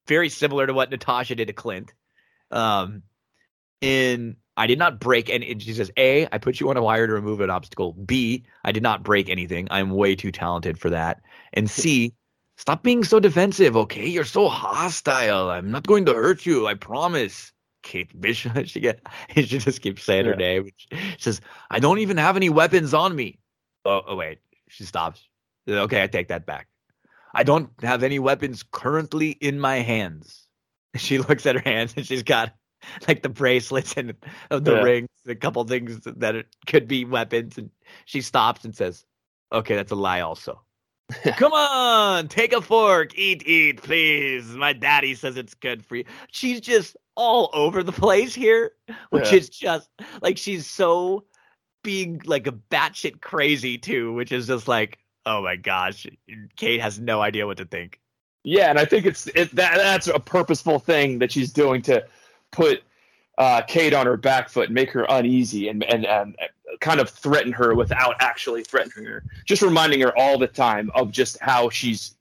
[0.08, 1.94] Very similar to what Natasha did to Clint.
[2.50, 3.04] Um,
[3.82, 5.52] and I did not break any.
[5.52, 7.94] And she says, A, I put you on a wire to remove an obstacle.
[7.94, 9.68] B, I did not break anything.
[9.72, 11.22] I'm way too talented for that.
[11.54, 12.14] And C,
[12.58, 14.08] stop being so defensive, okay?
[14.08, 15.50] You're so hostile.
[15.50, 16.68] I'm not going to hurt you.
[16.68, 17.52] I promise.
[17.84, 18.54] Kate Bishop.
[18.68, 19.02] She get.
[19.36, 20.70] She just keeps saying her name.
[20.92, 23.40] She says, I don't even have any weapons on me.
[23.86, 24.40] Oh, oh wait.
[24.70, 25.28] She stops.
[25.68, 26.68] Okay, I take that back.
[27.34, 30.48] I don't have any weapons currently in my hands.
[30.98, 32.54] She looks at her hands and she's got
[33.08, 34.14] like the bracelets and
[34.50, 34.84] the Yeah.
[34.84, 37.58] rings, a couple things that it could be weapons.
[37.58, 37.70] And
[38.04, 39.06] she stops and says,
[39.54, 40.62] Okay, that's a lie, also.
[41.38, 44.48] Come on, take a fork, eat, eat, please.
[44.48, 46.06] My daddy says it's good for you.
[46.32, 48.72] She's just all over the place here,
[49.12, 49.38] which Yeah.
[49.40, 49.90] is just
[50.22, 51.26] like she's so
[51.84, 56.08] being like a batshit crazy too, which is just like, oh my gosh,
[56.56, 58.00] Kate has no idea what to think.
[58.44, 62.06] Yeah, and I think it's it, that that's a purposeful thing that she's doing to
[62.52, 62.84] put
[63.38, 66.36] uh, Kate on her back foot and make her uneasy and, and and
[66.80, 69.24] kind of threaten her without actually threatening her.
[69.46, 72.16] Just reminding her all the time of just how she's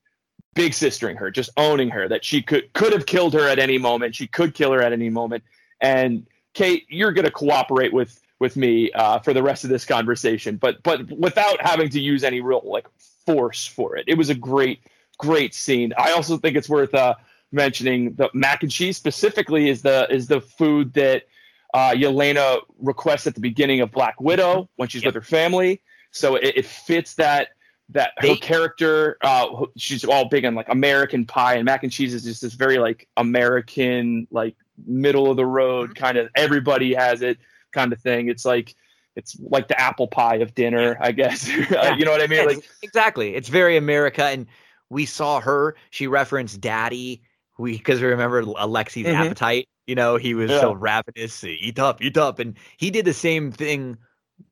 [0.55, 3.79] big sistering her, just owning her that she could could have killed her at any
[3.79, 4.15] moment.
[4.15, 5.43] She could kill her at any moment.
[5.81, 9.85] And Kate, you're going to cooperate with with me uh, for the rest of this
[9.85, 12.89] conversation, but but without having to use any real like
[13.27, 14.05] force for it.
[14.09, 14.81] It was a great,
[15.19, 15.93] great scene.
[15.97, 17.15] I also think it's worth uh,
[17.53, 21.25] mentioning the mac and cheese specifically is the is the food that
[21.73, 25.15] uh, Yelena requests at the beginning of Black Widow when she's yep.
[25.15, 25.81] with her family.
[26.11, 27.51] So it, it fits that
[27.91, 32.15] that her character uh she's all big on like american pie and mac and cheese
[32.15, 34.55] is just this very like american like
[34.87, 36.01] middle of the road mm-hmm.
[36.01, 37.37] kind of everybody has it
[37.73, 38.75] kind of thing it's like
[39.17, 41.95] it's like the apple pie of dinner i guess yeah.
[41.97, 44.47] you know what i mean like exactly it's very america and
[44.89, 47.23] we saw her she referenced daddy
[47.59, 49.23] we because we remember Alexei's mm-hmm.
[49.23, 50.61] appetite you know he was yeah.
[50.61, 53.97] so ravenous eat up eat up and he did the same thing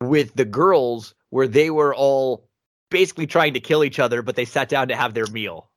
[0.00, 2.48] with the girls where they were all
[2.90, 5.70] basically trying to kill each other, but they sat down to have their meal.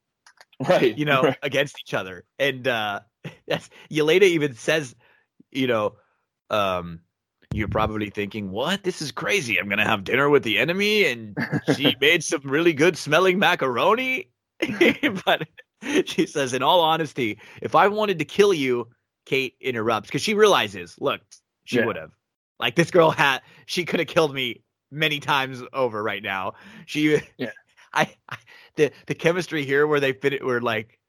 [0.67, 0.97] Right.
[0.97, 1.37] You know, right.
[1.41, 2.23] against each other.
[2.39, 3.01] And uh
[3.47, 4.95] that's Yelena even says,
[5.51, 5.95] you know,
[6.49, 7.01] um,
[7.53, 8.83] you're probably thinking, What?
[8.83, 9.59] This is crazy.
[9.59, 11.37] I'm gonna have dinner with the enemy and
[11.75, 14.29] she made some really good smelling macaroni.
[15.25, 15.47] but
[16.05, 18.87] she says, in all honesty, if I wanted to kill you,
[19.25, 21.21] Kate interrupts because she realizes, look,
[21.65, 21.85] she yeah.
[21.85, 22.11] would have.
[22.59, 26.53] Like this girl had she could have killed me many times over right now.
[26.85, 27.51] She, yeah.
[27.93, 28.37] I, I
[28.75, 30.99] the the chemistry here where they fit it, where like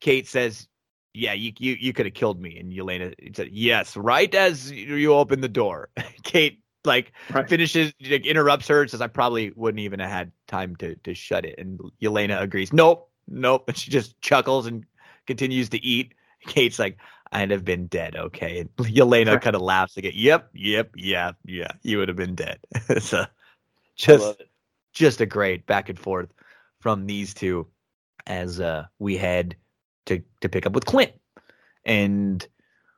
[0.00, 0.68] Kate says,
[1.14, 5.14] "Yeah, you you you could have killed me," and Yelena said, "Yes." Right as you
[5.14, 5.90] open the door,
[6.22, 7.48] Kate like right.
[7.48, 11.14] finishes, like, interrupts her, and says, "I probably wouldn't even have had time to to
[11.14, 14.84] shut it." And Yelena agrees, "Nope, nope," and she just chuckles and
[15.26, 16.14] continues to eat.
[16.46, 16.98] Kate's like,
[17.32, 18.16] I'd have been dead.
[18.16, 18.60] Okay.
[18.60, 20.12] And Yelena kind of laughs again.
[20.14, 20.50] Yep.
[20.54, 20.90] Yep.
[20.96, 21.32] Yeah.
[21.44, 21.72] Yeah.
[21.82, 22.58] You would have been dead.
[22.98, 23.24] so
[23.96, 24.42] just,
[24.92, 26.28] just a great back and forth
[26.80, 27.66] from these two
[28.26, 29.56] as uh, we head
[30.06, 31.12] to, to pick up with Clint.
[31.84, 32.46] And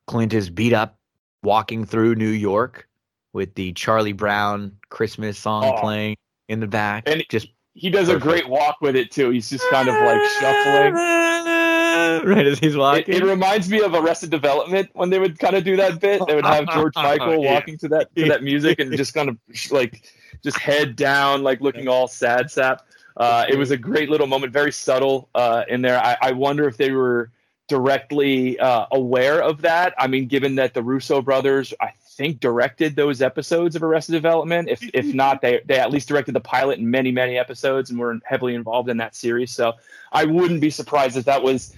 [0.07, 0.99] Clint is beat up
[1.43, 2.89] walking through New York
[3.33, 5.81] with the Charlie Brown Christmas song oh.
[5.81, 6.17] playing
[6.49, 7.05] in the back.
[7.07, 8.25] And just he does perfect.
[8.25, 9.31] a great walk with it too.
[9.31, 10.95] He's just kind of like shuffling.
[12.25, 13.15] right as he's walking.
[13.15, 16.23] It, it, reminds me of Arrested Development when they would kind of do that bit.
[16.27, 19.37] They would have George Michael walking to that to that music and just kind of
[19.71, 20.11] like
[20.43, 22.87] just head down, like looking all sad sap.
[23.17, 25.99] Uh, it was a great little moment, very subtle uh, in there.
[25.99, 27.31] I, I, wonder if they were
[27.67, 29.95] directly uh, aware of that.
[29.99, 34.69] I mean, given that the Russo brothers, I think, directed those episodes of Arrested Development.
[34.69, 37.99] If if not, they they at least directed the pilot and many many episodes and
[37.99, 39.53] were heavily involved in that series.
[39.53, 39.75] So
[40.13, 41.75] I wouldn't be surprised if that was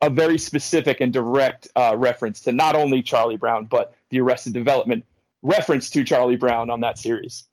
[0.00, 4.52] a very specific and direct uh, reference to not only Charlie Brown but the Arrested
[4.52, 5.04] Development
[5.42, 7.44] reference to Charlie Brown on that series.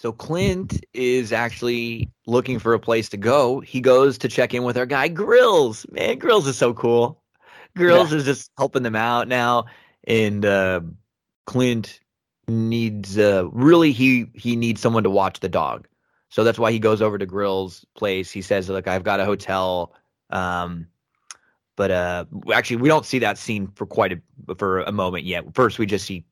[0.00, 3.60] So Clint is actually looking for a place to go.
[3.60, 5.84] He goes to check in with our guy Grills.
[5.90, 7.22] Man, Grills is so cool.
[7.76, 8.16] Grills yeah.
[8.16, 9.66] is just helping them out now,
[10.04, 10.80] and uh,
[11.44, 12.00] Clint
[12.48, 15.86] needs uh, really he he needs someone to watch the dog.
[16.30, 18.30] So that's why he goes over to Grills' place.
[18.30, 19.92] He says, "Look, I've got a hotel."
[20.30, 20.86] Um,
[21.76, 22.24] but uh,
[22.54, 25.54] actually, we don't see that scene for quite a for a moment yet.
[25.54, 26.24] First, we just see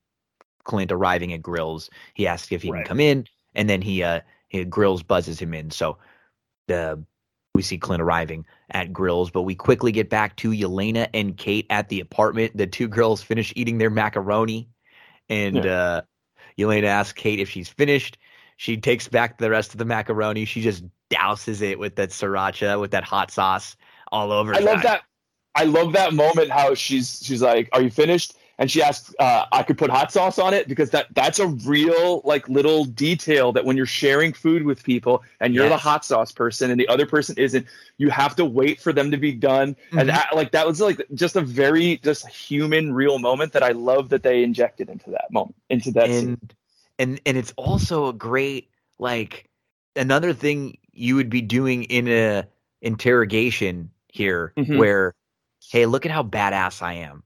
[0.65, 1.91] Clint arriving at Grills.
[2.15, 2.79] He asks if he right.
[2.79, 3.27] can come in,
[3.59, 5.71] and then he uh he, Grills buzzes him in.
[5.71, 5.99] So
[6.69, 7.05] the
[7.55, 11.67] we see Clint arriving at Grills, but we quickly get back to Yelena and Kate
[11.71, 12.57] at the apartment.
[12.57, 14.69] The two girls finish eating their macaroni,
[15.29, 15.73] and yeah.
[15.73, 16.01] uh,
[16.57, 18.17] Yelena asks Kate if she's finished.
[18.57, 20.45] She takes back the rest of the macaroni.
[20.45, 23.77] She just douses it with that sriracha, with that hot sauce
[24.13, 24.55] all over.
[24.55, 25.03] I love that.
[25.55, 29.47] I love that moment how she's she's like, "Are you finished?" And she asked uh,
[29.53, 33.53] "I could put hot sauce on it because that that's a real like little detail
[33.53, 35.73] that when you're sharing food with people and you're yes.
[35.73, 37.67] the hot sauce person and the other person isn't,
[37.99, 39.75] you have to wait for them to be done.
[39.75, 39.99] Mm-hmm.
[39.99, 43.71] And that, like that was like just a very just human, real moment that I
[43.71, 46.11] love that they injected into that moment into that.
[46.11, 46.51] And scene.
[46.99, 49.49] and and it's also a great like
[49.95, 52.45] another thing you would be doing in a
[52.83, 54.79] interrogation here mm-hmm.
[54.79, 55.15] where
[55.71, 57.23] hey, look at how badass I am.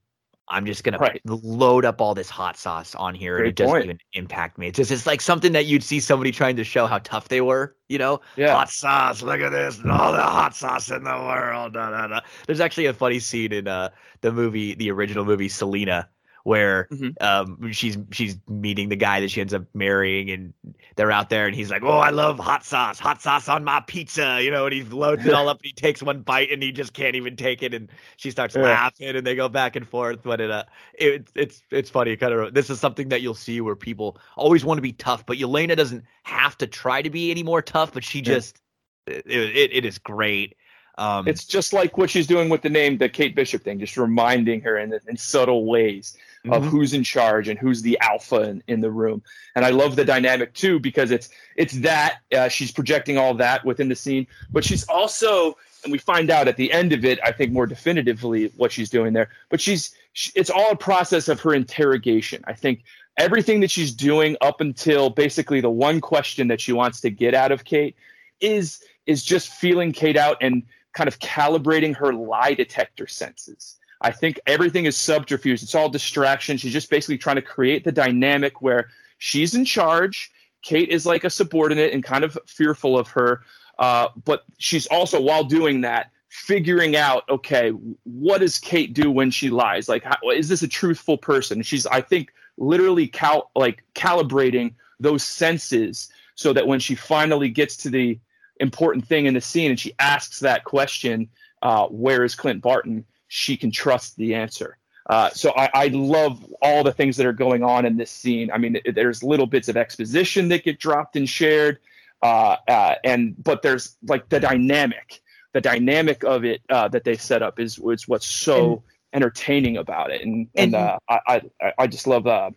[0.52, 1.20] I'm just gonna right.
[1.24, 3.84] load up all this hot sauce on here, Great and it doesn't point.
[3.84, 4.68] even impact me.
[4.68, 7.40] It's just it's like something that you'd see somebody trying to show how tough they
[7.40, 7.74] were.
[7.88, 8.54] You know, yeah.
[8.54, 9.22] hot sauce.
[9.22, 11.72] Look at this, all the hot sauce in the world.
[11.72, 12.20] Da, da, da.
[12.46, 13.88] There's actually a funny scene in uh,
[14.20, 16.08] the movie, the original movie Selena,
[16.44, 17.10] where mm-hmm.
[17.20, 20.52] um, she's she's meeting the guy that she ends up marrying, and
[20.96, 23.80] they're out there, and he's like, "Oh, I love hot sauce, hot sauce on my
[23.86, 26.62] pizza," you know, and he loads it all up, and he takes one bite, and
[26.62, 28.62] he just can't even take it, and she starts yeah.
[28.62, 30.22] laughing, and they go back and forth.
[30.22, 30.64] But it, uh,
[30.94, 32.54] it, it's it's funny, kind of.
[32.54, 35.76] This is something that you'll see where people always want to be tough, but Yelena
[35.76, 38.60] doesn't have to try to be any more tough, but she just
[39.06, 39.14] yeah.
[39.14, 40.56] it, it, it is great.
[40.98, 43.96] Um, it's just like what she's doing with the name, the Kate Bishop thing, just
[43.96, 46.16] reminding her in, in subtle ways
[46.50, 46.68] of Mhm.
[46.70, 49.22] who's in charge and who's the alpha in, in the room.
[49.54, 53.64] And I love the dynamic too because it's it's that uh, she's projecting all that
[53.64, 57.18] within the scene, but she's also and we find out at the end of it,
[57.24, 59.28] I think more definitively what she's doing there.
[59.50, 62.42] But she's she, it's all a process of her interrogation.
[62.46, 62.82] I think
[63.16, 67.34] everything that she's doing up until basically the one question that she wants to get
[67.34, 67.94] out of Kate
[68.40, 73.76] is is just feeling Kate out and kind of calibrating her lie detector senses.
[74.02, 75.62] I think everything is subterfuge.
[75.62, 76.56] It's all distraction.
[76.56, 78.88] She's just basically trying to create the dynamic where
[79.18, 80.30] she's in charge.
[80.62, 83.42] Kate is like a subordinate and kind of fearful of her.
[83.78, 87.70] Uh, but she's also, while doing that, figuring out, okay,
[88.04, 89.88] what does Kate do when she lies?
[89.88, 91.62] Like, how, is this a truthful person?
[91.62, 97.76] She's, I think, literally cal- like calibrating those senses so that when she finally gets
[97.78, 98.18] to the
[98.60, 101.28] important thing in the scene and she asks that question,
[101.62, 103.04] uh, where is Clint Barton?
[103.34, 104.76] She can trust the answer.
[105.08, 108.50] Uh, so I, I love all the things that are going on in this scene.
[108.52, 111.78] I mean, there's little bits of exposition that get dropped and shared,
[112.22, 115.22] uh, uh, and but there's like the dynamic,
[115.54, 118.82] the dynamic of it uh, that they set up is is what's so
[119.14, 122.50] entertaining about it, and and, And- uh, I, I I just love uh,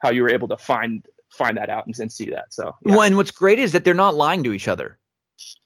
[0.00, 2.52] how you were able to find find that out and, and see that.
[2.52, 2.92] So yeah.
[2.92, 4.98] Well, and what's great is that they're not lying to each other.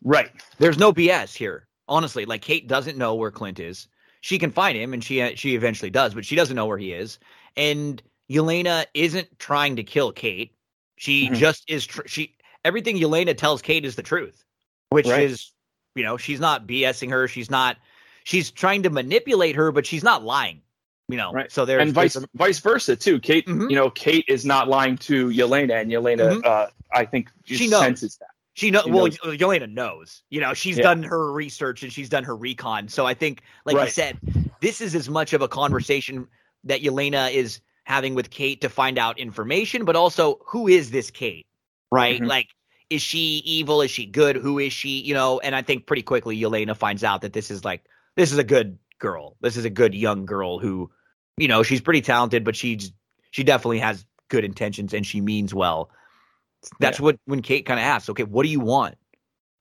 [0.04, 1.66] right, There's no BS here.
[1.88, 3.88] Honestly, like Kate doesn't know where Clint is.
[4.26, 6.92] She can find him, and she she eventually does, but she doesn't know where he
[6.92, 7.20] is.
[7.56, 10.52] And Yelena isn't trying to kill Kate.
[10.96, 11.36] She Mhm.
[11.36, 11.86] just is.
[11.86, 14.44] Tr- she everything Yelena tells Kate is the truth,
[14.88, 15.22] which Right.
[15.22, 15.52] is
[15.94, 17.28] you know she's not BSing her.
[17.28, 17.76] She's not.
[18.24, 20.60] She's trying to manipulate her, but she's not lying.
[21.08, 21.30] You know.
[21.30, 21.52] Right.
[21.52, 23.20] So there's and vice there's vice versa too.
[23.20, 23.70] Kate, Mhm.
[23.70, 26.44] you know, Kate is not lying to Yelena, and Yelena, Mhm.
[26.44, 28.30] uh, I think, She senses that.
[28.56, 29.18] She know She well, knows.
[29.18, 30.22] Yelena knows.
[30.30, 30.84] You know, she's Yeah.
[30.84, 32.88] done her research and she's done her recon.
[32.88, 34.18] So I think, like you said,
[34.62, 36.26] this is as much of a conversation
[36.64, 41.10] that Yelena is having with Kate to find out information, but also who is this
[41.10, 41.46] Kate?
[41.92, 42.18] Right?
[42.18, 42.28] Mhm.
[42.28, 42.48] Like,
[42.88, 43.82] is she evil?
[43.82, 44.36] Is she good?
[44.36, 45.00] Who is she?
[45.00, 47.84] You know, and I think pretty quickly Yelena finds out that this is like
[48.16, 49.36] this is a good girl.
[49.42, 50.90] This is a good young girl who,
[51.36, 52.90] you know, she's pretty talented, but she's
[53.32, 55.90] she definitely has good intentions and she means well.
[56.80, 58.96] That's what when Kate kind of asks, okay, what do you want?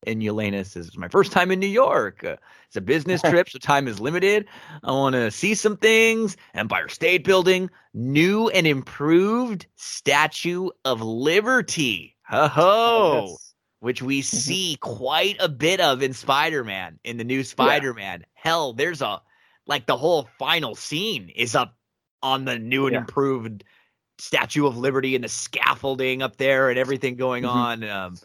[0.08, 2.24] And Yelena says, it's my first time in New York.
[2.24, 2.36] Uh,
[2.68, 4.46] it's a business trip, so time is limited.
[4.84, 6.38] I want to see some things.
[6.54, 12.16] Empire State Building, new and improved Statue of Liberty.
[12.28, 13.26] Ho ho!
[13.28, 13.54] Yes.
[13.80, 18.26] Which we see quite a bit of in Spider Man, in the new Spider Man.
[18.34, 19.22] Hell, there's a,
[19.68, 21.76] like the whole final scene is up
[22.24, 23.00] on the new and Yeah.
[23.02, 23.64] improved
[24.18, 27.50] Statue of Liberty and the scaffolding up there and everything going Mhm.
[27.50, 27.84] on.
[27.84, 28.16] Um,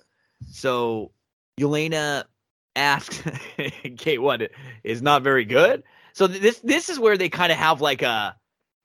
[0.50, 1.12] so
[1.58, 2.24] Yelena
[2.76, 3.22] asked
[3.98, 4.50] Kate what
[4.84, 5.82] is not very good.
[6.12, 8.36] So th- this this is where they kind of have like a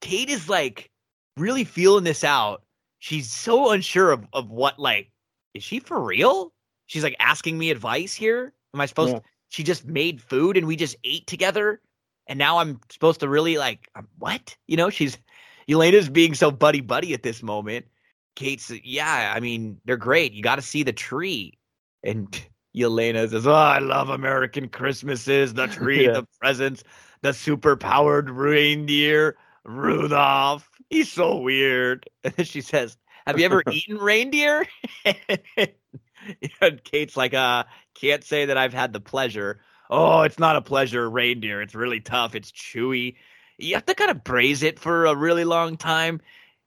[0.02, 0.90] Kate is like
[1.38, 2.64] really feeling this out.
[3.00, 5.12] She's so unsure of, of what like
[5.54, 6.54] is she for real?
[6.88, 8.54] She's like asking me advice here.
[8.74, 9.20] Am I supposed Yeah.
[9.50, 11.82] she just made food and we just ate together
[12.28, 13.88] and now I'm supposed to really like
[14.18, 14.58] what?
[14.68, 15.18] You know, she's
[15.70, 17.86] Elena's being so buddy buddy at this moment.
[18.36, 20.34] Kate's yeah, I mean, they're great.
[20.34, 21.58] You got to see the tree.
[22.04, 22.28] And
[22.76, 26.14] Yelena says, "Oh, I love American Christmases, the tree, Yeah.
[26.14, 26.84] the presents,
[27.22, 30.70] the super powered reindeer, Rudolph.
[30.90, 34.66] He's so weird." And she says, "Have you ever eaten reindeer?"
[36.62, 37.64] and Kate's like, "Uh,
[38.00, 39.62] can't say that I've had the pleasure.
[39.90, 41.62] Oh, it's not a pleasure, reindeer.
[41.62, 42.36] It's really tough.
[42.36, 43.16] It's chewy.
[43.58, 46.22] You have to kind of braise it for a really long time."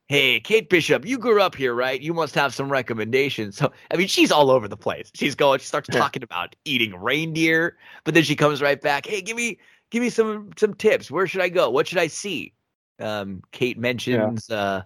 [0.09, 2.01] Hey, Kate Bishop, you grew up here, right?
[2.01, 3.59] You must have some recommendations.
[3.59, 5.10] So, I mean, she's all over the place.
[5.15, 9.05] She's going, she starts talking about eating reindeer, but then she comes right back.
[9.05, 9.59] Hey, give me,
[9.90, 11.10] give me some, some tips.
[11.10, 11.69] Where should I go?
[11.69, 12.55] What should I see?
[12.98, 14.82] Um, Kate mentions uh,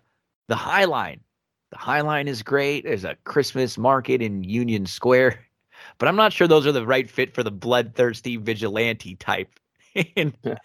[0.48, 1.20] the High Line.
[1.70, 2.82] The High Line is great.
[2.82, 5.38] There's a Christmas market in Union Square,
[5.98, 9.60] but I'm not sure those are the right fit for the bloodthirsty vigilante type.
[10.16, 10.56] and Yeah.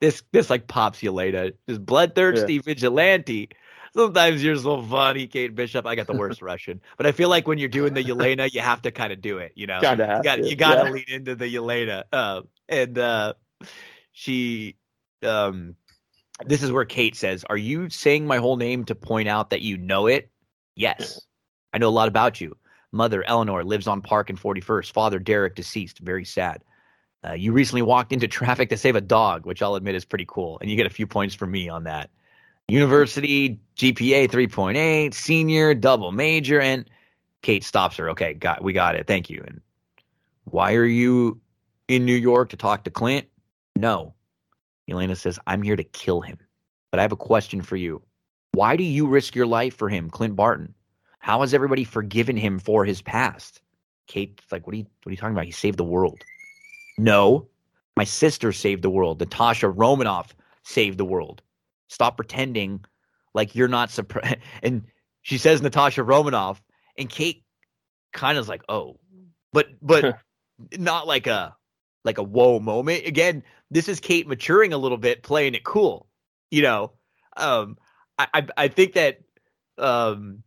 [0.00, 1.52] This, this like pops you later.
[1.66, 3.50] This bloodthirsty vigilante.
[3.94, 5.84] Sometimes you're so funny, Kate Bishop.
[5.84, 8.60] I got the worst Russian, but I feel like when you're doing the Yelena, you
[8.60, 9.52] have to kind of do it.
[9.56, 10.90] You know, Kinda you got to, you got to yeah.
[10.90, 12.04] lean into the Yelena.
[12.12, 13.34] Uh, and uh,
[14.12, 14.76] she,
[15.24, 15.74] um,
[16.46, 19.62] this is where Kate says, "Are you saying my whole name to point out that
[19.62, 20.30] you know it?"
[20.76, 21.20] Yes,
[21.72, 22.56] I know a lot about you.
[22.92, 24.92] Mother Eleanor lives on Park and 41st.
[24.92, 25.98] Father Derek deceased.
[25.98, 26.62] Very sad.
[27.26, 30.24] Uh, you recently walked into traffic to save a dog, which I'll admit is pretty
[30.26, 32.10] cool, and you get a few points from me on that.
[32.68, 36.88] University GPA 3.8, senior, double major, and
[37.42, 38.10] Kate stops her.
[38.10, 39.06] Okay, got we got it.
[39.06, 39.42] Thank you.
[39.46, 39.60] And
[40.44, 41.40] why are you
[41.88, 43.26] in New York to talk to Clint?
[43.76, 44.14] No.
[44.88, 46.38] Elena says, I'm here to kill him.
[46.90, 48.02] but I have a question for you.
[48.52, 50.74] Why do you risk your life for him, Clint Barton?
[51.20, 53.60] How has everybody forgiven him for his past?
[54.08, 55.44] Kate's like, what are you what are you talking about?
[55.44, 56.22] He saved the world.
[57.00, 57.48] No.
[57.96, 59.20] My sister saved the world.
[59.20, 61.42] Natasha Romanoff saved the world.
[61.88, 62.84] Stop pretending
[63.34, 64.36] like you're not surprised.
[64.62, 64.84] And
[65.22, 66.62] she says Natasha Romanoff,
[66.96, 67.44] and Kate
[68.12, 68.98] kind of is like, oh,
[69.52, 70.18] but but
[70.78, 71.54] not like a
[72.04, 73.06] like a whoa moment.
[73.06, 76.06] Again, this is Kate maturing a little bit, playing it cool.
[76.50, 76.92] You know,
[77.36, 77.76] um,
[78.18, 79.20] I I, I think that
[79.78, 80.42] um,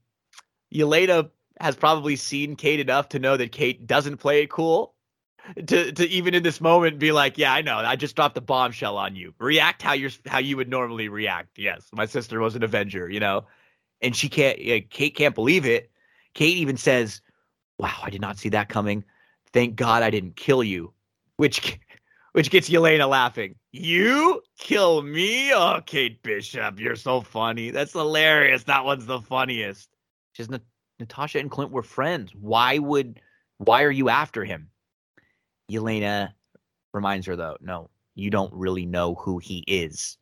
[0.73, 4.92] Yelena has probably seen Kate enough to know that Kate doesn't play it cool.
[5.67, 8.41] To to even in this moment be like, yeah, I know, I just dropped a
[8.41, 9.33] bombshell on you.
[9.39, 11.57] React how you're how you would normally react.
[11.57, 13.45] Yes, my sister was an Avenger, you know,
[14.01, 14.57] and she can't.
[14.59, 15.91] Yeah, Kate can't believe it.
[16.33, 17.21] Kate even says,
[17.77, 19.03] "Wow, I did not see that coming.
[19.51, 20.93] Thank God I didn't kill you,"
[21.35, 21.77] which
[22.31, 23.55] which gets Yelena laughing.
[23.73, 25.51] You kill me?
[25.53, 27.71] Oh, Kate Bishop, you're so funny.
[27.71, 28.63] That's hilarious.
[28.63, 29.89] That one's the funniest.
[30.33, 30.51] Just
[30.99, 32.33] Natasha and Clint were friends.
[32.33, 33.19] Why would
[33.57, 34.69] why are you after him?
[35.72, 36.34] Yelena
[36.94, 40.18] reminds her though, no, you don't really know who he is.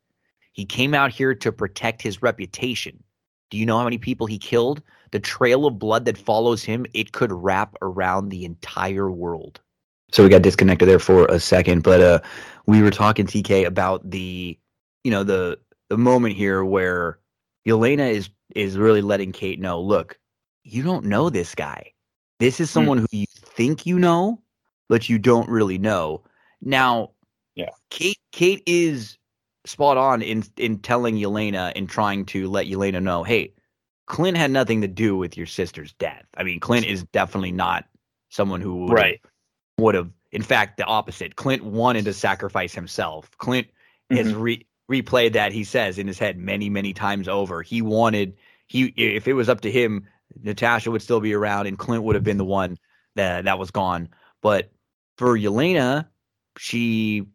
[0.54, 3.04] He came out here to protect his reputation.
[3.50, 4.82] Do you know how many people he killed?
[5.12, 9.60] The trail of blood that follows him, it could wrap around the entire world.
[10.12, 12.20] So we got disconnected there for a second, but uh
[12.66, 14.58] we were talking TK about the
[15.04, 15.58] you know the
[15.90, 17.20] the moment here where
[17.68, 20.18] Yelena is is really letting Kate know, look,
[20.64, 21.94] you don't know this guy.
[22.40, 23.02] This is someone mm.
[23.02, 24.42] who you think you know,
[24.92, 26.22] but you don't really know.
[26.62, 27.12] Now,
[27.56, 29.18] yeah, Kate Kate is
[29.66, 33.54] spot on in in telling Yelena and trying to let Yelena know, hey,
[34.08, 36.26] Clint had nothing to do with your sister's death.
[36.36, 37.86] I mean, Clint is definitely not
[38.32, 39.22] someone who would right
[39.78, 40.10] would have.
[40.34, 41.38] In fact, the opposite.
[41.38, 43.32] Clint wanted to sacrifice himself.
[43.38, 43.68] Clint
[44.12, 44.18] mm-hmm.
[44.18, 47.62] has re- replayed that he says in his head many many times over.
[47.62, 48.36] He wanted
[48.68, 50.06] he if it was up to him,
[50.44, 52.78] Natasha would still be around and Clint would have been the one
[53.16, 54.10] that that was gone.
[54.42, 54.70] But
[55.22, 56.08] for Yelena,
[56.58, 57.28] she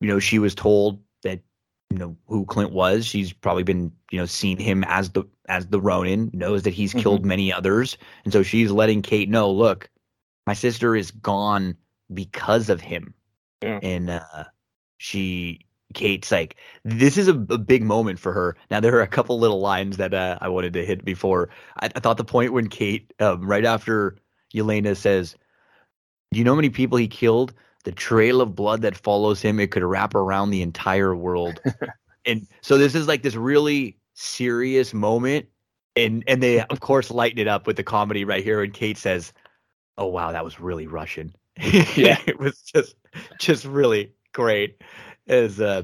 [0.00, 1.40] you know, she was told that
[1.90, 3.04] you know who Clint was.
[3.04, 6.90] She's probably been, you know, seen him as the as the Ronin, knows that he's
[6.90, 7.00] mm-hmm.
[7.00, 7.98] killed many others.
[8.22, 9.90] And so she's letting Kate know, look,
[10.46, 11.76] my sister is gone
[12.14, 13.12] because of him.
[13.60, 13.80] Yeah.
[13.82, 14.44] And uh
[14.98, 16.54] she Kate's like,
[16.84, 18.56] this is a, a, big moment for her.
[18.70, 21.50] Now there are a couple little lines that uh, I wanted to hit before.
[21.80, 24.16] I, I thought the point when Kate, um, right after
[24.54, 25.36] Yelena says,
[26.32, 27.54] "Do you know how many people he killed?
[27.84, 31.60] The trail of blood that follows him, it could wrap around the entire world."
[32.26, 35.46] and so this is like this really serious moment,
[35.96, 38.62] and and they of course lighten it up with the comedy right here.
[38.62, 39.32] And Kate says,
[39.98, 41.34] "Oh wow, that was really Russian."
[41.96, 42.96] yeah, it was just
[43.38, 44.80] just really great
[45.28, 45.82] as uh,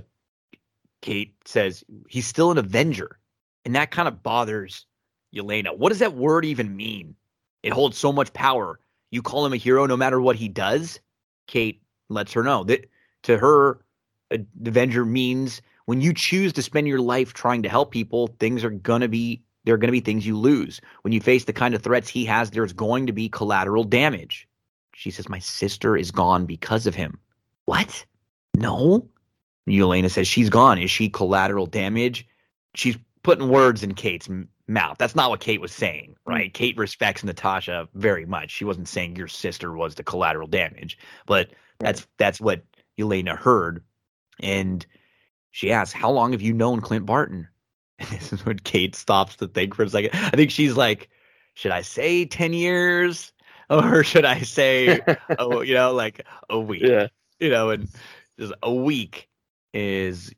[1.03, 3.19] Kate says, he's still an Avenger.
[3.65, 4.87] And that kind of bothers
[5.35, 5.77] Yelena.
[5.77, 7.15] What does that word even mean?
[7.63, 8.81] It holds so much power.
[9.11, 11.01] You call him a hero no matter what he does?
[11.47, 12.91] Kate lets her know that
[13.25, 13.81] to her,
[14.31, 18.29] uh, an Avenger means when you choose to spend your life trying to help people,
[18.39, 20.81] things are going to be there are going to be things you lose.
[21.03, 24.49] When you face the kind of threats he has, there's going to be collateral damage.
[24.95, 27.19] She says, My sister is gone because of him.
[27.67, 28.07] What?
[28.57, 29.07] No.
[29.69, 30.79] Yelena says she's gone.
[30.79, 32.27] Is she collateral damage?
[32.75, 34.29] She's putting words in Kate's
[34.69, 34.97] mouth.
[34.99, 36.31] That's not what Kate was saying, hmm.
[36.31, 36.51] right?
[36.51, 36.55] Mm.
[36.55, 38.51] Kate respects Natasha very much.
[38.51, 42.63] She wasn't saying your sister was the collateral damage, but that's that's what
[42.99, 43.83] Elena heard.
[44.41, 44.85] And
[45.51, 47.49] she asks, "How long have you known Clint Barton?"
[48.01, 50.11] And this is when Kate stops to think for a second.
[50.13, 51.09] I think she's like,
[51.55, 53.33] "Should I say ten years,
[53.71, 55.01] or should I say,
[55.39, 57.09] oh, you know, like a week?" Yeah.
[57.41, 57.89] You know, and
[58.39, 59.29] just a week
[59.75, 60.33] is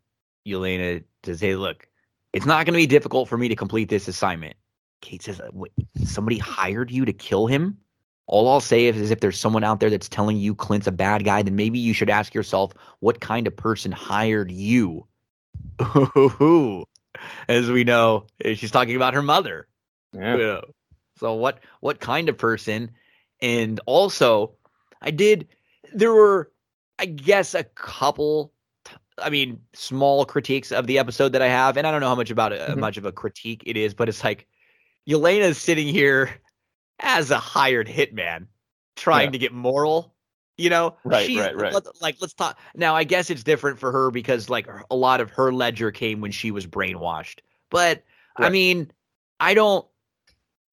[0.46, 1.86] Elena to say, look,
[2.32, 4.56] it's not going to be difficult for me to complete this assignment.
[5.00, 5.72] Kate says, Wait,
[6.04, 7.78] somebody hired you to kill him?
[8.26, 10.92] All I'll say is, is if there's someone out there that's telling you Clint's a
[10.92, 15.06] bad guy, then maybe you should ask yourself, what kind of person hired you?
[17.48, 19.66] As we know, she's talking about her mother.
[20.12, 20.60] Yeah.
[21.18, 22.92] So what what kind of person?
[23.42, 24.52] And also,
[25.02, 25.48] I did
[25.92, 26.50] there were
[26.98, 28.52] I guess a couple
[29.22, 32.14] I mean, small critiques of the episode that I have, and I don't know how
[32.14, 32.80] much about it, mm-hmm.
[32.80, 34.46] much of a critique it is, but it's like
[35.08, 36.30] Yelena's sitting here
[36.98, 38.46] as a hired hitman,
[38.96, 39.32] trying yeah.
[39.32, 40.14] to get moral.
[40.56, 41.72] You know, right, she, right, right.
[41.72, 42.94] Let, like, let's talk now.
[42.94, 46.32] I guess it's different for her because like a lot of her ledger came when
[46.32, 47.38] she was brainwashed.
[47.70, 48.04] But
[48.38, 48.46] right.
[48.46, 48.90] I mean,
[49.38, 49.86] I don't.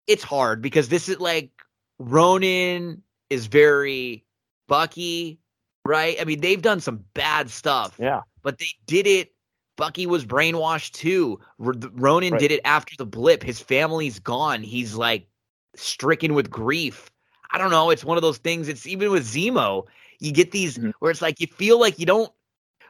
[0.06, 1.52] It's hard because this is like
[2.00, 4.26] Ronin is very
[4.68, 5.40] Bucky,
[5.86, 6.18] right?
[6.20, 7.96] I mean, they've done some bad stuff.
[7.98, 9.34] Yeah but they did it
[9.78, 11.40] Bucky was brainwashed too.
[11.64, 12.40] R- Ronin Right.
[12.40, 13.44] did it after the blip.
[13.44, 14.64] His family's gone.
[14.64, 15.28] He's like
[15.76, 17.12] stricken with grief.
[17.52, 17.92] I don't know.
[17.92, 18.68] It's one of those things.
[18.70, 19.86] It's even with Zemo.
[20.20, 20.94] You get these Mhm.
[21.00, 22.32] where it's like you feel like you don't.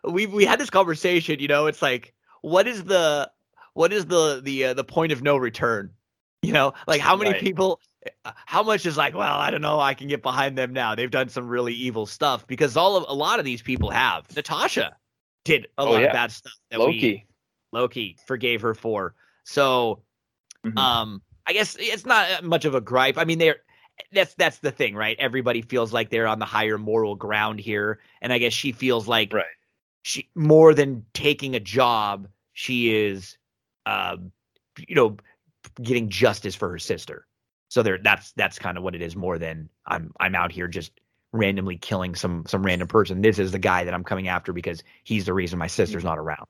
[0.06, 1.40] We we had this conversation.
[1.42, 3.30] You know, it's like what is the
[3.74, 5.92] what is the the uh, the point of no return?
[6.42, 7.42] You know, like how many Right.
[7.42, 7.82] people,
[8.24, 10.96] uh, how much is like, well, I don't know, I can get behind them now.
[10.96, 14.34] They've done some really evil stuff because all of a lot of these people have.
[14.36, 14.96] Natasha
[15.48, 16.08] did a Oh, lot yeah.
[16.08, 17.26] of bad stuff that we Loki.
[17.72, 19.16] Loki forgave her for.
[19.44, 20.04] So,
[20.66, 20.78] Mhm.
[20.78, 23.18] um, I guess it's not much of a gripe.
[23.18, 23.58] I mean, they're
[24.12, 25.18] that's that's the thing, right?
[25.20, 29.08] Everybody feels like they're on the higher moral ground here, and I guess she feels
[29.08, 29.46] like Right.
[30.04, 33.38] she more than taking a job, she is,
[33.86, 34.32] um,
[34.88, 35.18] you know,
[35.82, 37.26] getting justice for her sister.
[37.70, 40.68] So there, that's that's kind of what it is more than I'm I'm out here
[40.68, 40.92] just
[41.34, 43.22] randomly killing some some random person.
[43.22, 46.18] This is the guy that I'm coming after because he's the reason my sister's not
[46.18, 46.48] around.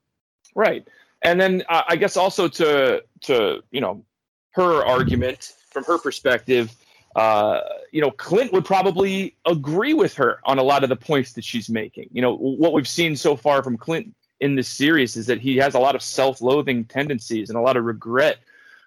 [0.55, 0.87] Right.
[1.21, 4.03] And then uh, I guess also to to you know
[4.51, 6.75] her argument from her perspective,
[7.15, 11.33] uh, you know Clint would probably agree with her on a lot of the points
[11.33, 12.09] that she's making.
[12.11, 15.57] You know what we've seen so far from Clint in this series is that he
[15.57, 18.37] has a lot of self-loathing tendencies and a lot of regret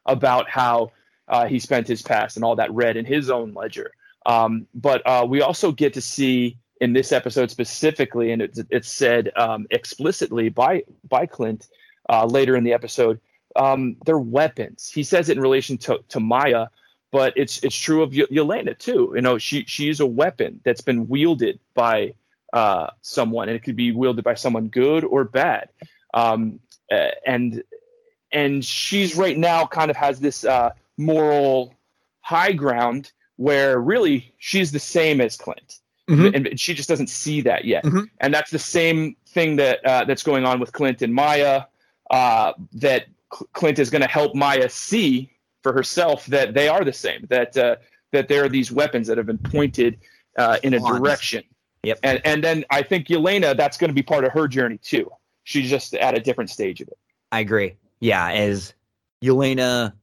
[0.07, 0.93] about how
[1.27, 3.91] uh, he spent his past and all that read in his own ledger.
[4.27, 8.91] Um, but uh, we also get to see in this episode specifically, and it's, it's
[8.91, 11.69] said um, explicitly by by Clint
[12.09, 13.21] uh, later in the episode,
[13.57, 14.91] um, they're weapons.
[14.93, 16.67] He says it in relation to, to Maya,
[17.11, 19.13] but it's it's true of Y- Yelena too.
[19.15, 22.15] You know, she she is a weapon that's been wielded by
[22.53, 25.69] uh, someone, and it could be wielded by someone good or bad.
[26.15, 26.61] Um,
[26.91, 27.63] uh, and
[28.33, 31.75] and she's right now kind of has this uh, moral
[32.21, 35.81] high ground where really she's the same as Clint,
[36.11, 36.35] Mhm.
[36.35, 37.83] and she just doesn't see that yet.
[37.85, 38.11] Mhm.
[38.21, 41.63] And that's the same thing that uh, that's going on with Clint and Maya.
[42.11, 45.31] Uh, that Cl- Clint is going to help Maya see
[45.63, 47.27] for herself that they are the same.
[47.31, 47.77] That uh,
[48.13, 49.97] that there are these weapons that have been pointed
[50.37, 50.99] uh, in a Pawns.
[50.99, 51.43] direction.
[51.85, 51.99] Yep.
[52.03, 55.11] And and then I think Yelena, that's going to be part of her journey too.
[55.45, 56.99] She's just at a different stage of it.
[57.33, 57.75] I agree.
[58.01, 58.75] Yeah, as
[59.25, 59.95] Yelena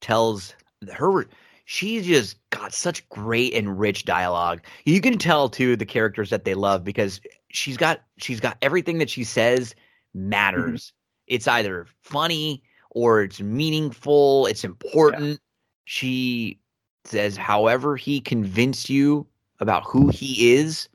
[0.00, 0.54] tells
[0.92, 1.26] her,
[1.64, 4.60] she's just got such great and rich dialogue.
[4.84, 7.20] You can tell too the characters that they love because
[7.50, 9.74] she's got she's got everything that she says
[10.14, 10.92] matters.
[11.26, 14.46] It's either funny or it's meaningful.
[14.46, 15.40] It's important.
[15.84, 16.58] She
[17.04, 19.26] says, however, he convinced you
[19.60, 20.88] about who he is,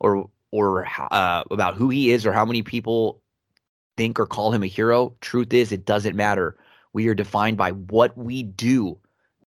[0.00, 3.20] or or uh, about who he is, or how many people
[3.96, 5.14] think or call him a hero.
[5.20, 6.56] Truth is, it doesn't matter.
[6.92, 8.98] We are defined by what we do,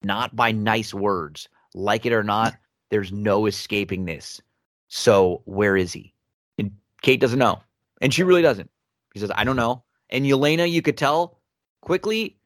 [0.05, 1.49] not by nice words.
[1.75, 2.55] Like it or not,
[2.91, 4.41] there's no escaping this.
[4.89, 6.15] So where is he?
[6.59, 6.71] And
[7.03, 7.61] Kate doesn't know,
[8.01, 8.71] and she really doesn't.
[9.15, 11.41] She says, "I don't know." And Yelena, you could tell
[11.81, 12.37] quickly.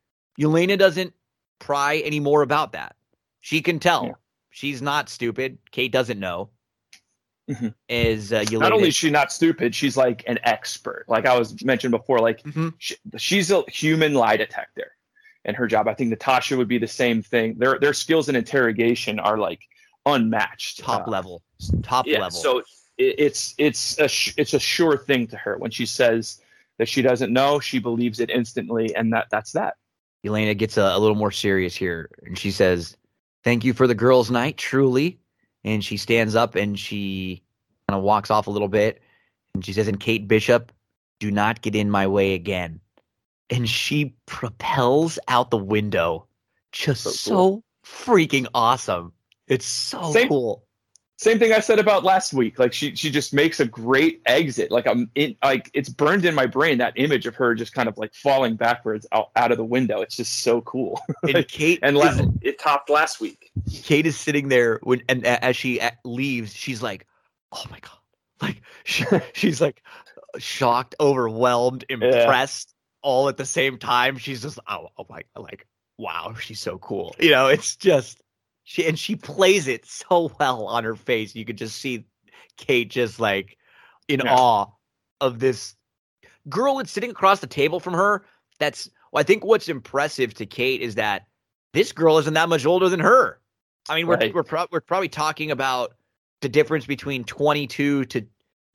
[0.40, 1.12] Yelena doesn't
[1.58, 2.96] pry anymore about that.
[3.40, 4.06] She can tell.
[4.06, 4.12] Yeah.
[4.50, 5.58] She's not stupid.
[5.70, 6.50] Kate doesn't know.
[7.50, 7.74] Mhm.
[7.88, 8.60] Is uh, Yelena?
[8.60, 11.04] Not only is she not stupid, she's like an expert.
[11.08, 12.74] Like I was mentioned before, like Mhm.
[12.78, 14.92] she, she's a human lie detector
[15.48, 15.88] in her job.
[15.88, 17.54] I think Natasha would be the same thing.
[17.58, 19.60] Their their skills in interrogation are like
[20.06, 20.78] unmatched.
[20.80, 21.42] top Uh, level,
[21.82, 22.38] top yeah, level.
[22.38, 26.40] So it, it's it's a sh- it's a sure thing to her when she says
[26.78, 27.58] that she doesn't know.
[27.58, 29.74] She believes it instantly, and that that's that.
[30.24, 32.96] Elena gets a, a little more serious here and she says,
[33.44, 35.20] Thank you for the girls' night, truly.
[35.64, 37.42] And she stands up and she
[37.88, 39.00] kind of walks off a little bit.
[39.54, 40.72] And she says, And Kate Bishop,
[41.20, 42.80] do not get in my way again.
[43.50, 46.26] And she propels out the window.
[46.72, 49.12] Just so, So freaking awesome.
[49.46, 50.64] It's so Same- cool.
[51.20, 52.60] Same thing I said about last week.
[52.60, 54.70] Like she she just makes a great exit.
[54.70, 57.88] Like I'm in like it's burned in my brain that image of her just kind
[57.88, 60.00] of like falling backwards out, out of the window.
[60.00, 61.00] It's just so cool.
[61.24, 63.50] And Kate and is- it topped last week.
[63.82, 67.04] Kate is sitting there when and as she a- leaves, she's like,
[67.50, 67.98] "Oh my god!"
[68.40, 69.82] Like she, she's like
[70.38, 72.72] shocked, overwhelmed, impressed,
[73.08, 74.18] all at the same time.
[74.18, 75.66] She's just, "Oh, oh my!" Like,
[75.96, 77.16] wow, she's so cool.
[77.18, 78.20] You know, it's just
[78.64, 81.34] she and she plays it so well on her face.
[81.34, 82.04] You could just see
[82.58, 83.56] Kate just like
[84.08, 84.34] in Yeah.
[84.34, 84.66] awe
[85.22, 85.74] of this
[86.50, 88.26] girl that's sitting across the table from her.
[88.58, 91.26] That's well, I think what's impressive to Kate is that
[91.72, 93.40] this girl isn't that much older than her.
[93.88, 94.34] I mean, we're Right.
[94.34, 95.94] we're, pro- we're probably talking about
[96.42, 98.26] the difference between 22 to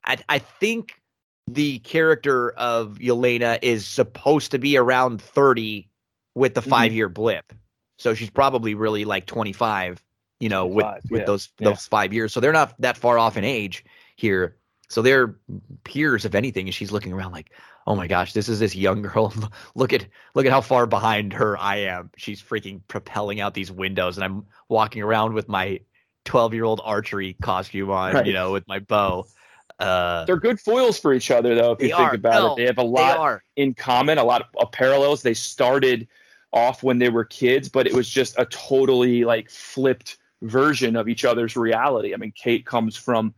[0.04, 1.00] I, I think
[1.46, 5.88] the character of Yelena is supposed to be around 30
[6.34, 6.60] with the.
[6.60, 6.70] Mm-hmm.
[6.70, 7.52] 5 year blip.
[7.98, 10.02] So she's probably really like 25,
[10.40, 11.68] you know, with 25, with yeah, those yeah.
[11.70, 12.32] those 5 years.
[12.32, 13.84] So they're not that far off in age
[14.16, 14.56] here.
[14.88, 15.36] So they're
[15.84, 17.50] peers, if anything, and she's looking around like,
[17.86, 19.32] oh my gosh, this is this young girl.
[19.74, 22.10] look at look at how far behind her I am.
[22.16, 25.80] She's freaking propelling out these windows, and I'm walking around with my
[26.24, 28.26] 12 year old archery costume on, right.
[28.26, 29.26] you know, with my bow.
[29.78, 31.72] Uh, They're good foils for each other, though.
[31.72, 32.14] If you think are.
[32.14, 35.22] about no, it, they have a lot in common, a lot of, of parallels.
[35.22, 36.06] They started
[36.52, 41.08] off when they were kids, but it was just a totally like flipped version of
[41.08, 42.14] each other's reality.
[42.14, 43.34] I mean, Kate comes from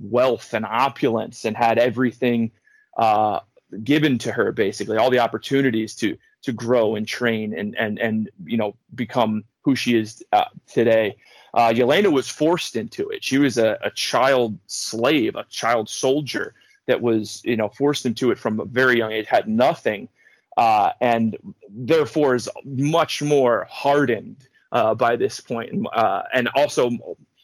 [0.00, 2.52] wealth and opulence and had everything
[2.96, 3.40] uh,
[3.82, 8.30] given to her, basically all the opportunities to to grow and train and and and
[8.44, 11.16] you know become who she is uh, today.
[11.54, 13.22] Uh, Yelena was forced into it.
[13.22, 16.54] She was a, a child slave, a child soldier
[16.86, 20.08] that was, you know, forced into it from a very young age, had nothing,
[20.56, 21.36] uh, and
[21.70, 24.36] therefore is much more hardened
[24.72, 26.90] uh, by this point, uh, and also,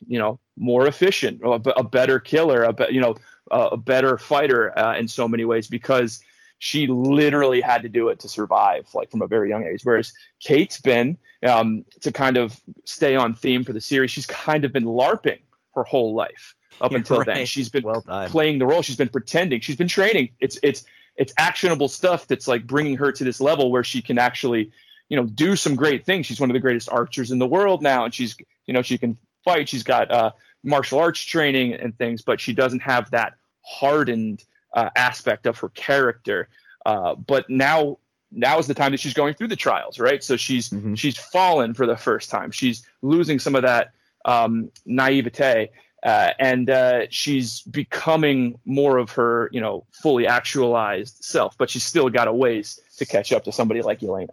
[0.09, 3.16] you know, more efficient, a, a better killer, a be, you know,
[3.53, 6.23] a better fighter uh, in so many ways because
[6.61, 9.81] she literally had to do it to survive, like from a very young age.
[9.82, 14.66] Whereas Kate's been, um, to kind of stay on theme for the series, she's kind
[14.66, 15.39] of been LARPing
[15.74, 17.27] her whole life up until right.
[17.27, 17.47] then.
[17.47, 18.82] She's been well playing the role.
[18.82, 19.61] She's been pretending.
[19.62, 20.31] She's been training.
[20.39, 20.85] It's it's
[21.16, 24.70] it's actionable stuff that's like bringing her to this level where she can actually,
[25.09, 26.27] you know, do some great things.
[26.27, 28.99] She's one of the greatest archers in the world now, and she's you know she
[28.99, 29.16] can
[29.47, 29.66] fight.
[29.66, 30.32] She's got uh,
[30.62, 33.32] martial arts training and things, but she doesn't have that
[33.62, 36.48] hardened uh, aspect of her character.
[36.86, 37.98] Uh, but now
[38.32, 40.22] now is the time that she's going through the trials, right?
[40.22, 40.94] So she's mm-hmm.
[40.94, 42.51] she's fallen for the first time.
[42.51, 43.92] She's losing some of that
[44.24, 45.70] um, naivete,
[46.02, 51.56] uh, and uh, she's becoming more of her, you know, fully actualized self.
[51.59, 54.32] But she's still got a ways to catch up to somebody like Elena.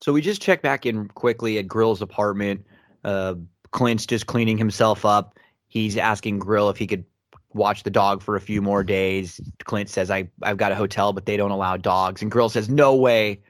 [0.00, 2.66] So we just check back in quickly at Grill's apartment.
[3.04, 3.34] Uh,
[3.70, 5.38] Clint's just cleaning himself up.
[5.68, 7.04] He's asking Grill if he could
[7.54, 9.40] watch the dog for a few more days.
[9.64, 12.22] Clint says, I, I've got a hotel, but they don't allow dogs.
[12.22, 13.40] And Grill says, No way.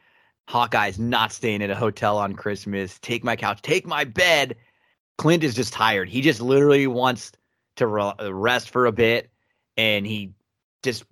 [0.48, 2.98] Hawkeye's not staying at a hotel on Christmas.
[2.98, 4.56] Take my couch, take my bed.
[5.16, 6.08] Clint is just tired.
[6.08, 7.32] He just literally wants
[7.76, 9.30] to rest for a bit.
[9.76, 10.32] And he
[10.82, 11.04] just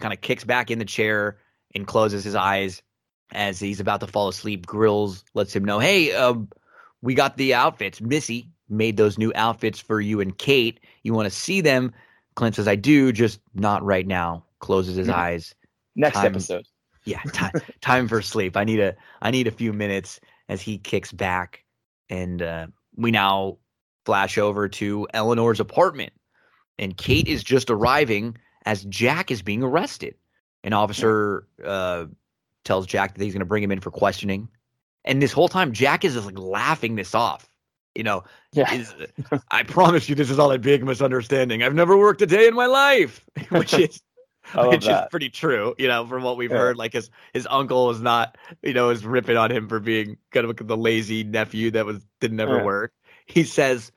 [0.00, 1.38] kind of kicks back in the chair
[1.74, 2.82] and closes his eyes
[3.30, 4.66] as he's about to fall asleep.
[4.66, 6.48] Grills lets him know, Hey, um,
[7.02, 8.00] we got the outfits.
[8.00, 10.80] Missy made those new outfits for you and Kate.
[11.02, 11.92] You want to see them?
[12.38, 14.44] Clint says, I do, just not right now.
[14.60, 15.18] Closes his mm-hmm.
[15.18, 15.56] eyes.
[15.96, 16.68] Next time, episode.
[17.04, 17.50] Yeah, time,
[17.80, 18.56] time for sleep.
[18.56, 21.64] I need a I need a few minutes as he kicks back.
[22.08, 23.58] And uh, we now
[24.06, 26.12] flash over to Eleanor's apartment.
[26.78, 30.14] And Kate is just arriving as Jack is being arrested.
[30.62, 32.04] An officer uh,
[32.64, 34.48] tells Jack that he's going to bring him in for questioning.
[35.04, 37.50] And this whole time, Jack is just like laughing this off
[37.98, 38.22] you know,
[38.52, 38.72] yeah.
[38.72, 38.94] Is,
[39.50, 41.64] I promise you, this is all a big misunderstanding.
[41.64, 44.00] I've never worked a day in my life, which is
[44.54, 45.04] which that.
[45.04, 46.58] is pretty true, you know, from what we've yeah.
[46.58, 46.76] heard.
[46.76, 50.48] Like his his uncle was not, you know, is ripping on him for being kind
[50.48, 52.64] of the lazy nephew that was didn't ever yeah.
[52.64, 52.92] work.
[53.26, 53.90] He says,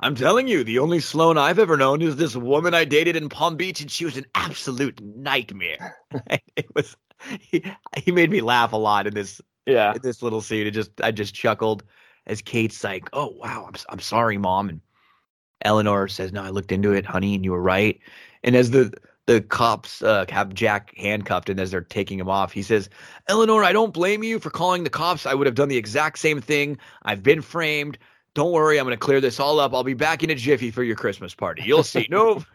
[0.00, 3.28] "I'm telling you, the only Sloan I've ever known is this woman I dated in
[3.28, 5.96] Palm Beach, and she was an absolute nightmare."
[6.56, 6.96] it was
[7.38, 7.64] he,
[7.96, 10.66] he made me laugh a lot in this yeah in this little scene.
[10.66, 11.84] It just I just chuckled
[12.26, 14.80] as Kate's like, "Oh wow, I'm I'm sorry, mom," and
[15.62, 17.98] Eleanor says, "No, I looked into it, honey, and you were right."
[18.42, 18.92] And as the
[19.26, 22.88] the cops uh, have Jack handcuffed, and as they're taking him off, he says,
[23.28, 25.26] "Eleanor, I don't blame you for calling the cops.
[25.26, 26.78] I would have done the exact same thing.
[27.02, 27.98] I've been framed.
[28.34, 29.72] Don't worry, I'm going to clear this all up.
[29.72, 31.62] I'll be back in a jiffy for your Christmas party.
[31.64, 32.44] You'll see." no,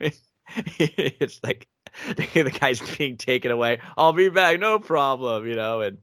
[0.56, 1.68] it's like
[2.16, 3.80] the guy's being taken away.
[3.98, 5.98] I'll be back, no problem, you know, and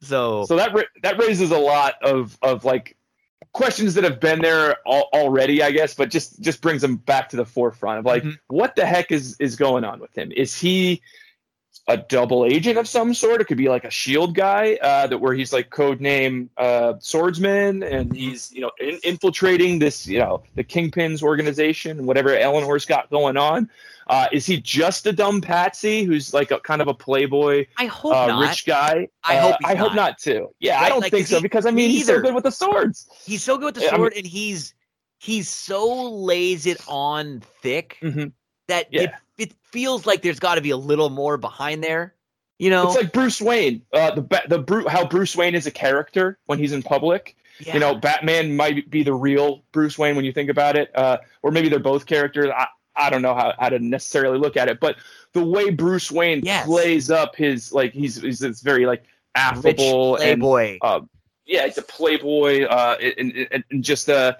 [0.00, 2.96] so so that that raises a lot of of like
[3.52, 7.28] questions that have been there al- already, I guess, but just just brings them back
[7.30, 8.34] to the forefront of like, mm-hmm.
[8.48, 10.32] what the heck is is going on with him?
[10.32, 11.02] Is he
[11.90, 13.40] a double agent of some sort?
[13.40, 16.94] It could be like a shield guy uh, that where he's like code name uh,
[17.00, 22.84] swordsman, and he's you know in- infiltrating this you know the Kingpin's organization, whatever Eleanor's
[22.84, 23.68] got going on.
[24.06, 27.86] Uh, is he just a dumb patsy who's like a kind of a playboy, I
[27.86, 28.48] hope uh, not.
[28.48, 29.08] rich guy?
[29.22, 29.54] I hope.
[29.54, 30.48] Uh, I hope not too.
[30.58, 30.86] Yeah, right?
[30.86, 33.08] I don't like, think so he, because I mean he's so good with the swords.
[33.24, 34.74] He's so good with the sword, I mean, and he's
[35.18, 38.28] he's so lays it on thick mm-hmm.
[38.68, 39.02] that yeah.
[39.02, 42.14] it, it feels like there's got to be a little more behind there.
[42.58, 43.82] You know, it's like Bruce Wayne.
[43.92, 47.36] Uh, the the how Bruce Wayne is a character when he's in public.
[47.58, 47.74] Yeah.
[47.74, 51.18] You know, Batman might be the real Bruce Wayne when you think about it, uh,
[51.42, 52.50] or maybe they're both characters.
[52.54, 54.96] I, I don't know how, how to necessarily look at it, but
[55.32, 56.66] the way Bruce Wayne yes.
[56.66, 59.04] plays up his like he's he's this very like
[59.34, 60.72] affable playboy.
[60.72, 61.00] and uh,
[61.46, 64.34] yeah, he's a playboy uh, and, and, and just uh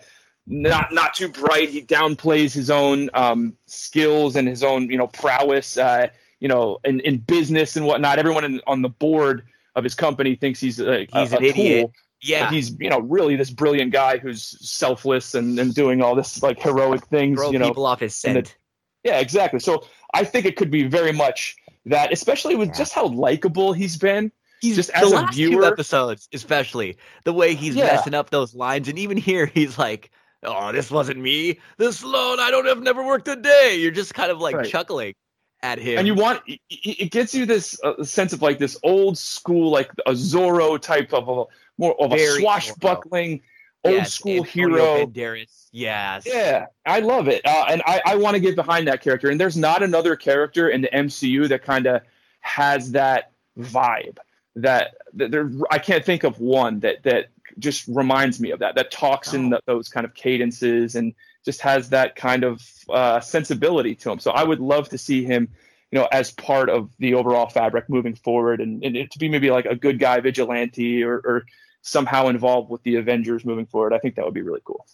[0.46, 1.68] not not too bright.
[1.70, 5.76] He downplays his own um, skills and his own you know prowess.
[5.76, 6.08] Uh,
[6.40, 8.18] you know, in, in business and whatnot.
[8.18, 9.42] Everyone in, on the board
[9.76, 11.80] of his company thinks he's uh, He's a, an a idiot.
[11.82, 11.92] tool.
[12.22, 12.44] Yeah.
[12.46, 16.42] But he's you know really this brilliant guy who's selfless and, and doing all this
[16.42, 17.38] like heroic things.
[17.38, 18.56] Throw you know, people off his and the- scent.
[19.04, 19.60] yeah, exactly.
[19.60, 19.84] So
[20.14, 21.56] I think it could be very much
[21.86, 24.32] that, especially with just how likable he's been.
[24.62, 27.86] He's just the as a last two viewer- episodes, especially the way he's Yeah.
[27.86, 30.10] messing up those lines, and even here he's like,
[30.42, 31.58] "Oh, this wasn't me.
[31.76, 34.68] This Sloan, I don't have never worked a day." You're just kind of like Right.
[34.68, 35.14] chuckling
[35.62, 39.18] at him, and you want it, gets you this uh, sense of like this old
[39.18, 41.44] school like a Zorro type of a
[41.78, 43.42] more of a Very swashbuckling
[43.84, 45.06] Yeah, old school hero.
[45.06, 45.68] Banderas.
[45.72, 46.24] Yes.
[46.26, 49.30] Yeah, I love it, uh, and I, I want to get behind that character.
[49.30, 52.02] And there's not another character in the MCU that kind of
[52.40, 54.18] has that vibe.
[54.56, 57.28] That, that there, I can't think of one that that
[57.58, 58.74] just reminds me of that.
[58.74, 59.56] That talks in No.
[59.56, 61.14] th those kind of cadences and
[61.44, 62.60] just has that kind of
[62.90, 64.18] uh, sensibility to him.
[64.18, 65.48] So I would love to see him,
[65.90, 69.28] you know, as part of the overall fabric moving forward, and, and it to be
[69.28, 71.44] maybe like a good guy vigilante or, or
[71.82, 73.92] somehow involved with the Avengers moving forward.
[73.94, 74.86] I think that would be really cool.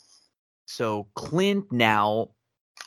[0.67, 2.31] So Clint now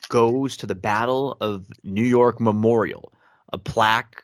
[0.10, 3.12] goes to the Battle of New York Memorial,
[3.54, 4.24] a plaque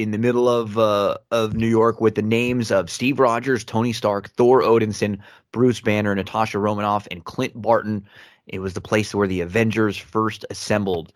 [0.00, 3.92] in the middle of uh, of New York with the names of Steve Rogers, Tony
[3.92, 5.18] Stark, Thor Odinson,
[5.52, 8.06] Bruce Banner, Natasha Romanoff, and Clint Barton.
[8.46, 11.12] It was the place where the Avengers first assembled.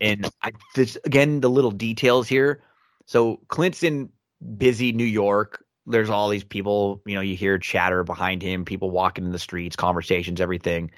[0.00, 2.62] And I this again the little details here.
[3.06, 4.08] So Clint's in
[4.56, 5.64] busy New York.
[5.86, 9.38] There's all these people, you know, you hear chatter behind him, people walking in the
[9.38, 10.92] streets, conversations, everything.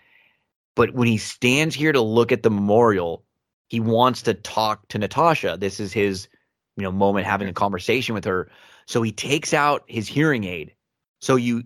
[0.75, 3.25] But when he stands here to look at the memorial,
[3.69, 5.57] he wants to talk to Natasha.
[5.59, 6.29] This is his,
[6.77, 8.51] you know, moment having a conversation with her.
[8.87, 10.75] So he takes out his hearing aid.
[11.21, 11.65] So you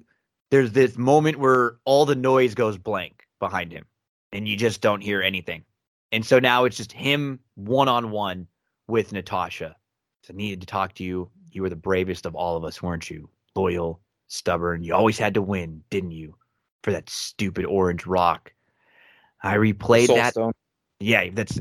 [0.51, 3.85] there's this moment where all the noise goes blank behind him
[4.33, 5.65] and you just don't hear anything.
[6.11, 8.47] And so now it's just him one on one
[8.87, 9.77] with Natasha.
[10.23, 11.31] So I needed to talk to you.
[11.51, 13.29] You were the bravest of all of us, weren't you?
[13.55, 14.83] Loyal, stubborn.
[14.83, 16.35] You always had to win, didn't you?
[16.83, 18.53] For that stupid orange rock.
[19.43, 20.35] I replayed that
[21.01, 21.59] yeah, that's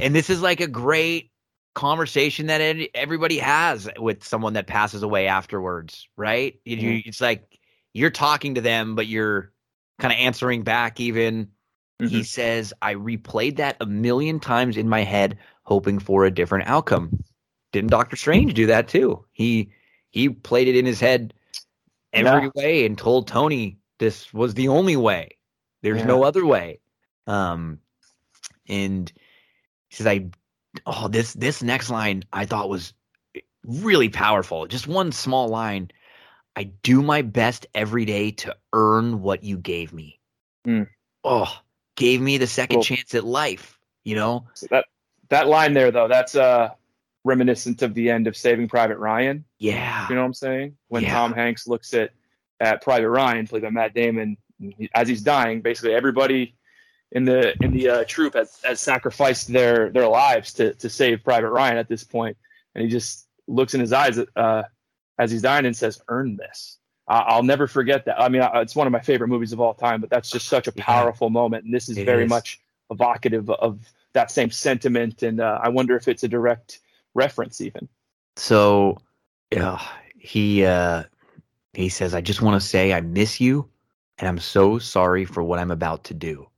[0.00, 1.30] and this is like a great
[1.74, 2.60] conversation that
[2.94, 6.58] everybody has with someone that passes away afterwards, right?
[6.64, 7.58] You, you- it's like
[7.94, 9.52] you're talking to them, but you're
[9.98, 11.00] kind of answering back.
[11.00, 11.48] Even
[11.98, 16.68] he says, "I replayed that a million times in my head, hoping for a different
[16.68, 17.22] outcome."
[17.72, 19.24] Didn't Doctor Strange do that too?
[19.32, 19.70] He
[20.10, 21.32] he played it in his head
[22.12, 22.50] every Yeah.
[22.54, 25.38] way and told Tony this was the only way.
[25.82, 26.80] There's no other way.
[27.26, 27.78] Um,
[28.68, 29.10] and
[29.88, 30.26] he says, "I
[30.86, 32.94] oh this this next line I thought was
[33.64, 34.66] really powerful.
[34.66, 35.90] Just one small line.
[36.56, 40.18] I do my best every day to earn what you gave me.
[40.66, 40.88] Mm.
[41.24, 41.50] Oh,
[41.96, 43.78] gave me the second Well- chance at life.
[44.04, 44.86] You know, So that
[45.28, 46.70] that line there though, that's uh
[47.24, 49.44] reminiscent of the end of Saving Private Ryan.
[49.58, 50.76] yeah, You know what I'm saying?
[50.88, 51.14] When Yeah.
[51.14, 52.10] Tom Hanks looks at
[52.60, 54.36] at Private Ryan, played by Matt Damon,
[54.94, 56.54] as he's dying, basically everybody
[57.12, 61.22] in the in the uh, troop has, has sacrificed their their lives to to save
[61.22, 62.36] Private Ryan at this point,
[62.74, 64.62] and he just looks in his eyes uh,
[65.18, 66.78] as he's dying and says, "Earn this."
[67.08, 68.20] I- I'll never forget that.
[68.20, 70.68] I mean, it's one of my favorite movies of all time, but that's just such
[70.68, 70.84] a Yeah.
[70.84, 72.30] powerful moment, and this is It very is.
[72.30, 72.60] much
[72.90, 73.80] evocative of
[74.12, 75.22] that same sentiment.
[75.22, 76.80] And uh, I wonder if it's a direct
[77.14, 77.88] reference, even.
[78.36, 78.98] So
[79.56, 79.78] uh,
[80.16, 81.04] he uh,
[81.74, 83.68] he says, "I just want to say I miss you,
[84.18, 86.48] and I'm so sorry for what I'm about to do."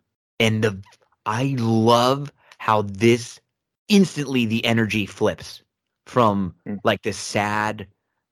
[0.40, 0.82] And the
[1.27, 3.40] I love how this
[3.89, 5.62] instantly the energy flips
[6.06, 6.81] from Mm.
[6.85, 7.86] like this sad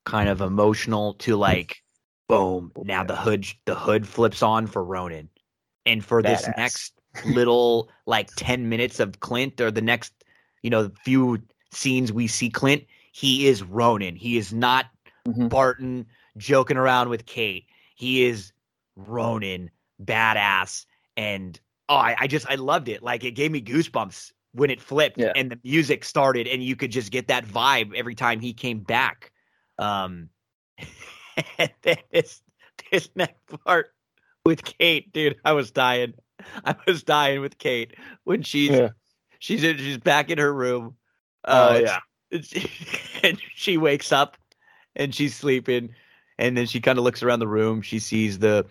[0.05, 1.81] kind of emotional to like
[2.27, 5.29] boom now the hood the hood flips on for Ronin
[5.85, 6.57] and for this Badass.
[6.57, 6.93] next
[7.23, 10.13] little like 10 minutes of Clint or the next
[10.61, 14.85] you know few scenes we see Clint he is Ronin he is not
[15.27, 15.49] Mhm.
[15.49, 16.05] Barton
[16.37, 17.65] joking around with Kate
[17.95, 18.51] he is
[18.95, 19.69] Ronin
[20.03, 20.85] badass
[21.17, 21.59] and
[21.89, 25.17] oh I, I just I loved it like it gave me goosebumps when it flipped
[25.17, 25.31] Yeah.
[25.35, 28.79] and the music started and you could just get that vibe every time he came
[28.79, 29.31] back
[29.79, 30.29] um
[31.57, 32.41] and then this
[32.91, 33.87] this next part
[34.45, 36.13] with Kate dude I was dying
[36.65, 38.89] I was dying with Kate when she's Yeah.
[39.39, 40.95] she's in, she's back in her room
[41.45, 41.99] Oh uh, yeah.
[42.31, 42.65] it's-
[43.23, 44.37] and she wakes up
[44.95, 45.89] and she's sleeping
[46.37, 48.65] and then she kind of looks around the room she sees the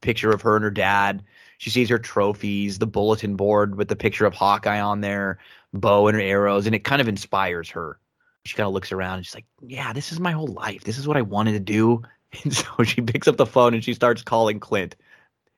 [0.00, 1.22] picture of her and her dad
[1.58, 5.38] she sees her trophies the bulletin board with the picture of hawkeye on there
[5.74, 7.98] bow and her arrows and it kind of inspires her
[8.44, 10.98] she kind of looks around and she's like yeah this is my whole life this
[10.98, 12.02] is what i wanted to do
[12.44, 14.96] and so she picks up the phone and she starts calling clint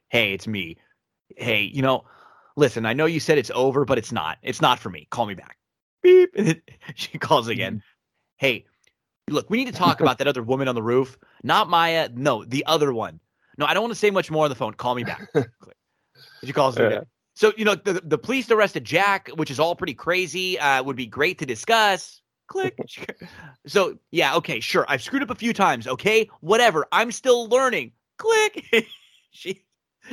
[0.09, 0.77] hey it's me
[1.37, 2.05] hey, you know,
[2.57, 4.39] listen, I know you said it's over, but it's not.
[4.43, 5.07] It's not for me.
[5.11, 5.59] Call me back.
[6.03, 6.31] Beep.
[6.37, 7.75] And it, she calls again.
[7.75, 7.81] Mm-hmm.
[8.37, 8.65] Hey,
[9.29, 11.19] look, we need to talk about that other woman on the roof.
[11.43, 12.09] Not Maya.
[12.15, 13.21] No, the other one.
[13.59, 14.73] No, I don't want to say much more on the phone.
[14.75, 15.29] Call me back.
[16.45, 16.87] she calls Yeah.
[16.87, 17.07] again.
[17.35, 20.59] So, you know, the, the police arrested Jack, which is all pretty crazy.
[20.59, 22.21] Uh, would be great to discuss.
[22.49, 22.79] Click.
[23.67, 24.85] so, yeah, okay, sure.
[24.89, 25.87] I've screwed up a few times.
[25.87, 26.87] Okay, whatever.
[26.93, 27.93] I'm still learning.
[28.19, 28.65] Click.
[29.31, 29.65] she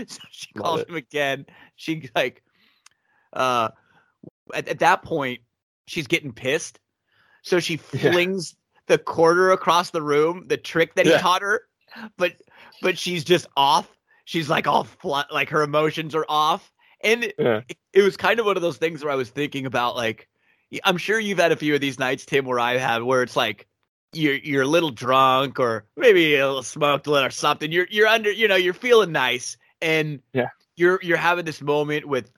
[0.08, 0.90] so she Love calls it.
[0.90, 1.46] him again.
[1.76, 2.44] She like
[3.34, 3.70] uh
[4.54, 5.42] at, at that point
[5.88, 6.80] she's getting pissed.
[7.42, 8.12] So she Yeah.
[8.12, 8.56] flings
[8.88, 11.18] the quarter across the room, the trick that he Yeah.
[11.20, 11.64] taught her.
[12.18, 12.34] But
[12.82, 13.90] but she's just off.
[14.28, 16.70] She's like all flat like her emotions are off.
[17.02, 19.96] And it, it was kind of one of those things where I was thinking about
[19.96, 20.28] like
[20.84, 23.38] I'm sure you've had a few of these nights, Tim, where I have where it's
[23.38, 23.68] like
[24.12, 27.72] you're you're a little drunk or maybe a little smoked a little or something.
[27.72, 30.50] You're you're under you know you're feeling nice and Yeah.
[30.76, 32.30] you're you're having this moment with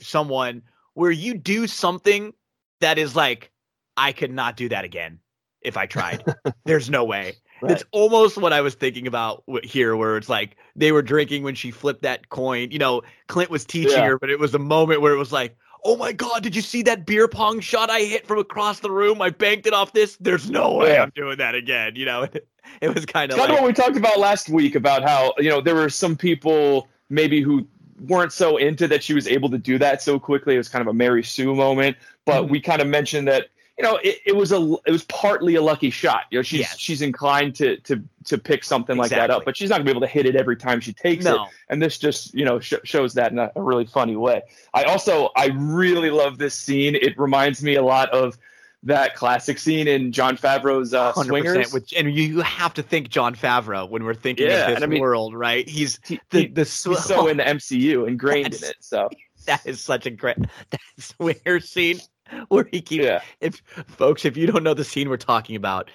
[0.00, 0.62] someone
[0.94, 2.32] where you do something
[2.80, 3.50] that is like
[3.98, 5.18] I could not do that again
[5.60, 6.24] if I tried.
[6.64, 7.34] There's no way.
[7.60, 7.72] Right.
[7.72, 11.54] It's almost what I was thinking about here, where it's like they were drinking when
[11.54, 12.70] she flipped that coin.
[12.70, 14.06] You know, Clint was teaching Yeah.
[14.06, 16.62] her, but it was a moment where it was like, "Oh my god, did you
[16.62, 19.22] see that beer pong shot I hit from across the room?
[19.22, 20.16] I banked it off this.
[20.20, 21.02] There's no way Yeah.
[21.04, 22.22] I'm doing that again." You know,
[22.80, 25.32] it, was kind of kind like, of what we talked about last week about how
[25.38, 27.66] you know there were some people maybe who
[28.00, 30.54] weren't so into that she was able to do that so quickly.
[30.54, 32.48] It was kind of a Mary Sue moment, but Mhm.
[32.50, 33.48] we kind of mentioned that
[33.78, 36.22] you know it, it was a it was partly a lucky shot.
[36.30, 36.78] You know, she's Yes.
[36.78, 39.90] she's inclined to to to pick something like that up, but she's not gonna be
[39.90, 41.36] able to hit it every time she takes it.
[41.68, 44.40] and this just you know sh- shows that in a, a really funny way
[44.74, 48.38] i also i really love this scene it reminds me a lot of
[48.82, 51.24] that classic scene in jon favreau's uh, 100%.
[51.26, 54.74] swingers Which, and you, you have to think Jon Favreau when we're thinking Yeah, of
[54.76, 55.66] this I mean- world, right?
[55.68, 59.08] He's He- the he- the sw- he's so in the mcu ingrained in it so
[59.46, 60.36] that is such a great
[60.70, 61.98] that swinger scene
[62.48, 63.20] where he keeps yeah.
[63.40, 65.90] if folks if you don't know the scene we're talking about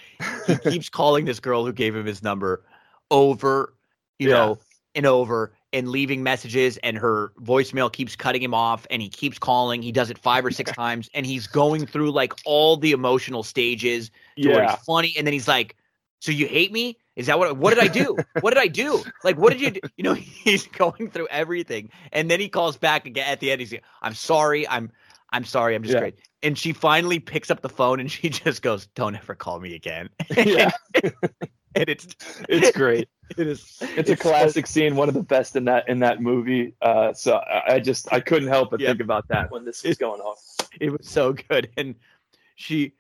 [0.48, 2.64] he keeps calling this girl who gave him his number
[3.11, 3.74] over
[4.18, 4.36] you Yeah.
[4.36, 4.60] know
[4.95, 9.38] and over and leaving messages and her voicemail keeps cutting him off and he keeps
[9.38, 9.84] calling.
[9.84, 13.44] He does it five or six times and he's going through like all the emotional
[13.44, 15.76] stages yeah he's funny and then he's like
[16.22, 16.98] so you hate me?
[17.16, 18.18] Is that what what did i do?
[18.41, 19.03] What did i do?
[19.24, 19.80] Like what did you do?
[19.95, 23.61] You know he's going through everything and then he calls back again at the end
[23.61, 24.91] he's like i'm sorry i'm
[25.34, 25.99] i'm sorry i'm just Yeah.
[26.01, 29.60] great and she finally picks up the phone and she just goes don't ever call
[29.60, 30.10] me again.
[30.35, 30.72] Yeah.
[31.76, 32.07] And it's
[32.49, 33.07] it's great.
[33.38, 36.19] it is it's a so- classic scene one of the best in that in that
[36.19, 36.73] movie.
[36.81, 38.89] Uh so i, I just i couldn't help but Yeah.
[38.89, 40.35] think about that when this was going on.
[40.81, 41.93] it was so good and
[42.56, 42.93] she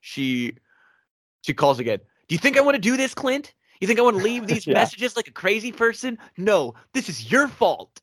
[0.00, 0.54] she
[1.42, 1.98] she calls again.
[2.28, 3.52] Do you think i want to do this clint?
[3.80, 4.74] You think i want to leave these Yeah.
[4.74, 6.16] messages like a crazy person?
[6.36, 8.00] No this is your fault.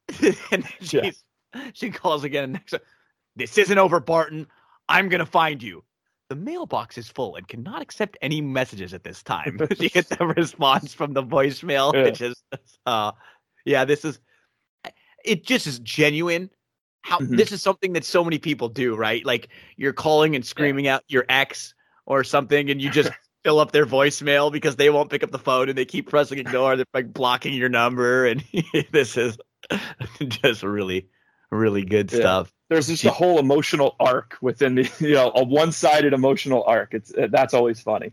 [0.52, 1.24] And she's,
[1.74, 2.74] she calls again and next
[3.36, 4.48] this isn't over barton.
[4.90, 5.84] I'm gonna find you.
[6.30, 9.60] The mailbox is full and cannot accept any messages at this time.
[9.78, 12.06] She gets a response from the voicemail Yeah.
[12.06, 12.44] it just
[12.86, 13.12] uh
[13.66, 14.20] yeah this is
[15.26, 16.50] it just is genuine.
[17.04, 17.36] How Mhm.
[17.38, 19.26] this is something that so many people do right?
[19.26, 21.74] Like you're calling and screaming out your ex
[22.06, 23.12] or something and you just
[23.44, 26.38] fill up their voicemail because they won't pick up the phone and they keep pressing
[26.40, 26.76] ignore.
[26.76, 28.44] They're like blocking your number and
[28.92, 29.38] this is
[30.28, 31.08] just really
[31.52, 32.20] really good Yeah.
[32.20, 36.94] stuff there's just a whole emotional arc within the you know a one-sided emotional arc
[36.94, 38.12] it's uh, that's always funny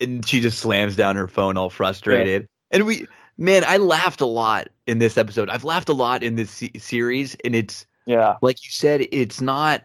[0.00, 3.06] and she just slams down her phone all frustrated and we
[3.36, 6.70] man i laughed a lot in this episode i've laughed a lot in this se-
[6.78, 9.82] series and it's yeah like you said, it's not.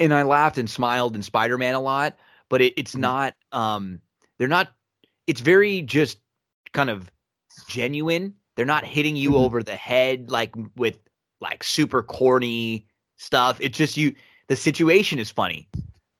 [0.00, 2.16] And I laughed and smiled in Spider Man a lot,
[2.48, 3.00] but it, it's Mhm.
[3.00, 3.34] not.
[3.52, 4.00] Um,
[4.38, 4.72] they're not.
[5.26, 6.18] It's very just
[6.72, 7.10] kind of
[7.68, 8.34] genuine.
[8.56, 9.44] They're not hitting you Mhm.
[9.44, 10.98] over the head like with
[11.40, 12.86] like super corny
[13.20, 13.58] stuff.
[13.60, 14.14] It's just you.
[14.48, 15.68] The situation is funny.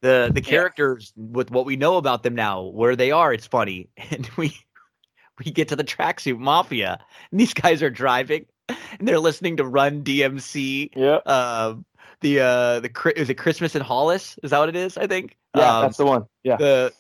[0.03, 0.51] The the Yeah.
[0.51, 4.55] characters with what we know about them now, where they are, it's funny, and we
[5.45, 6.99] we get to the tracksuit mafia,
[7.31, 11.85] and these guys are driving, and they're listening to Run DMC yeah um
[12.21, 14.39] the uh the is it Christmas in Hollis?
[14.43, 14.97] Is that what it is?
[14.97, 15.37] I think.
[15.55, 16.93] yeah Um, that's the one yeah the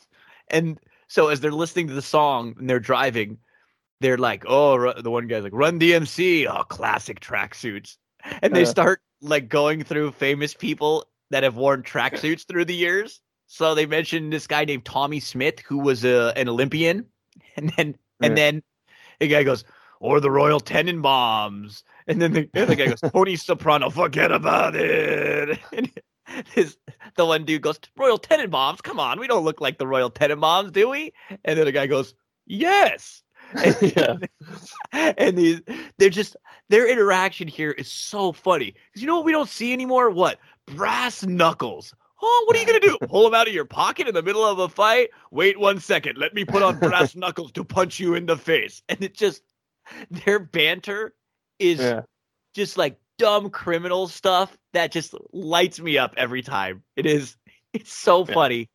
[0.48, 0.78] and
[1.08, 3.38] so as they're listening to the song and they're driving,
[4.00, 7.96] they're like, oh, the one guy's like, Run DMC, oh, classic tracksuits,
[8.42, 8.70] and they Yeah.
[8.70, 13.20] start like going through famous people that have worn tracksuits through the years.
[13.46, 17.06] So they mentioned this guy named Tommie Smith, who was a, an Olympian,
[17.56, 18.34] and then and Yeah.
[18.34, 18.62] then
[19.18, 19.64] the guy goes,
[20.00, 25.58] or the Royal Tenenbaums, and then the other guy goes, Tony Soprano, forget about it.
[25.76, 26.72] And
[27.16, 30.70] the one dude goes, Royal Tenenbaums, come on, we don't look like the Royal Tenenbaums,
[30.72, 31.12] do we?
[31.44, 32.14] And then the guy goes,
[32.46, 33.22] yes.
[33.64, 34.16] And, yeah.
[35.18, 35.60] and these,
[35.98, 36.36] they're just
[36.68, 40.10] their interaction here is so funny because you know what we don't see anymore?
[40.10, 41.94] What brass knuckles?
[42.22, 42.98] Oh, what are you gonna do?
[43.08, 45.10] Pull them out of your pocket in the middle of a fight?
[45.30, 46.16] Wait one second.
[46.18, 48.82] Let me put on brass knuckles to punch you in the face.
[48.88, 49.42] And it just
[50.10, 51.14] their banter
[51.58, 52.02] is Yeah.
[52.54, 56.82] just like dumb criminal stuff that just lights me up every time.
[56.96, 57.36] It is
[57.72, 58.34] it's so Yeah.
[58.34, 58.70] funny.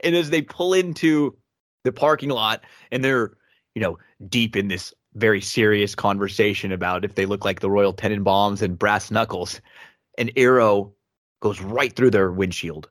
[0.00, 1.36] And as they pull into
[1.84, 3.36] the parking lot and they're,
[3.74, 7.94] you know, deep in this very serious conversation about if they look like the Royal
[7.94, 9.60] Tenenbaums and brass knuckles,
[10.16, 10.92] an arrow
[11.40, 12.88] goes right through their windshield.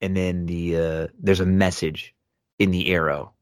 [0.00, 2.14] And then the uh there's a message
[2.58, 3.32] in the arrow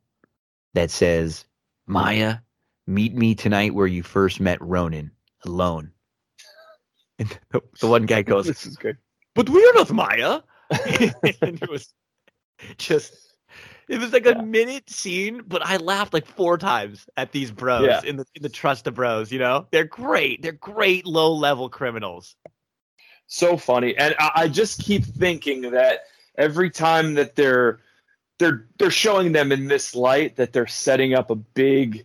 [0.74, 1.44] that says,
[1.86, 2.38] Maya,
[2.86, 5.10] meet me tonight where you first met Ronin
[5.44, 5.90] alone.
[7.18, 8.96] And the, the one guy goes, this is good.
[9.34, 10.40] But we're not Maya.
[10.70, 11.92] and it was
[12.78, 13.31] just,
[13.92, 17.86] it was like a minute scene, but I laughed like four times at these bros
[17.86, 18.00] Yeah.
[18.04, 19.30] in the in the trust of bros.
[19.30, 20.42] You know, they're great.
[20.42, 22.34] They're great low level criminals.
[23.26, 26.00] so funny and I, I just keep thinking that
[26.36, 27.78] every time that they're
[28.38, 32.04] they're they're showing them in this light that they're setting up a big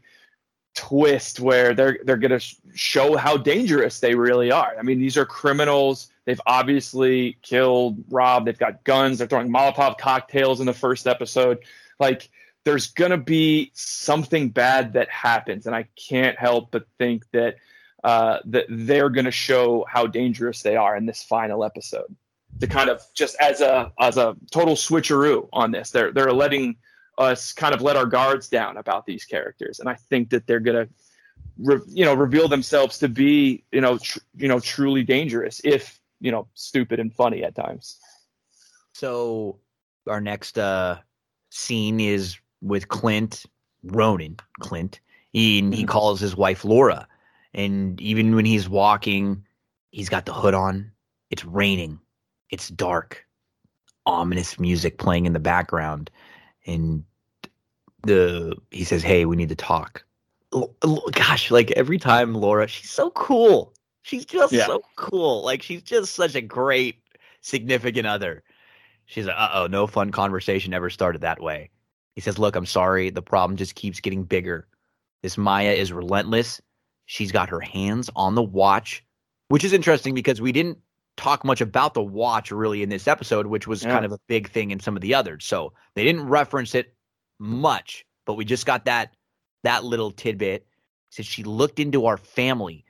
[0.75, 2.45] twist where they're they're going to
[2.75, 8.45] show how dangerous they really are i mean these are criminals they've obviously killed rob.
[8.45, 9.17] They've got guns.
[9.17, 11.57] They're throwing molotov cocktails in the first episode.
[11.99, 12.29] Like
[12.63, 17.55] there's going to be something bad that happens and i can't help but think that
[18.03, 22.15] uh, that they're going to show how dangerous they are in this final episode.
[22.61, 26.77] To kind of just as a as a total switcheroo on this, they're they're letting
[27.17, 30.59] us kind of let our guards down about these characters, and I think that they're
[30.59, 30.87] to,
[31.57, 35.99] re, you know, reveal themselves to be you know tr- you know truly dangerous if
[36.19, 37.99] you know stupid and funny at times.
[38.93, 39.59] So
[40.07, 40.97] our next uh
[41.49, 43.45] scene is with Clint
[43.83, 44.37] Ronin.
[44.59, 44.99] Clint.
[45.31, 45.87] He he Mhm.
[45.87, 47.07] calls his wife Laura.
[47.53, 49.45] And even when he's walking,
[49.91, 50.91] he's got the hood on.
[51.29, 51.99] It's raining.
[52.49, 53.25] It's dark.
[54.05, 56.09] Ominous music playing in the background.
[56.65, 57.03] And
[58.03, 60.03] the he says, Hey, we need to talk.
[61.11, 63.73] Gosh, like every time Laura, she's so cool.
[64.07, 64.67] She's just Yeah.
[64.67, 65.43] so cool.
[65.43, 66.95] Like she's just such a great
[67.41, 68.41] significant other.
[69.05, 71.69] She's like, uh oh, no fun conversation ever started that way.
[72.15, 73.09] He says, Look, I'm sorry.
[73.09, 74.65] The problem just keeps getting bigger.
[75.23, 76.61] This Maya is relentless.
[77.05, 79.03] She's got her hands on the watch,
[79.49, 80.77] which is interesting because we didn't
[81.17, 83.91] talk much about the watch really in this episode, which was Yeah.
[83.91, 85.43] kind of a big thing in some of the others.
[85.43, 86.95] So they didn't reference it
[87.39, 89.13] much, but we just got that
[89.63, 90.65] that little tidbit.
[91.09, 92.85] He says she looked into our family.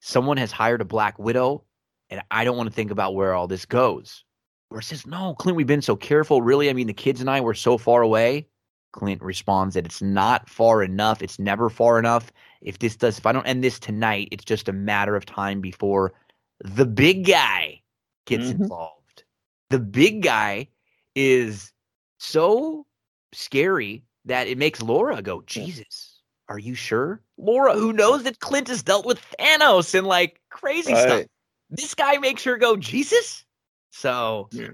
[0.00, 1.64] Someone has hired a black widow,
[2.10, 4.24] and I don't want to think about where all this goes.
[4.70, 6.42] Or says, No, Clint, we've been so careful.
[6.42, 6.68] Really?
[6.70, 8.46] I mean, the kids and I were so far away.
[8.92, 11.22] Clint responds that it's not far enough.
[11.22, 12.32] It's never far enough.
[12.60, 15.60] If this does, if I don't end this tonight, it's just a matter of time
[15.60, 16.12] before
[16.60, 17.82] the big guy
[18.26, 18.60] gets Mhm.
[18.62, 19.24] involved.
[19.70, 20.68] The big guy
[21.14, 21.72] is
[22.18, 22.86] so
[23.32, 26.17] scary that it makes Laura go, Jesus,
[26.48, 27.20] are you sure?
[27.36, 31.26] Laura, who knows that Clint has dealt with Thanos and like crazy stuff.
[31.70, 33.44] This guy makes her go, Jesus?
[33.90, 34.68] So Yeah.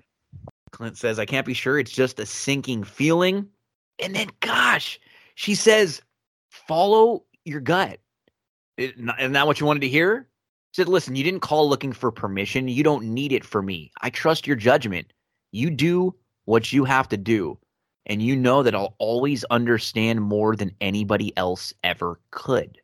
[0.70, 1.78] Clint says, I can't be sure.
[1.78, 3.48] It's just a sinking feeling.
[4.00, 4.98] And then, gosh,
[5.36, 6.02] she says,
[6.50, 8.00] follow your gut.
[8.76, 10.28] It- n- Isn't that what you wanted to hear?
[10.72, 12.66] She said, listen, you didn't call looking for permission.
[12.66, 13.92] You don't need it for me.
[14.02, 15.12] I trust your judgment.
[15.52, 17.56] You do what you have to do.
[18.06, 22.78] And you know that I'll always understand more than anybody else ever could.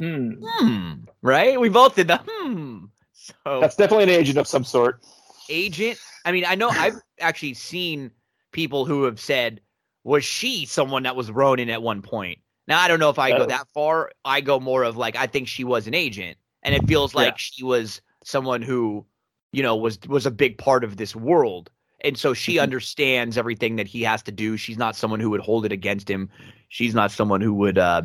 [0.00, 0.32] Hmm.
[0.44, 0.92] Hmm.
[1.22, 1.60] Right?
[1.60, 2.86] We both did the hmm.
[3.12, 5.00] So That's definitely an agent of some sort.
[5.48, 5.98] agent.
[6.24, 8.10] I mean, I know I've actually seen
[8.52, 9.60] people who have said,
[10.02, 12.38] was she someone that was Ronin at one point?
[12.66, 14.10] Now, I don't know if I go that far.
[14.24, 16.36] I go more of like, I think she was an agent.
[16.62, 17.36] And it feels like Yeah.
[17.36, 19.04] she was someone who,
[19.52, 21.70] you know, was was a big part of this world.
[22.04, 22.62] And so she Mhm.
[22.62, 24.56] understands everything that he has to do.
[24.56, 26.30] She's not someone who would hold it against him.
[26.68, 28.02] She's not someone who would uh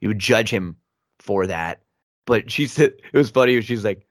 [0.00, 0.76] you would judge him
[1.18, 1.80] for that.
[2.26, 3.60] But she said it was funny.
[3.62, 4.06] She's like,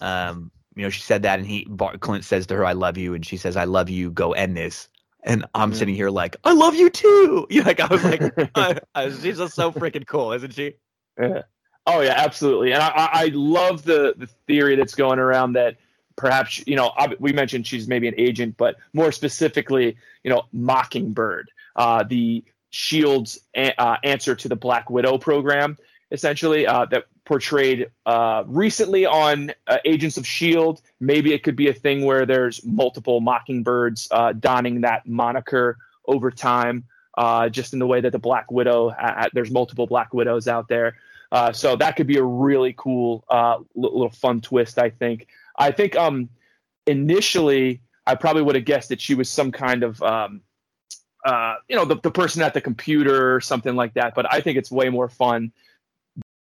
[0.00, 1.66] um, you know, she said that, and he
[2.00, 4.10] Clint says to her, "I love you," and she says, "I love you.
[4.10, 4.88] Go end this."
[5.24, 5.74] And I'm Mhm.
[5.74, 8.22] sitting here like, "I love you too." You know, like I was like,
[8.54, 10.76] I, I, she's just so freaking cool, isn't she?
[11.20, 11.42] Yeah.
[11.86, 12.72] Oh yeah, absolutely.
[12.72, 15.76] And I, I I love the the theory that's going around that
[16.18, 21.50] perhaps you know we mentioned she's maybe an agent, but more specifically, you know, Mockingbird,
[21.76, 25.78] uh, the Shield's a- uh, answer to the Black Widow program,
[26.10, 30.82] essentially uh, that portrayed uh, recently on uh, Agents of Shield.
[31.00, 36.30] Maybe it could be a thing where there's multiple Mockingbirds uh, donning that moniker over
[36.30, 36.84] time.
[37.50, 38.94] just in the way that the Black Widow,
[39.32, 40.96] there's multiple Black Widows out there.
[41.30, 44.78] Uh, so that could be a really cool, uh, little fun twist.
[44.78, 45.28] I think.
[45.58, 46.28] I think um,
[46.86, 50.40] initially I probably would have guessed that she was some kind of um,
[51.24, 54.14] uh, you know the, the person at the computer or something like that.
[54.14, 55.52] But I think it's way more fun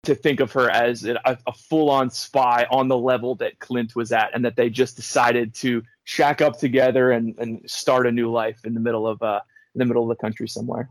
[0.04, 4.12] to think of her as a, a full-on spy on the level that Clint was
[4.12, 8.30] at, and that they just decided to shack up together and, and start a new
[8.30, 9.40] life in the middle of uh
[9.74, 10.88] in the middle of the country somewhere.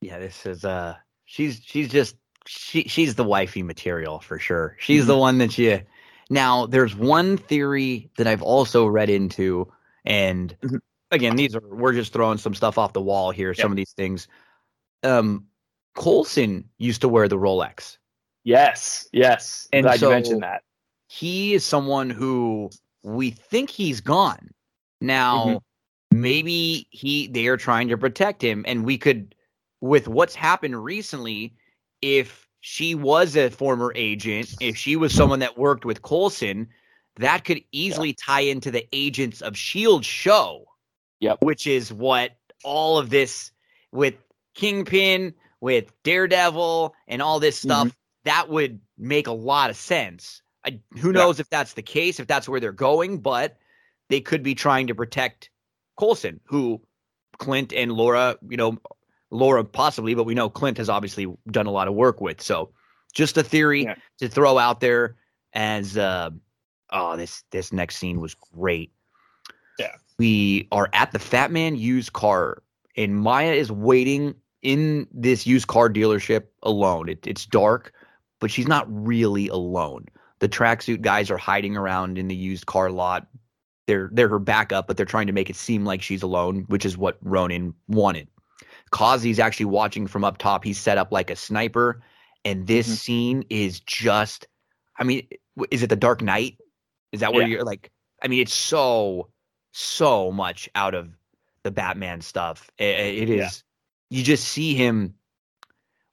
[0.00, 2.16] Yeah, this is uh she's she's just
[2.46, 4.76] she she's the wifey material for sure.
[4.78, 5.08] She's mm-hmm.
[5.08, 5.80] the one that you
[6.30, 9.70] now there's one theory that I've also read into
[10.04, 10.76] and mm-hmm.
[11.10, 13.56] again these are we're just throwing some stuff off the wall here, yep.
[13.56, 14.28] some of these things.
[15.02, 15.46] Um
[15.96, 17.98] Coulson used to wear the Rolex.
[18.44, 19.68] Yes, yes.
[19.72, 20.62] And Glad so you mentioned that.
[21.08, 22.70] He is someone who
[23.02, 24.50] we think he's gone.
[25.00, 26.20] Now, mm-hmm.
[26.20, 29.34] maybe he they are trying to protect him, and we could,
[29.80, 31.54] with what's happened recently,
[32.02, 36.68] if she was a former agent, if she was someone that worked with Coulson,
[37.16, 38.14] that could easily yeah.
[38.24, 40.64] tie into the Agents of Shield show.
[41.20, 41.38] Yep.
[41.42, 43.50] Which is what all of this
[43.90, 44.14] with
[44.54, 47.88] Kingpin, with Daredevil, and all this stuff.
[47.88, 47.96] Mm-hmm.
[48.24, 50.42] That would make a lot of sense.
[50.64, 51.42] I, who knows yeah.
[51.42, 53.56] if that's the case, if that's where they're going, but
[54.08, 55.50] they could be trying to protect
[55.98, 56.80] Coulson, who
[57.38, 58.78] Clint and Laura, you know,
[59.30, 62.40] Laura possibly, but we know Clint has obviously done a lot of work with.
[62.40, 62.70] So
[63.14, 63.94] just a theory yeah.
[64.18, 65.16] to throw out there
[65.52, 66.30] as uh,
[66.90, 68.92] oh this this next scene was great.
[69.78, 69.96] Yeah.
[70.18, 72.62] We are at the Fat Man used car
[72.96, 77.08] and Maya is waiting in this used car dealership alone.
[77.08, 77.92] It, it's dark,
[78.40, 80.06] but she's not really alone
[80.38, 83.26] the tracksuit guys are hiding around in the used car lot.
[83.86, 86.84] They're they're her backup, but they're trying to make it seem like she's alone, which
[86.84, 88.28] is what Ronin wanted.
[88.88, 90.64] Kazi's actually watching from up top.
[90.64, 92.02] He's set up like a sniper,
[92.44, 92.94] and this mm-hmm.
[92.94, 94.46] scene is just.
[94.98, 95.28] I mean,
[95.70, 96.58] is it the Dark Knight?
[97.12, 97.48] Is that where yeah.
[97.48, 97.90] you're like?
[98.22, 99.28] I mean, it's so
[99.72, 101.16] so much out of
[101.62, 102.70] the Batman stuff.
[102.78, 103.38] it, it is.
[103.38, 104.18] Yeah.
[104.18, 105.14] You just see him.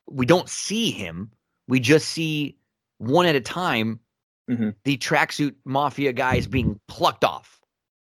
[0.07, 1.31] We don't see him.
[1.67, 2.57] We just see
[2.97, 3.99] one at a time
[4.49, 4.69] mm-hmm.
[4.83, 7.59] the tracksuit mafia guys being plucked off.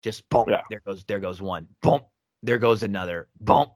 [0.03, 0.61] Just boom, yeah.
[0.69, 1.67] there goes there goes one.
[1.81, 2.01] Boom,
[2.43, 3.27] there goes another.
[3.39, 3.67] Boom.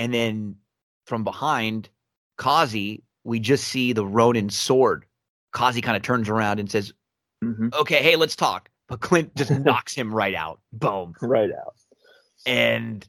[0.00, 0.56] And then
[1.04, 1.90] from behind
[2.38, 5.04] Kazi, we just see the Ronin sword.
[5.52, 6.92] Kazi kind of turns around and says,
[7.44, 7.68] mm-hmm.
[7.78, 8.70] Okay, hey, let's talk.
[8.88, 10.60] But Clint just knocks him right out.
[10.72, 11.14] Boom.
[11.20, 11.74] Right out.
[12.46, 13.06] And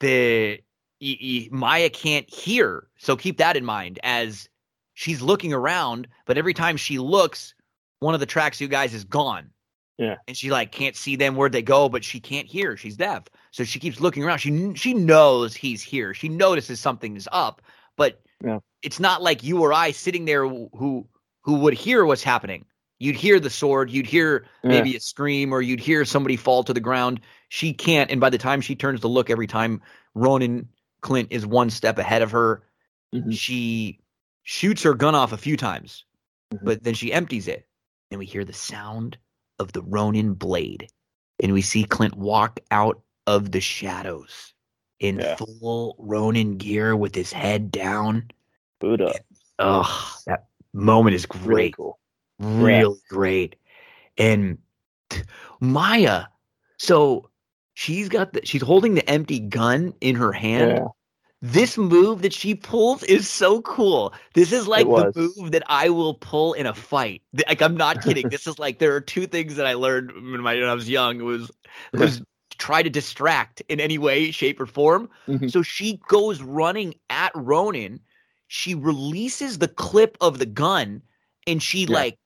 [0.00, 0.60] the
[1.00, 2.88] y- y- Maya can't hear.
[2.98, 4.46] So keep that in mind as
[4.92, 7.54] she's looking around, but every time she looks,
[8.00, 9.48] one of the tracksuit guys is gone.
[9.98, 10.16] Yeah.
[10.26, 12.76] And she like can't see them where they go, but she can't hear.
[12.76, 13.24] She's deaf.
[13.52, 14.38] So she keeps looking around.
[14.38, 16.14] She she knows he's here.
[16.14, 17.62] She notices something is up,
[17.96, 18.58] but yeah.
[18.82, 21.06] it's not like you or I sitting there who
[21.42, 22.64] who would hear what's happening.
[22.98, 26.72] You'd hear the sword, you'd hear maybe a scream or you'd hear somebody fall to
[26.72, 27.20] the ground.
[27.48, 29.82] She can't and by the time she turns to look every time
[30.14, 30.68] Ronin
[31.02, 32.62] Clint is one step ahead of her,
[33.14, 33.30] mm-hmm.
[33.30, 34.00] she
[34.42, 36.04] shoots her gun off a few times,
[36.52, 36.64] mm-hmm.
[36.64, 37.68] but then she empties it
[38.10, 39.18] and we hear the sound
[39.58, 40.88] of the Ronin blade.
[41.42, 44.54] And we see Clint walk out of the shadows
[45.00, 45.36] in yeah.
[45.36, 48.30] full Ronin gear with his head down.
[48.80, 49.14] Buddha.
[49.58, 51.46] Oh, that moment is great.
[51.46, 51.98] Really, cool.
[52.38, 53.16] really yeah.
[53.16, 53.56] great.
[54.16, 54.58] And
[55.60, 56.24] Maya,
[56.78, 57.28] so
[57.74, 60.78] she's got the she's holding the empty gun in her hand.
[60.78, 60.86] Yeah
[61.44, 64.14] this move that she pulls is so cool.
[64.32, 67.20] This is like the move that I will pull in a fight.
[67.46, 68.30] Like I'm not kidding.
[68.30, 70.88] this is like there are two things that I learned when, my, when I was
[70.88, 71.22] young.
[71.22, 71.50] Was
[71.92, 72.22] was
[72.58, 75.10] try to distract in any way, shape, or form.
[75.28, 75.48] Mm-hmm.
[75.48, 78.00] So she goes running at Ronin.
[78.48, 81.02] She releases the clip of the gun
[81.46, 81.94] and she yeah.
[81.94, 82.18] like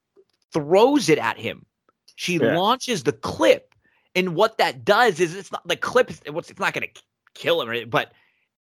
[0.53, 1.67] throws it at him.
[2.15, 2.57] She yeah.
[2.57, 3.75] launches the clip,
[4.15, 6.09] and what that does is it's not the clip.
[6.09, 7.03] It's, it's not going to
[7.35, 8.13] kill him, but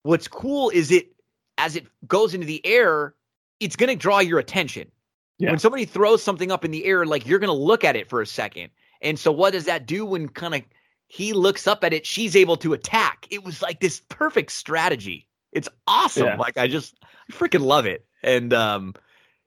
[0.03, 1.13] What's cool is it
[1.59, 3.15] as it goes into the air,
[3.61, 4.91] it's going to draw your attention.
[5.39, 5.51] Yeah.
[5.51, 8.09] When somebody throws something up in the air, like you're going to look at it
[8.09, 8.71] for a second.
[9.03, 10.63] And so, what does that do when kind of
[11.07, 12.05] he looks up at it?
[12.05, 13.27] She's able to attack.
[13.31, 15.27] It was like this perfect strategy.
[15.53, 16.27] It's awesome.
[16.27, 16.37] Yeah.
[16.37, 18.05] Like I just I freaking love it.
[18.23, 18.95] And um,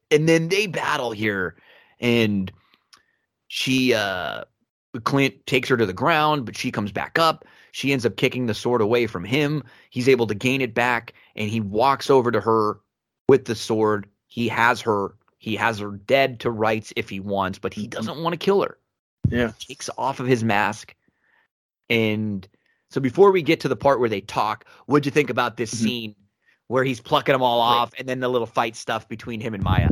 [0.09, 1.55] and then they battle here,
[1.99, 2.51] and
[3.47, 4.45] she uh,
[5.03, 7.45] Clint takes her to the ground, but she comes back up.
[7.73, 9.63] She ends up kicking the sword away from him.
[9.89, 12.79] He's able to gain it back, and he walks over to her
[13.27, 14.07] with the sword.
[14.27, 15.15] He has her.
[15.39, 18.61] He has her dead to rights if he wants, but he doesn't want to kill
[18.61, 18.77] her.
[19.27, 19.51] Yeah.
[19.57, 20.95] He takes off of his mask
[21.89, 22.47] and
[22.89, 25.73] So before we get to the part where they talk, what'd you think about this
[25.73, 25.77] Mhm.
[25.77, 26.15] scene
[26.67, 29.63] where he's plucking them all off and then the little fight stuff between him and
[29.63, 29.89] Maya?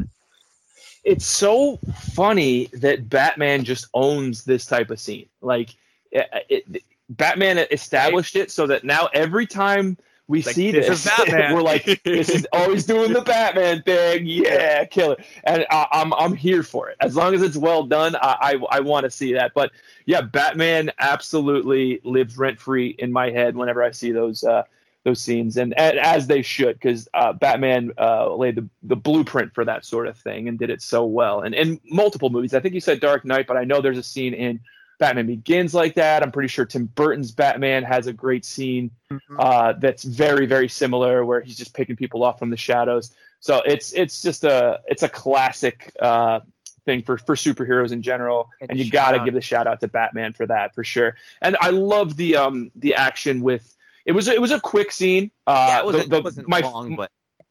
[1.04, 1.78] it's so
[2.14, 5.28] funny that Batman just owns this type of scene.
[5.42, 5.76] Like,
[6.12, 9.98] it, it, Batman established it so that now every time
[10.28, 11.54] we Like, see this this, Batman.
[11.56, 14.26] we're like, this is always doing the Batman thing.
[14.26, 15.18] Yeah, killer.
[15.44, 16.96] And I, I'm I'm here for it.
[17.02, 19.52] As long as it's well done, I I, I want to see that.
[19.54, 19.72] But
[20.06, 24.44] yeah, Batman absolutely lives rent free in my head whenever I see those.
[24.44, 24.64] Uh,
[25.04, 29.52] those scenes, and, and as they should, because uh, Batman uh, laid the, the blueprint
[29.52, 31.42] for that sort of thing and did it so well.
[31.42, 34.04] And in multiple movies, I think you said Dark Knight, but I know there's a
[34.04, 34.60] scene in
[35.02, 36.22] Batman Begins like that.
[36.22, 38.92] I'm pretty sure Tim Burton's Batman has a great scene
[39.40, 43.12] uh, that's very very similar, where he's just picking people off from the shadows.
[43.40, 46.42] So it's it's just a it's a classic uh,
[46.86, 49.80] thing for for superheroes in general, And and, you got to give the shout out
[49.80, 51.16] to Batman for that for sure.
[51.42, 53.76] And I love the um the action with.
[54.06, 55.32] It was it was a quick scene.
[55.48, 57.10] Uh, yeah, it wasn't, the- it wasn't my long, but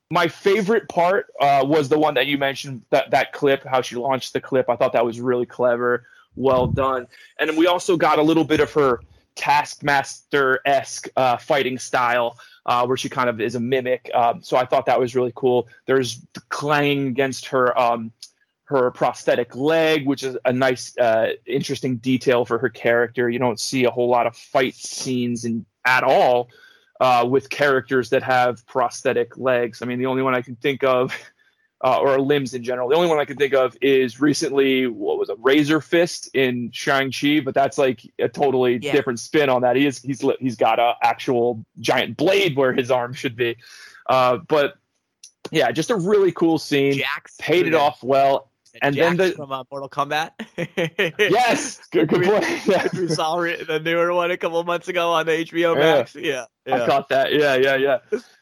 [0.09, 3.95] my favorite part uh, was the one that you mentioned that that clip how she
[3.97, 6.05] launched the clip i thought that was really clever
[6.37, 7.07] well done.
[7.39, 9.01] And we also got a little bit of her
[9.37, 14.11] taskmaster-esque uh, fighting style uh, where she kind of is a mimic.
[14.15, 15.69] Um, so i thought that was really cool.
[15.87, 18.13] There's the clanging against her um,
[18.65, 23.29] her prosthetic leg which is a nice uh, interesting detail for her character.
[23.29, 26.49] You don't see a whole lot of fight scenes in, at all
[27.01, 29.83] uh, with characters that have prosthetic legs.
[29.83, 31.13] I mean, the only one I can think of,
[31.83, 35.19] uh, or limbs in general, the only one I can think of is recently what
[35.19, 38.93] was a Razor Fist in Shang Chi, but that's like a totally Yeah.
[38.93, 39.77] different spin on that.
[39.77, 43.57] He is he's he's got a actual giant blade where his arm should be,
[44.09, 44.75] uh, but
[45.51, 46.93] yeah, just a really cool scene.
[46.93, 48.51] Jax Paid it off well.
[48.83, 50.31] and then the- from uh, Mortal Kombat.
[51.19, 52.45] Yes, good, good point.
[52.67, 52.87] Yeah.
[52.93, 55.81] we saw the newer one a couple months ago on the HBO Yeah.
[55.81, 56.15] Max.
[56.15, 56.87] Yeah, I yeah.
[56.87, 57.33] caught that.
[57.33, 57.99] Yeah, yeah, yeah.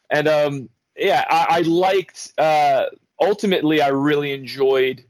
[0.09, 2.33] And um, yeah, I, I liked.
[2.37, 2.85] Uh,
[3.19, 5.03] ultimately, I really enjoyed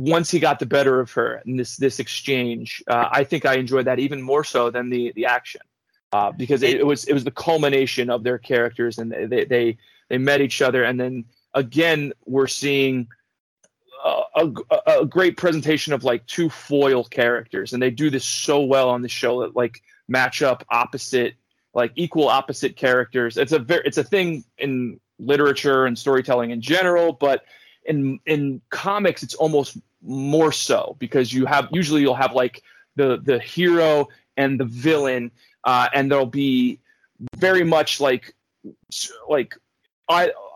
[0.00, 2.82] once he got the better of her in this this exchange.
[2.86, 5.60] Uh, I think I enjoyed that even more so than the the action,
[6.12, 9.78] uh, because it, it was it was the culmination of their characters, and they they
[10.08, 13.08] they, met each other, and then again we're seeing.
[14.02, 18.62] A, a, a great presentation of like two foil characters, and they do this so
[18.62, 21.34] well on the show that like match up opposite
[21.74, 23.36] like equal opposite characters.
[23.36, 27.44] It's a very it's a thing in literature and storytelling in general, but
[27.84, 32.62] in in comics it's almost more so because you have usually you'll have like
[32.96, 35.30] the the hero and the villain,
[35.64, 36.78] uh, and there'll be
[37.36, 38.34] very much like
[39.28, 39.56] like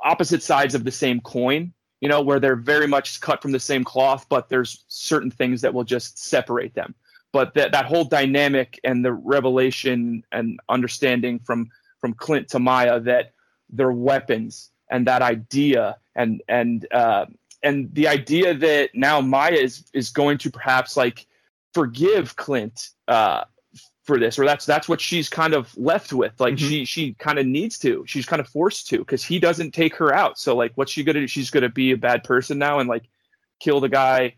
[0.03, 1.73] opposite sides of the same coin.
[2.01, 5.63] You know, where they're very much cut from the same cloth, but there's certain things
[5.63, 6.95] that will just separate them
[7.35, 11.69] but that that whole dynamic and the revelation and understanding from
[12.01, 13.33] from Clint to Maya that
[13.77, 17.27] they're weapons and that idea and and uh,
[17.63, 21.27] and the idea that now Maya is is going to perhaps like
[21.73, 23.45] forgive Clint uh,
[24.05, 26.69] for this or that's that's what she's kind of left with like Mhm.
[26.69, 29.97] she she kind of needs to she's kind of forced to because he doesn't take
[29.97, 32.79] her out so like what's she gonna do she's gonna be a bad person now
[32.81, 33.05] and like
[33.61, 34.35] kill the guy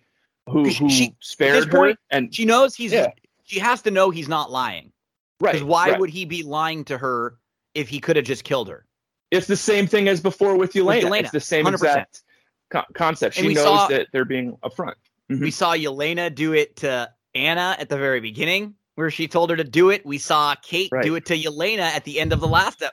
[0.49, 2.93] who who she- spared her point, and She knows he's.
[2.93, 3.09] Yeah.
[3.45, 4.93] She has to know he's not lying.
[5.41, 6.01] right Because why right.
[6.01, 7.37] would he be lying to her
[7.75, 8.87] if he could have just killed her?
[9.31, 11.03] It's the same thing as before with Yelena.
[11.03, 11.74] Yelena, It's the same 100%.
[11.74, 12.23] exact
[12.70, 13.35] co- concept.
[13.36, 14.94] She knows saw- that they're being upfront.
[15.31, 15.40] Mhm.
[15.40, 19.57] We saw Yelena do it to Anna at the very beginning, where she told her
[19.57, 20.07] to do it.
[20.07, 21.05] We saw Kate Right.
[21.05, 22.90] do it to Yelena at the end of the last, uh,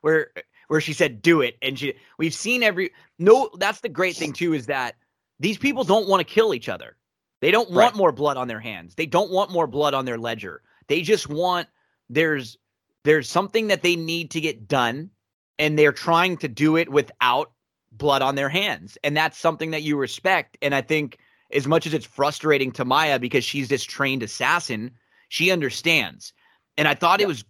[0.00, 0.30] where
[0.68, 1.94] where she said, "Do it," and she.
[2.18, 2.90] We've seen every.
[3.18, 4.94] No, that's the great thing too is that
[5.38, 6.96] these people don't want to kill each other.
[7.42, 7.94] They don't want Right.
[7.98, 8.94] more blood on their hands.
[8.94, 10.62] They don't want more blood on their ledger.
[10.88, 11.68] They just want
[12.08, 12.56] there's
[13.04, 15.10] there's something that they need to get done,
[15.58, 17.52] and they're trying to do it without
[17.92, 20.58] blood on their hands, and that's something that you respect.
[20.62, 21.18] And I think
[21.52, 24.90] as much as it's frustrating to Maya because she's this trained assassin,
[25.28, 26.32] she understands.
[26.76, 27.44] And I thought it was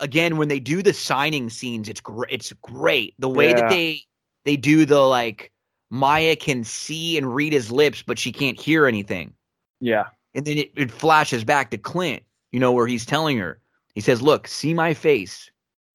[0.00, 2.32] again when they do the signing scenes, it's great.
[2.32, 4.00] It's great the way that they
[4.44, 5.52] they do the like
[5.90, 9.34] Maya can see and read his lips, but she can't hear anything.
[9.80, 10.06] Yeah.
[10.34, 13.60] And then it, it flashes back to Clint, you know, where he's telling her,
[13.94, 15.50] he says, Look, see my face.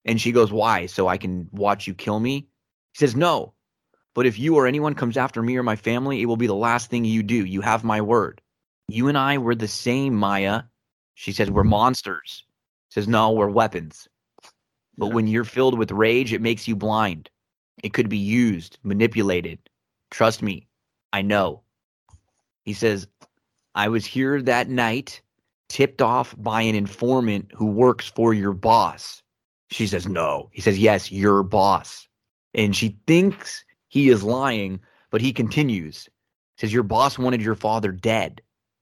[0.08, 0.86] And she goes, Why?
[0.86, 2.48] So I can watch you kill me?
[2.94, 3.54] He says, No.
[4.14, 6.54] But if you or anyone comes after me or my family, it will be the
[6.54, 7.44] last thing you do.
[7.44, 8.40] You have my word.
[8.88, 10.62] You and I were the same, Maya.
[11.14, 12.44] She says, We're monsters.
[12.88, 14.08] He says, No, we're weapons.
[14.96, 15.14] But Yeah.
[15.14, 17.30] when you're filled with rage, it makes you blind.
[17.84, 19.60] It could be used, manipulated.
[20.10, 20.66] Trust me,
[21.12, 21.62] I know.
[22.64, 23.06] He says,
[23.74, 25.22] I was here that night
[25.68, 29.22] tipped off by an informant who works for your boss?
[29.70, 30.50] She says, No.
[30.52, 32.08] He says, Yes, your boss.
[32.54, 34.80] And she thinks he is lying,
[35.10, 36.08] but he continues.
[36.58, 38.40] Says, Your boss wanted your father dead,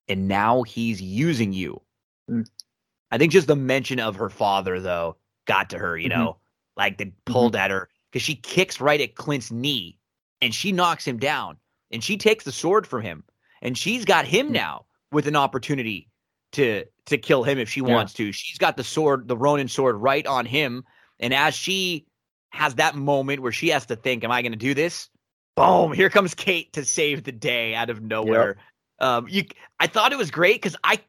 [0.09, 1.81] and now he's using you.
[2.31, 2.47] Mm.
[3.11, 6.17] I think just the mention of her father, though, got to her, you Mhm.
[6.17, 6.37] know,
[6.77, 9.99] like they pulled at her because she kicks right at Clint's knee
[10.41, 11.57] and she knocks him down
[11.91, 13.25] and she takes the sword from him
[13.63, 14.53] and she's got him Mm.
[14.53, 16.09] now with an opportunity
[16.53, 17.95] to to kill him if she Yeah.
[17.95, 18.33] wants to.
[18.33, 20.85] She's got the sword, the Ronin sword, right on him,
[21.19, 22.07] and as she
[22.51, 25.09] has that moment where she has to think, "Am I going to do this?"
[25.57, 25.93] Boom!
[25.93, 28.59] Here comes Kate to save the day out of nowhere.
[28.99, 29.45] Um, you,
[29.81, 31.01] I thought it was great because I,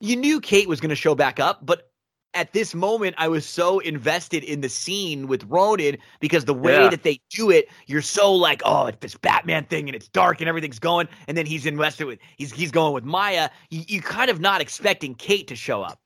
[0.00, 1.90] you knew Kate was going to show back up, but
[2.36, 6.74] at this moment, I was so invested in the scene with Ronin because the way
[6.84, 6.90] Yeah.
[6.90, 10.40] that they do it, you're so like, oh, it's this Batman thing and it's dark
[10.40, 13.50] and everything's going, and then he's invested with he's he's going with Maya.
[13.70, 15.98] You, you kind of not expecting Kate to show up.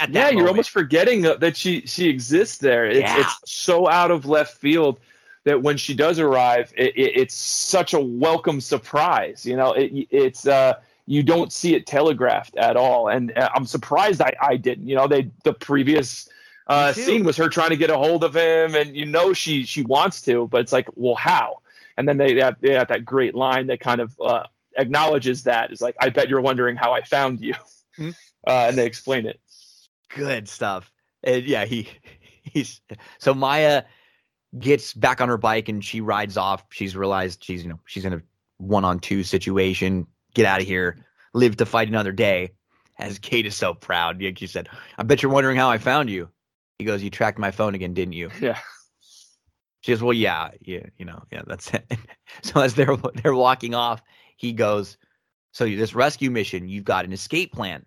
[0.00, 2.86] At yeah, you're almost forgetting that that she she exists there.
[2.86, 3.20] It's Yeah.
[3.20, 5.00] it's so out of left field
[5.44, 9.44] that when she does arrive, it, it, it's such a welcome surprise.
[9.44, 10.74] You know, it, it's uh
[11.06, 14.86] you don't see it telegraphed at all, and uh, I'm surprised I I didn't.
[14.88, 16.28] You know, they the previous.
[16.68, 19.64] Uh, scene was her trying to get a hold of him, and you know she
[19.64, 21.58] she wants to, but it's like, well, how?
[21.96, 24.44] And then they have, they have that great line that kind of uh,
[24.78, 25.72] acknowledges that.
[25.72, 27.54] It's like, I bet you're wondering how I found you,
[27.96, 28.10] Hmm.
[28.46, 29.40] uh, and they explain it.
[30.14, 30.90] good stuff.
[31.24, 31.88] And yeah, he
[32.42, 32.80] he's
[33.18, 33.82] so Maya
[34.58, 36.64] gets back on her bike and she rides off.
[36.70, 38.22] She's realized she's you know she's in a
[38.58, 40.06] one on two situation.
[40.34, 41.04] Get out of here.
[41.34, 42.52] Live to fight another day.
[42.98, 44.68] As Kate is so proud, like she said,
[44.98, 46.28] "I bet you're wondering how I found you."
[46.78, 48.58] He goes, "You tracked my phone again, didn't you?" Yeah.
[49.80, 51.90] She goes, "Well, yeah, yeah, you know, yeah, that's it."
[52.42, 54.00] so as they're they're walking off,
[54.36, 54.96] he goes,
[55.52, 57.84] "So this rescue mission, you've got an escape plan,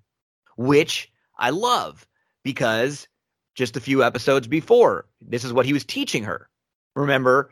[0.58, 2.06] which I love
[2.44, 3.08] because
[3.56, 6.50] just a few episodes before, this is what he was teaching her.
[6.96, 7.52] Remember,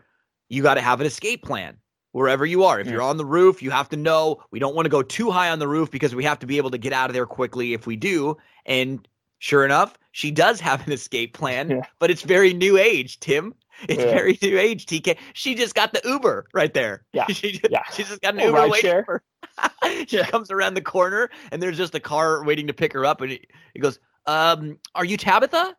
[0.50, 1.78] you got to have an escape plan
[2.14, 2.80] wherever you are.
[2.80, 2.94] If Yeah.
[2.94, 5.50] you're on the roof, you have to know we don't want to go too high
[5.50, 7.74] on the roof because we have to be able to get out of there quickly
[7.74, 8.38] if we do.
[8.66, 9.06] And
[9.40, 11.82] sure enough, she does have an escape plan, Yeah.
[12.00, 13.54] but it's very new age, Tim.
[13.90, 14.12] It's Yeah.
[14.12, 15.18] very new age, TK.
[15.34, 17.04] She just got the Uber right there.
[17.14, 17.26] Yeah.
[17.30, 17.84] she just, Yeah.
[17.94, 19.04] she just got an Uber waiting share.
[19.04, 19.24] for
[19.58, 20.06] her.
[20.08, 23.22] she comes around the corner and there's just a car waiting to pick her up,
[23.22, 23.42] and he,
[23.74, 25.76] he goes, "Um, are you Tabitha?"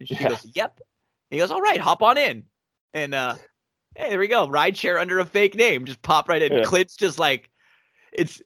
[0.00, 0.80] And she goes, "Yep."
[1.30, 2.44] He goes, "All right, hop on in."
[2.92, 3.36] And uh,
[3.96, 4.48] hey, there we go.
[4.48, 5.84] Ride share under a fake name.
[5.84, 6.52] Just pop right in.
[6.52, 6.64] Yeah.
[6.64, 7.50] Clint's just like,
[8.12, 8.40] it's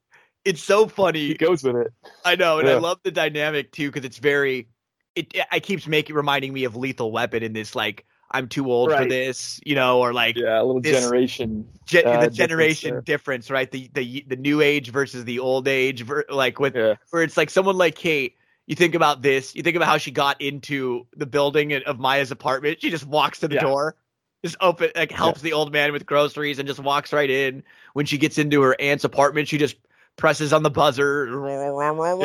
[0.44, 1.28] it's so funny.
[1.28, 1.92] He goes with it.
[2.24, 4.68] I know, and I love the dynamic too because it's very.
[5.16, 8.92] It I keeps making reminding me of Lethal Weapon in this like I'm too old
[8.92, 11.66] for this, you know, or like Yeah, a little generation.
[11.84, 13.00] ge- uh, the generation there.
[13.02, 13.70] difference, right?
[13.70, 16.94] The the the new age versus the old age, ver- like with Yeah.
[17.10, 18.36] where it's like someone like Kate.
[18.66, 19.56] You think about this.
[19.56, 22.80] You think about how she got into the building of Maya's apartment.
[22.80, 23.62] She just walks to the Yeah.
[23.62, 23.96] door,
[24.44, 27.62] just open, like helps the old man with groceries, and just walks right in.
[27.92, 29.76] When she gets into her aunt's apartment, she just
[30.16, 31.26] presses on the buzzer.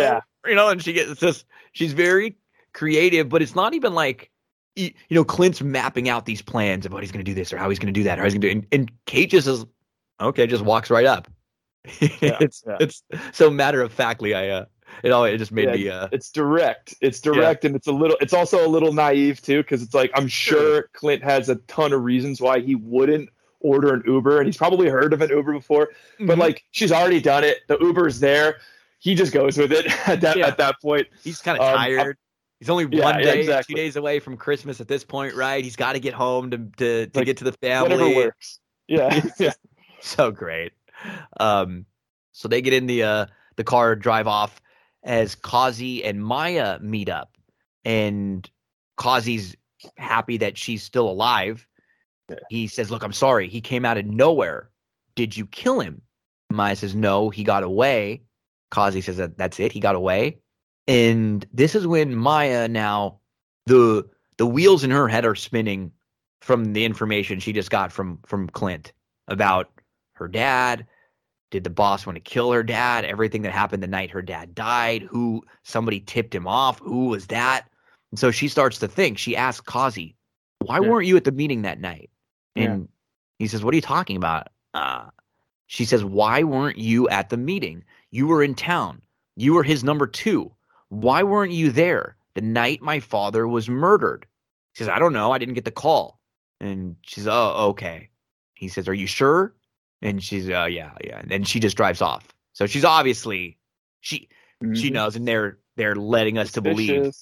[0.01, 0.21] Yeah.
[0.45, 2.37] you know, and she gets just she's very
[2.73, 4.31] creative, but it's not even like
[4.75, 7.57] you, know Clint's mapping out these plans of what he's going to do this or
[7.57, 9.29] how he's going to do that or how he's going to do, and, and Kate
[9.29, 9.65] just says,
[10.21, 11.27] okay, just walks right up.
[11.99, 12.77] it's yeah.
[12.79, 14.33] it's so matter of factly.
[14.33, 14.65] I uh,
[15.03, 16.95] it all it just made Yeah, me uh, It's direct.
[17.01, 18.17] It's direct, and it's a little.
[18.21, 21.93] It's also a little naive too, because it's like I'm sure Clint has a ton
[21.93, 25.53] of reasons why he wouldn't order an Uber, and he's probably heard of an Uber
[25.53, 25.89] before.
[26.19, 26.39] But Mhm.
[26.39, 27.59] like she's already done it.
[27.67, 28.57] The Uber's there.
[28.99, 30.47] He just goes with it at that Yeah.
[30.47, 31.07] at that point.
[31.23, 32.17] he's kind of um, tired.
[32.59, 33.73] He's only yeah, one day, exactly.
[33.75, 35.63] two days away from Christmas at this point, right?
[35.63, 37.89] He's got to get home to to, to Like, get to the family.
[37.97, 38.59] Whatever works.
[38.87, 39.19] Yeah.
[39.39, 39.51] yeah.
[39.99, 40.71] so great.
[41.39, 41.85] Um,
[42.31, 43.25] so they get in the uh,
[43.57, 44.61] the car, drive off
[45.05, 47.37] as Kazi and Maya meet up,
[47.85, 48.49] and
[48.97, 49.55] Kazi's
[49.97, 51.67] happy that she's still alive.
[52.29, 52.37] Yeah.
[52.49, 53.47] He says, "Look, I'm sorry.
[53.47, 54.69] He came out of nowhere.
[55.15, 56.01] Did you kill him?"
[56.51, 58.23] Maya says, "No, he got away."
[58.71, 59.71] Kazi says that that's it.
[59.71, 60.39] He got away,
[60.87, 63.19] and this is when Maya now
[63.67, 65.91] the the wheels in her head are spinning
[66.41, 68.91] from the information she just got from from Clint
[69.27, 69.69] about
[70.13, 70.87] her dad.
[71.51, 73.05] Did the boss want to kill her dad?
[73.05, 75.03] Everything that happened the night her dad died.
[75.03, 76.79] Who somebody tipped him off?
[76.79, 77.69] Who was that?
[78.11, 79.17] And so she starts to think.
[79.17, 80.15] She asks Kazi,
[80.59, 80.89] "Why Yeah.
[80.89, 82.09] weren't you at the meeting that night?"
[82.55, 82.63] Yeah.
[82.63, 82.89] And
[83.39, 85.05] he says, "What are you talking about?" Uh,
[85.67, 87.83] she says, "Why weren't you at the meeting?
[88.11, 89.01] You were in town.
[89.35, 90.51] You were his number two.
[90.89, 94.25] Why weren't you there the night my father was murdered?"
[94.73, 95.31] He says, "I don't know.
[95.31, 96.19] I didn't get the call."
[96.59, 98.09] And she says, "Oh, okay."
[98.55, 99.53] He says, "Are you sure?"
[100.01, 102.27] And she's, "Uh, yeah, yeah." And then she just drives off.
[102.53, 103.57] So she's obviously
[104.01, 104.29] she
[104.73, 104.93] she Mhm.
[104.93, 107.13] knows, and they're they're letting us to believe.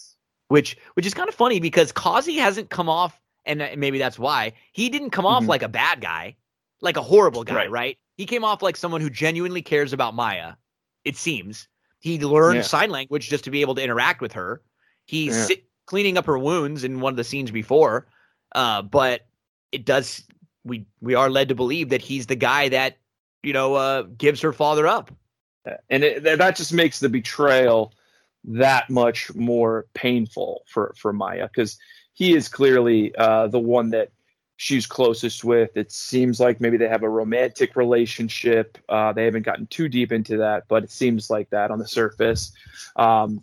[0.49, 4.19] Which which is kind of funny because Kazi hasn't come off, and uh, maybe that's
[4.19, 5.47] why he didn't come off Mhm.
[5.47, 6.35] like a bad guy,
[6.81, 7.71] like a horrible guy, Right.
[7.71, 7.97] right?
[8.17, 10.53] He came off like someone who genuinely cares about Maya.
[11.05, 11.67] It seems
[11.99, 12.61] he learned Yeah.
[12.63, 14.61] sign language just to be able to interact with her.
[15.05, 15.45] He's Yeah.
[15.45, 18.07] sit, cleaning up her wounds in one of the scenes before,
[18.53, 19.27] uh, but
[19.71, 20.23] it does
[20.63, 22.97] we we are led to believe that he's the guy that
[23.41, 25.11] you know uh, gives her father up.
[25.89, 27.93] and it, that- just makes the betrayal
[28.45, 31.77] that much more painful for for Maya because
[32.13, 34.11] he is clearly uh, the one that
[34.57, 35.75] she's closest with.
[35.75, 38.77] It seems like maybe they have a romantic relationship.
[38.87, 41.87] Uh, they haven't gotten too deep into that, but it seems like that on the
[41.87, 42.51] surface.
[42.95, 43.41] Um,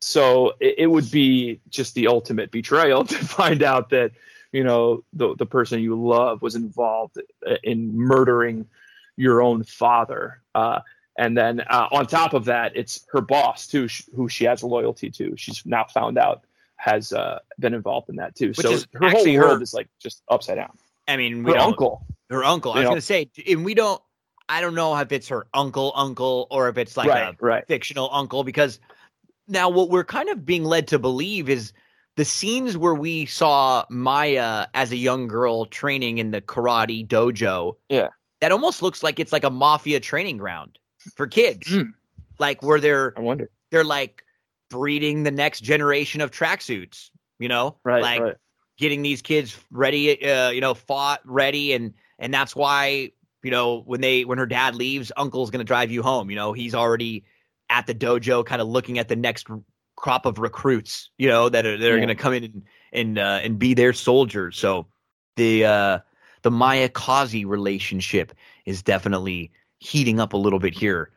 [0.00, 4.12] so it, it would be just the ultimate betrayal to find out that
[4.56, 7.18] you know the the person you love was involved
[7.62, 8.66] in murdering
[9.16, 10.40] your own father.
[10.54, 10.80] Uh,
[11.18, 14.62] and then uh, on top of that, it's her boss too, sh- who she has
[14.62, 15.34] a loyalty to.
[15.36, 16.44] She's now found out
[16.76, 18.48] has uh, been involved in that too.
[18.48, 20.72] Which so her whole world her- is like just upside down.
[21.06, 22.72] I mean, we Her don't, uncle, her uncle.
[22.72, 22.90] I was know.
[22.90, 24.00] gonna say, and we don't.
[24.48, 27.66] I don't know if it's her uncle, uncle, or if it's like right, a right,
[27.66, 28.80] fictional uncle because
[29.48, 31.72] now what we're kind of being led to believe is
[32.16, 37.76] the scenes where we saw Maya as a young girl training in the karate dojo.
[37.88, 38.08] Yeah.
[38.40, 40.78] That almost looks like it's like a mafia training ground
[41.14, 41.68] for kids.
[41.68, 41.92] Mm.
[42.38, 43.50] Like where they're I wonder.
[43.70, 44.22] they're like
[44.70, 47.76] breeding the next generation of tracksuits, you know?
[47.84, 48.36] Right, Like right.
[48.78, 53.12] getting these kids ready uh, you know, fought ready and and that's why,
[53.42, 56.36] you know, when they when her dad leaves, uncle's going to drive you home, you
[56.36, 57.24] know, he's already
[57.68, 59.46] at the dojo kind of looking at the next
[59.96, 62.04] crop of recruits, you know, that are that are Yeah.
[62.04, 62.62] going to come in and
[62.92, 64.56] and uh, and be their soldiers.
[64.58, 64.86] So
[65.36, 65.98] the uh
[66.42, 68.32] the Maya Kazi relationship
[68.66, 71.10] is definitely heating up a little bit here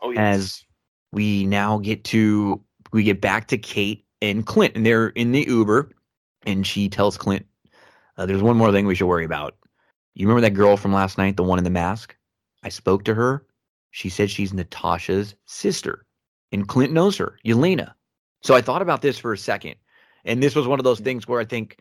[0.00, 0.64] Oh as
[1.12, 2.60] we now get to
[2.92, 5.90] we get back to Kate and Clint, and they're in the Uber,
[6.44, 7.46] and she tells Clint,
[8.16, 9.56] uh, "There's one more thing we should worry about.
[10.14, 12.16] You remember that girl from last night, the one in the mask?
[12.62, 13.46] I spoke to her.
[13.92, 16.04] She said she's Natasha's sister,
[16.52, 17.94] and Clint knows her, Yelena.
[18.42, 19.76] So I thought about this for a second,
[20.24, 21.04] and this was one of those mm.
[21.04, 21.78] things where I think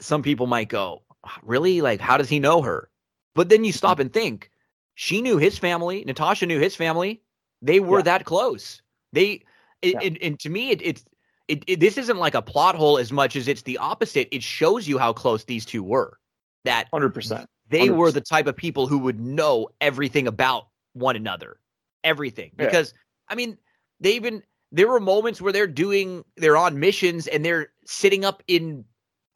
[0.00, 1.02] some people might go,
[1.42, 1.80] "Really?
[1.80, 2.90] Like, how does he know her?"
[3.34, 4.02] But then you stop mm.
[4.02, 4.50] and think,
[4.94, 6.04] she knew his family.
[6.06, 7.22] Natasha knew his family.
[7.62, 8.04] They were Yeah.
[8.04, 8.82] that close.
[9.12, 9.44] They
[9.80, 10.00] it, Yeah.
[10.02, 11.04] and, and to me, it, it's
[11.48, 11.80] it.
[11.80, 14.28] This isn't like a plot hole as much as it's the opposite.
[14.32, 16.18] It shows you how close these two were.
[16.64, 17.48] That hundred percent.
[17.68, 18.14] they were 100%.
[18.14, 21.58] the type of people who would know everything about one another,
[22.04, 22.52] everything.
[22.58, 22.66] Yeah.
[22.66, 22.94] Because
[23.28, 23.58] I mean,
[24.00, 24.42] they even
[24.72, 28.84] there were moments where they're doing they're on missions and they're sitting up in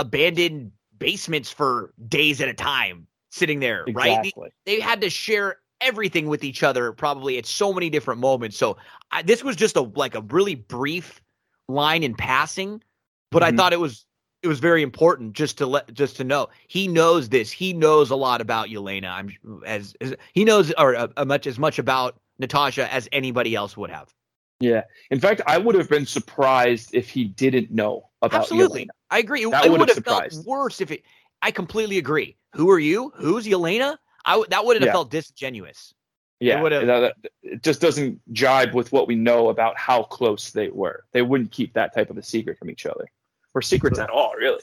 [0.00, 4.22] abandoned basements for days at a time, sitting there, right?
[4.22, 4.50] The- Exactly.
[4.64, 8.78] they had to share everything with each other probably at so many different moments so
[9.12, 11.20] I, this was just a like a really brief
[11.68, 12.82] line in passing
[13.30, 13.58] but i Mhm.
[13.58, 14.06] thought it was
[14.42, 18.08] it was very important just to let just to know he knows this he knows
[18.10, 19.30] a lot about Yelena i'm
[19.66, 23.90] as, as he knows or uh, much as much about natasha as anybody else would
[23.90, 24.14] have
[24.60, 24.82] Yeah.
[25.10, 28.88] In fact, I would have been surprised if he didn't know about absolutely Yelena.
[29.10, 31.02] i agree it, That it would have have felt worse if it
[31.42, 33.96] i completely agree who are you who's Yelena?
[34.24, 34.92] I w- that would have Yeah.
[34.92, 35.92] felt disingenuous
[36.40, 40.50] Yeah, would've- that- that- it just doesn't jibe with what we know about how close
[40.50, 41.04] they were.
[41.12, 43.06] They wouldn't keep that type of a secret from each other,
[43.54, 44.60] or secrets at all, really.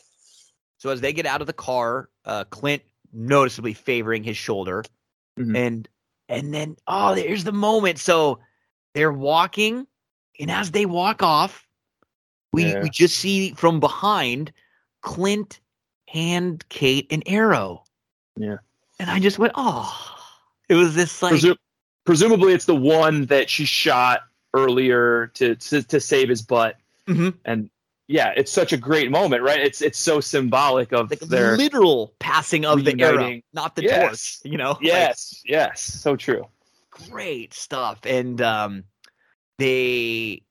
[0.80, 2.84] So as they get out of the car, uh, Clint
[3.14, 4.84] noticeably favoring his shoulder,
[5.40, 5.56] Mhm.
[5.58, 5.90] and
[6.30, 8.00] and then oh, there's the moment.
[8.00, 8.40] So
[8.94, 9.88] they're walking,
[10.40, 11.68] and as they walk off,
[12.52, 12.82] we Yeah.
[12.84, 14.52] we just see from behind
[15.02, 15.60] Clint
[16.08, 17.84] hand Kate an arrow.
[18.36, 18.58] Yeah.
[19.00, 19.92] and I just went, oh,
[20.70, 21.58] it was this like Presu-
[22.06, 24.22] presumably, it's the one that she shot
[24.54, 27.34] earlier to to, to save his butt, Mhm.
[27.46, 27.70] and
[28.08, 29.60] yeah, it's such a great moment, right?
[29.60, 34.40] It's it's so symbolic of like their literal passing of the arrow, not the Yes.
[34.42, 34.52] torch.
[34.52, 36.48] You know, Like, yes, yes, so true.
[37.10, 38.84] Great stuff and um
[39.60, 40.42] they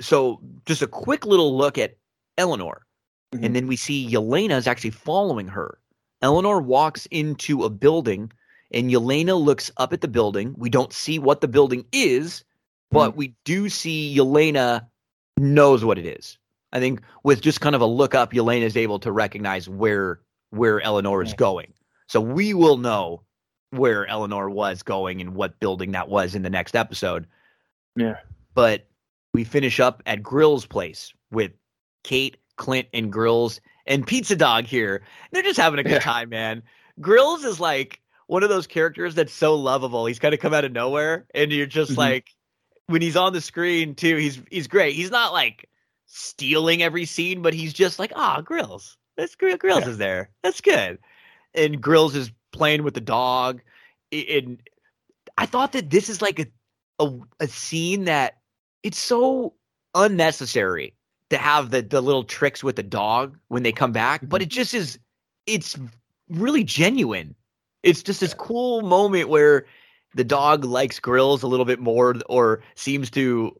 [0.00, 1.96] so just a quick little look at
[2.38, 2.86] eleanor
[3.34, 3.44] Mhm.
[3.44, 5.78] and then we see yelena is actually following her.
[6.22, 8.30] Eleanor walks into a building
[8.70, 10.54] and yelena looks up at the building.
[10.56, 12.44] We don't see what the building is
[12.90, 14.86] but we do see yelena
[15.36, 16.38] knows what it is.
[16.72, 20.20] I think with just kind of a look up yelena is able to recognize where
[20.50, 21.72] where eleanor is going.
[22.06, 23.22] So we will know
[23.76, 27.26] where Eleanor was going and what building that was in the next episode.
[27.96, 28.16] Yeah.
[28.54, 28.86] But
[29.32, 31.52] we finish up at Grill's place with
[32.02, 35.02] Kate, Clint, and Grills and Pizza Dog here.
[35.32, 35.98] They're just having a good Yeah.
[36.00, 36.62] time, man.
[37.00, 40.06] Grills is like one of those characters that's so lovable.
[40.06, 41.96] He's kind of come out of nowhere, and you're just Mhm.
[41.98, 42.30] like,
[42.86, 44.94] when he's on the screen too, he's he's great.
[44.94, 45.68] He's not like
[46.06, 48.96] stealing every scene, but he's just like, ah, Grills.
[49.16, 49.88] That's Grills Yeah.
[49.88, 50.30] is there.
[50.42, 50.98] That's good.
[51.54, 53.60] And Grills is playing with the dog.
[54.12, 54.58] And
[55.36, 56.46] I thought that this is like a
[57.00, 57.10] a,
[57.40, 58.38] a scene that
[58.82, 59.54] it's so
[59.94, 60.94] unnecessary
[61.30, 64.44] to have the the little tricks with the dog when they come back, but mm-hmm.
[64.44, 64.98] it just is
[65.46, 65.76] it's
[66.28, 67.34] really genuine.
[67.82, 69.66] It's just this cool moment where
[70.14, 73.54] the dog likes Grills a little bit more or seems to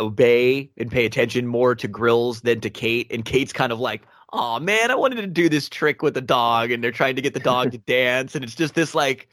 [0.00, 3.10] obey and pay attention more to Grills than to Kate.
[3.10, 4.02] And Kate's kind of like,
[4.32, 7.22] oh man, I wanted to do this trick with the dog, and they're trying to
[7.22, 8.34] get the dog to dance.
[8.34, 9.28] And it's just this like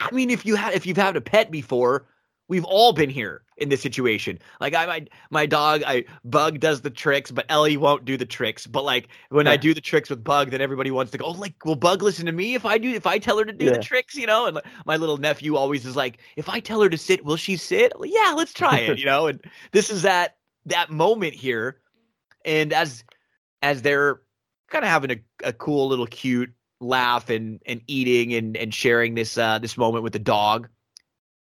[0.00, 2.06] I mean, if you had if you've had a pet before,
[2.48, 4.38] we've all been here in this situation.
[4.60, 8.26] Like I my my dog, I Bug does the tricks, but Ellie won't do the
[8.26, 8.66] tricks.
[8.66, 11.32] But like when I do the tricks with Bug, then everybody wants to go, oh,
[11.32, 13.70] like, will Bug listen to me if I do if I tell her to do
[13.70, 14.46] the tricks, you know?
[14.46, 17.36] And like, my little nephew always is like, if I tell her to sit, will
[17.36, 17.98] she sit?
[17.98, 19.26] Like, yeah, let's try it, you know?
[19.26, 19.40] And
[19.72, 20.36] this is that
[20.66, 21.78] that moment here.
[22.44, 23.02] And as
[23.62, 24.20] as they're
[24.68, 29.14] kind of having a, a cool little cute laugh and and eating and and sharing
[29.14, 30.68] this uh this moment with the dog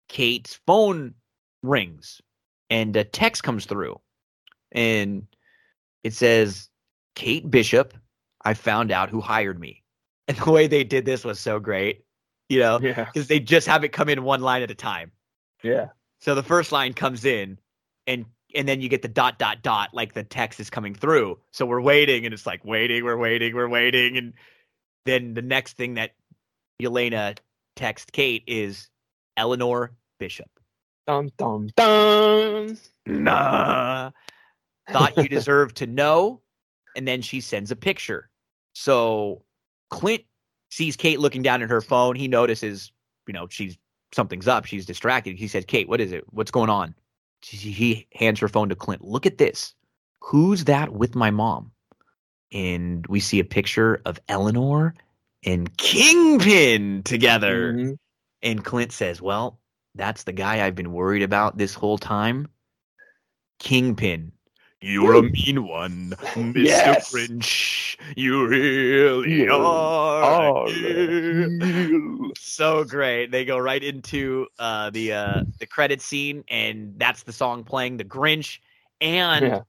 [0.08, 1.14] kate's phone
[1.62, 2.22] rings
[2.70, 4.00] and a text comes through
[4.72, 5.28] and
[6.04, 6.70] it says
[7.16, 7.94] kate bishop
[8.46, 9.84] i found out who hired me
[10.30, 12.06] and the way they did this was so great
[12.48, 13.04] you know Yeah.
[13.06, 15.12] because they just have it come in one line at a time
[15.64, 15.88] Yeah.
[16.22, 17.60] so the first line comes in
[18.08, 18.26] and
[18.56, 21.40] and then you get the dot dot dot like the text is coming through.
[21.52, 24.34] So we're waiting and it's like waiting, we're waiting, we're waiting and
[25.06, 26.12] then the next thing that
[26.82, 27.38] Yelena
[27.76, 28.90] text Kate is
[29.38, 30.50] Eleanor Bishop.
[31.08, 32.78] Dum dum dum.
[33.06, 34.12] Nah.
[34.90, 36.42] Thought you deserved to know
[36.96, 38.30] and then she sends a picture.
[38.74, 39.44] So
[39.90, 40.24] Clint
[40.70, 42.16] sees Kate looking down at her phone.
[42.16, 42.92] He notices,
[43.28, 43.78] you know, she's
[44.14, 44.66] something's up.
[44.66, 45.38] She's distracted.
[45.38, 46.24] He says, "Kate, what is it?
[46.32, 46.96] What's going on?"
[47.46, 49.04] She, he hands her phone to Clint.
[49.04, 49.76] Look at this.
[50.20, 51.72] Who's that with my mom?
[52.52, 54.96] And we see a picture of Eleanor
[55.46, 57.74] and Kingpin together.
[57.74, 57.98] Mhm.
[58.42, 59.60] And Clint says, Well,
[59.94, 62.48] that's the guy I've been worried about this whole time.
[63.60, 64.32] Kingpin.
[64.88, 66.64] You're a mean one, Mr.
[66.64, 67.12] Yes.
[67.12, 67.98] Grinch.
[68.16, 70.24] You really You are.
[70.24, 72.32] are real.
[72.38, 73.32] So great.
[73.32, 77.98] They go right into uh, the uh, the credit scene, and that's the song playing,
[77.98, 78.60] The Grinch,
[79.02, 79.60] and Yeah.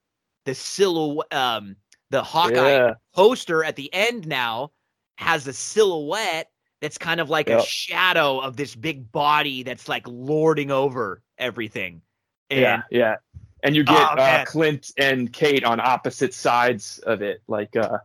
[0.45, 1.75] the silhouette, um,
[2.11, 2.93] the Hawkeye Yeah.
[3.15, 4.71] poster at the end now
[5.17, 10.03] has a silhouette that's kind of like a shadow of this big body that's like
[10.07, 12.03] lording over everything.
[12.51, 12.81] And Yeah.
[12.91, 13.15] Yeah.
[13.63, 14.45] And you get Oh, uh.
[14.45, 17.97] Clint and Kate on opposite sides of it, like uh,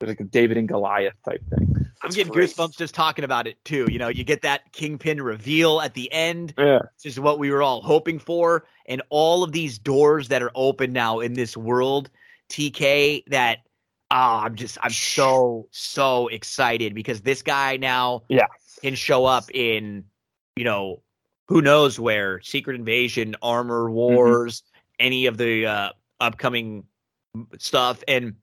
[0.00, 1.72] like a David and Goliath type thing.
[2.02, 2.50] I'm It's getting great.
[2.50, 3.86] goosebumps just talking about it too.
[3.90, 6.78] You know, you get that kingpin reveal at the end, Yeah.
[6.80, 10.50] which is what we were all hoping for, and all of these doors that are
[10.54, 12.10] open now in this world,
[12.50, 13.24] TK.
[13.28, 13.58] That
[14.10, 18.46] ah, I'm just I'm so so excited because this guy now Yeah.
[18.82, 20.04] can show up in
[20.56, 21.02] you know
[21.48, 24.62] who knows where Secret Invasion, Armor Wars,
[24.98, 25.90] any of the uh,
[26.20, 26.84] upcoming
[27.58, 28.34] stuff, and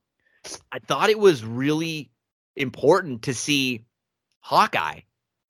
[0.71, 2.11] I thought it was really
[2.55, 3.85] important to see
[4.41, 4.99] Hawkeye,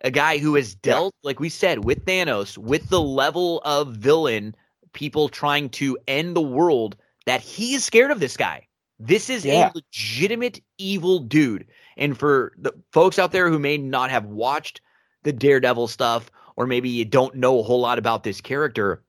[0.02, 4.56] a guy who has dealt, like we said, with Thanos, with the level of villain,
[4.94, 8.68] people trying to end the world, that he is scared of this guy.
[9.00, 9.70] This is Yeah.
[9.70, 11.66] a legitimate evil dude.
[11.98, 14.82] And for the folks out there who may not have watched
[15.24, 19.04] the Daredevil stuff, or maybe you don't know a whole lot about this character,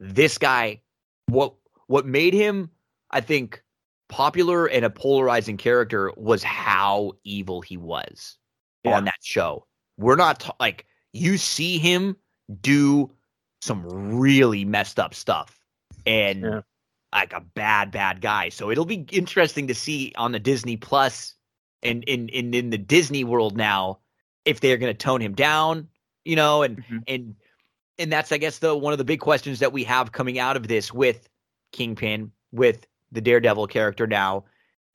[0.00, 0.80] this guy,
[1.26, 1.54] what
[1.86, 2.70] what made him,
[3.10, 3.62] I think,
[4.08, 8.38] popular and a polarizing character was how evil he was
[8.84, 8.96] Yeah.
[8.96, 9.66] on that show.
[9.98, 12.16] We're not ta- like you see him
[12.60, 13.10] do
[13.60, 13.86] some
[14.18, 15.58] really messed up stuff
[16.06, 16.60] and Yeah.
[17.12, 18.48] like a bad bad guy.
[18.48, 21.34] So it'll be interesting to see on the Disney Plus
[21.82, 24.00] and in in in the Disney world now
[24.44, 25.88] if they're going to tone him down,
[26.24, 27.02] you know, and Mhm.
[27.08, 27.36] and
[27.98, 30.56] and that's I guess the one of the big questions that we have coming out
[30.56, 31.28] of this with
[31.72, 34.44] Kingpin with the Daredevil character now.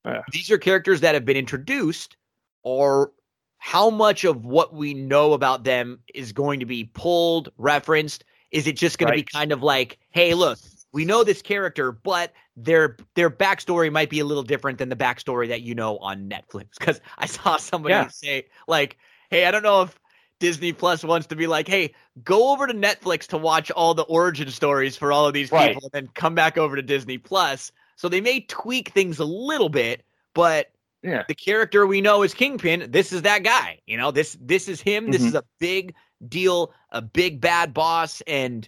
[0.06, 0.22] Yeah.
[0.32, 2.18] These are characters that have been introduced
[2.64, 3.12] or
[3.58, 8.24] how much of what we know about them is going to be pulled, referenced?
[8.52, 10.58] Is it just going to be kind of like, hey, look,
[10.94, 14.96] we know this character, but their their backstory might be a little different than the
[14.96, 16.70] backstory that you know on Netflix?
[16.80, 18.08] Because I saw somebody Yeah.
[18.08, 18.98] say, like,
[19.30, 20.00] hey, I don't know if
[20.40, 21.94] Disney Plus wants to be like, hey,
[22.24, 25.74] go over to Netflix to watch all the origin stories for all of these Right.
[25.74, 27.72] people, and then come back over to Disney Plus.
[27.98, 30.03] So they may tweak things a little bit,
[30.34, 30.72] but
[31.03, 31.24] Yeah.
[31.28, 32.90] the character we know is Kingpin.
[32.91, 33.80] This is that guy.
[33.86, 35.11] You know, this this is him.
[35.11, 35.28] This Mhm.
[35.28, 35.94] is a big
[36.28, 38.68] deal, a big bad boss, and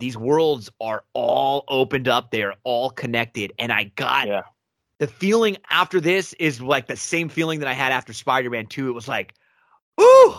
[0.00, 2.32] these worlds are all opened up.
[2.32, 3.52] They're all connected.
[3.58, 4.42] And I got Yeah.
[4.98, 8.66] the feeling after this is like the same feeling that I had after Spider Man
[8.66, 8.88] 2.
[8.88, 9.34] It was like,
[10.00, 10.34] ooh,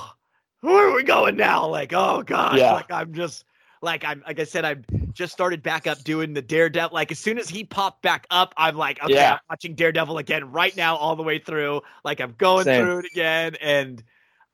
[0.64, 1.68] where are we going now?
[1.68, 2.73] Like, oh gosh, Yeah.
[2.73, 3.44] like I'm just
[3.81, 4.84] like I'm like I said, I've
[5.14, 6.94] just started back up doing the Daredevil.
[6.94, 9.34] Like as soon as he popped back up, I'm like, okay, Yeah.
[9.34, 11.81] I'm watching Daredevil again right now, all the way through.
[12.06, 12.84] Like I'm going Same.
[12.84, 14.02] through it again, and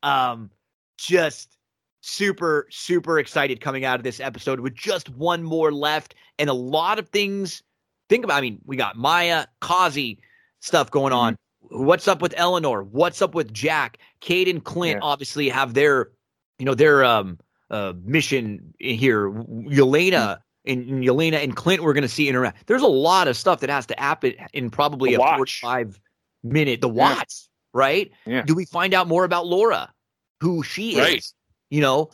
[0.02, 0.50] um,
[0.98, 1.56] just
[2.00, 6.54] super super excited coming out of this episode with just one more left and a
[6.54, 7.62] lot of things.
[8.08, 8.38] Think about.
[8.38, 10.18] I mean, we got Maya, Kazi
[10.58, 11.34] stuff going on.
[11.34, 11.40] Mm-hmm.
[11.68, 12.82] What's up with Eleanor?
[12.82, 13.98] What's up with Jack?
[14.20, 15.00] Kate and Clint Yeah.
[15.02, 16.10] obviously have their,
[16.58, 17.38] you know, their um
[17.70, 19.30] uh mission here.
[19.30, 22.66] Yelena and, and Yelena and Clint we're going to see interact.
[22.66, 25.60] There's a lot of stuff that has to happen in probably The a watch.
[25.60, 26.00] 45
[26.42, 26.80] minute.
[26.80, 27.14] The Yeah.
[27.16, 27.34] watch,
[27.72, 28.10] right?
[28.26, 28.42] Yeah.
[28.42, 29.92] Do we find out more about Laura,
[30.40, 31.18] who she Right.
[31.18, 31.34] is?
[31.70, 32.10] You know,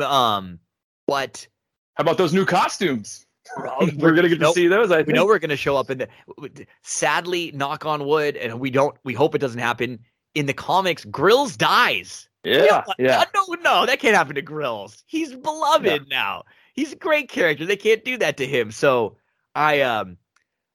[0.00, 0.60] um,
[1.06, 1.46] but
[1.96, 3.26] How about those new costumes?
[3.56, 4.90] We're We're gonna get to see those.
[4.90, 5.16] I we think.
[5.16, 6.08] know we're going to show up in the
[6.82, 9.98] sadly knock on wood and we don't we hope it doesn't happen.
[10.34, 12.28] In the comics grills dies.
[12.42, 13.24] Yeah, no, yeah.
[13.34, 15.02] no no that can't happen to grills.
[15.06, 16.44] He's beloved now.
[16.74, 17.64] He's a great character.
[17.64, 18.70] They can't do that to him.
[18.70, 19.16] So
[19.54, 20.16] i um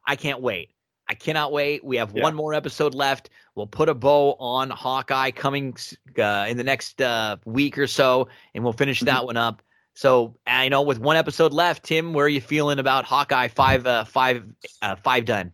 [0.05, 0.71] i can't wait.
[1.07, 1.83] I cannot wait.
[1.83, 2.23] We have Yeah.
[2.23, 3.29] one more episode left.
[3.55, 5.75] We'll put a bow on hawkeye coming
[6.17, 9.05] uh, in the next uh, week or so and we'll finish Mm-hmm.
[9.07, 9.61] that one up
[9.99, 13.85] so I know with one episode left, Tim, where are you feeling about Hawkeye five
[13.85, 14.45] uh, five
[14.81, 15.51] uh, five done?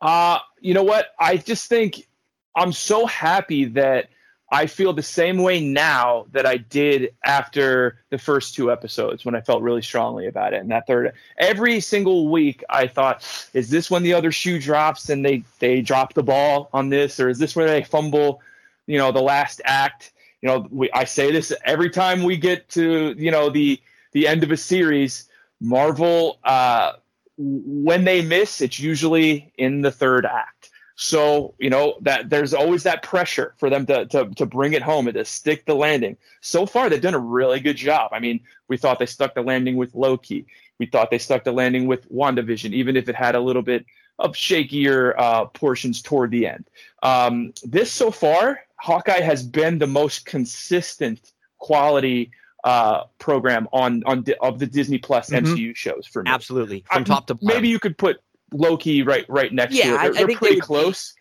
[0.00, 1.08] Uh, you know what?
[1.20, 2.08] I just think
[2.56, 4.08] I'm so happy that
[4.50, 9.34] I feel the same way now that I did after the first two episodes when
[9.34, 10.62] I felt really strongly about it.
[10.62, 13.22] And that third, every single week, I thought,
[13.52, 17.20] is this when the other shoe drops and they they drop the ball on this,
[17.20, 18.40] or is this where they fumble?
[18.86, 20.11] You know, the last act.
[20.42, 23.80] You know, we, I say this every time we get to you know the
[24.12, 25.28] the end of a series.
[25.60, 26.94] Marvel, uh,
[27.38, 30.70] when they miss, it's usually in the third act.
[30.96, 34.82] So you know that there's always that pressure for them to, to to bring it
[34.82, 36.16] home and to stick the landing.
[36.40, 38.10] So far, they've done a really good job.
[38.12, 40.46] I mean, we thought they stuck the landing with Loki.
[40.78, 43.86] We thought they stuck the landing with WandaVision, even if it had a little bit
[44.18, 46.68] of shakier uh, portions toward the end.
[47.02, 52.30] Um, this so far, Hawkeye has been the most consistent quality
[52.64, 55.38] uh, program on on di- of the Disney Plus Mhm.
[55.46, 56.30] MCU shows for me.
[56.30, 57.48] Absolutely, from I- top to bottom.
[57.48, 58.20] Maybe you could put
[58.52, 59.94] Loki right right next Yeah, to it.
[59.94, 61.14] I- They're, I they're pretty they would be- close.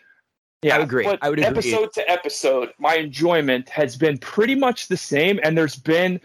[0.64, 1.06] Yeah, I agree.
[1.08, 1.44] I would agree.
[1.46, 6.20] episode to episode, my enjoyment has been pretty much the same, and there's been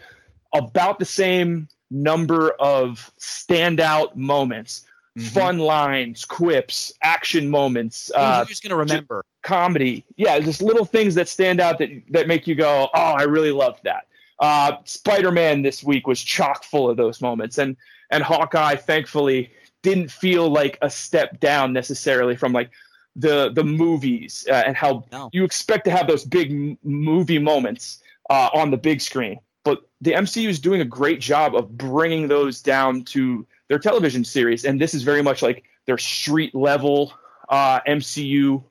[0.53, 4.85] about the same number of standout moments,
[5.17, 5.27] Mhm.
[5.31, 9.23] fun lines, quips, action moments, uh, you're just gonna remember.
[9.43, 10.03] comedy.
[10.15, 13.51] Yeah, just little things that stand out that that make you go, "Oh, I really
[13.51, 14.07] loved that."
[14.39, 17.75] Uh, Spider-Man this week was chock full of those moments, and
[18.11, 22.69] and Hawkeye, thankfully, didn't feel like a step down necessarily from like
[23.15, 25.29] the the movies uh, and how No.
[25.33, 29.39] you expect to have those big m- movie moments uh, on the big screen.
[29.63, 34.23] But the MCU is doing a great job of bringing those down to their television
[34.23, 37.13] series, and this is very much like their street level
[37.49, 38.63] uh, MCU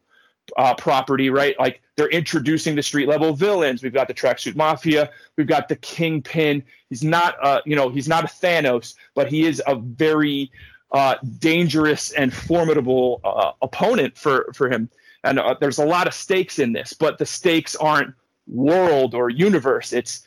[0.57, 1.59] uh, property, right?
[1.59, 3.83] Like they're introducing the street level villains.
[3.83, 5.11] We've got the tracksuit mafia.
[5.37, 6.63] We've got the kingpin.
[6.89, 10.51] He's not, uh, you know, he's not a Thanos, but he is a very
[10.93, 14.89] uh, dangerous and formidable uh, opponent for for him.
[15.25, 18.15] And uh, there's a lot of stakes in this, but the stakes aren't
[18.47, 19.93] world or universe.
[19.93, 20.25] It's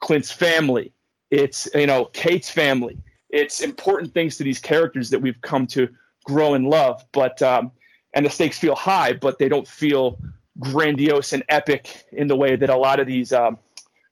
[0.00, 0.92] Clint's family.
[1.30, 2.98] It's you know Kate's family.
[3.32, 5.88] It's important things to these characters that we've come to
[6.24, 7.04] grow and love.
[7.12, 7.72] But um,
[8.14, 10.18] and the stakes feel high, but they don't feel
[10.58, 13.56] grandiose and epic in the way that a lot of these um,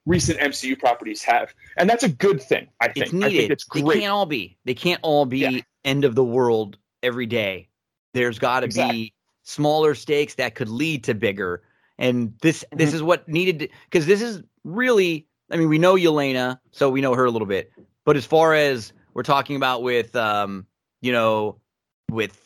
[0.07, 1.53] recent MCU properties have.
[1.77, 2.69] And that's a good thing.
[2.81, 3.07] I think.
[3.07, 3.39] It's I needed.
[3.39, 4.57] think it's They can't all be.
[4.65, 5.61] They can't all be Yeah.
[5.85, 7.69] end of the world every day.
[8.15, 8.97] There's got to Exactly.
[8.97, 11.63] be smaller stakes that could lead to bigger.
[11.99, 12.79] And this Mm-hmm.
[12.79, 15.27] this is what needed because this is really.
[15.51, 17.73] I mean, we know Yelena, so we know her a little bit.
[18.05, 20.65] But as far as we're talking about with, um,
[21.01, 21.61] you know,
[22.09, 22.41] with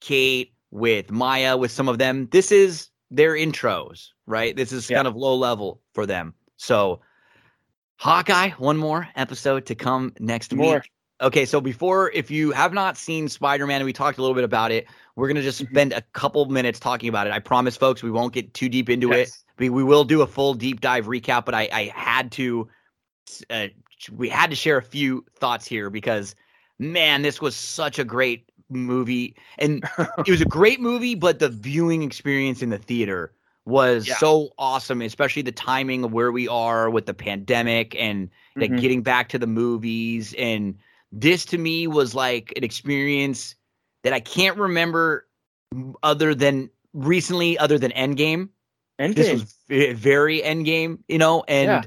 [0.00, 4.56] Kate, with Maya, with some of them, this is their intros, right?
[4.56, 4.96] This is Yeah.
[4.96, 6.32] kind of low level for them.
[6.56, 7.02] So,
[7.98, 10.76] Hawkeye, one more episode to come next More.
[10.76, 10.90] week.
[11.20, 14.34] Okay, so before, if you have not seen Spider Man, and we talked a little
[14.34, 14.86] bit about it,
[15.16, 15.68] we're going to just Mhm.
[15.68, 17.34] spend a couple minutes talking about it.
[17.34, 19.30] I promise, folks, we won't get too deep into it.
[19.58, 22.70] We, we will do a full deep dive recap, but I, I had to,
[23.50, 23.68] uh,
[24.12, 26.34] we had to share a few thoughts here because,
[26.78, 29.36] man, this was such a great movie.
[29.58, 29.84] And
[30.24, 33.32] it was a great movie, but the viewing experience in the theater
[33.66, 34.14] was Yeah.
[34.14, 38.30] so awesome, especially the timing of where we are with the pandemic and
[38.60, 38.76] like Mhm.
[38.76, 40.78] getting back to the movies and
[41.12, 43.54] this to me was like an experience
[44.02, 45.26] that I can't remember
[46.02, 48.48] other than recently, other than Endgame.
[48.98, 49.14] Endgame.
[49.14, 51.82] This was very Endgame, you know, and Yeah.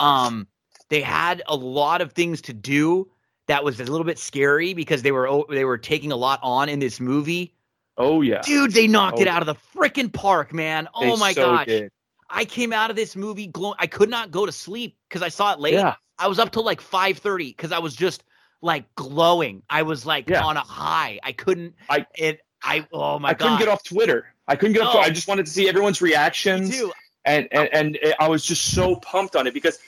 [0.00, 0.46] um,
[0.92, 3.08] they had a lot of things to do
[3.48, 6.68] that was a little bit scary because they were they were taking a lot on
[6.68, 7.54] in this movie.
[7.96, 8.42] oh yeah.
[8.42, 9.30] Dude, they knocked oh, it Oh.
[9.30, 10.86] out of the freaking park, man.
[10.94, 11.66] Oh, they Oh my so gosh.
[11.66, 11.90] did.
[12.28, 13.76] I came out of this movie glowing.
[13.78, 15.74] I could not go to sleep because I saw it late.
[15.74, 15.94] Yeah.
[16.18, 18.22] I was up till like 5:30 because I was just
[18.60, 19.62] like glowing.
[19.70, 20.44] I was like Yeah.
[20.44, 21.18] on a high.
[21.22, 24.26] I couldn't I- it I oh my god I couldn't get off Twitter.
[24.46, 24.92] I couldn't get off.
[24.94, 25.00] No.
[25.00, 26.78] I just wanted to see everyone's reactions.
[27.24, 27.78] and and, oh.
[27.78, 29.78] and I was just so pumped on it because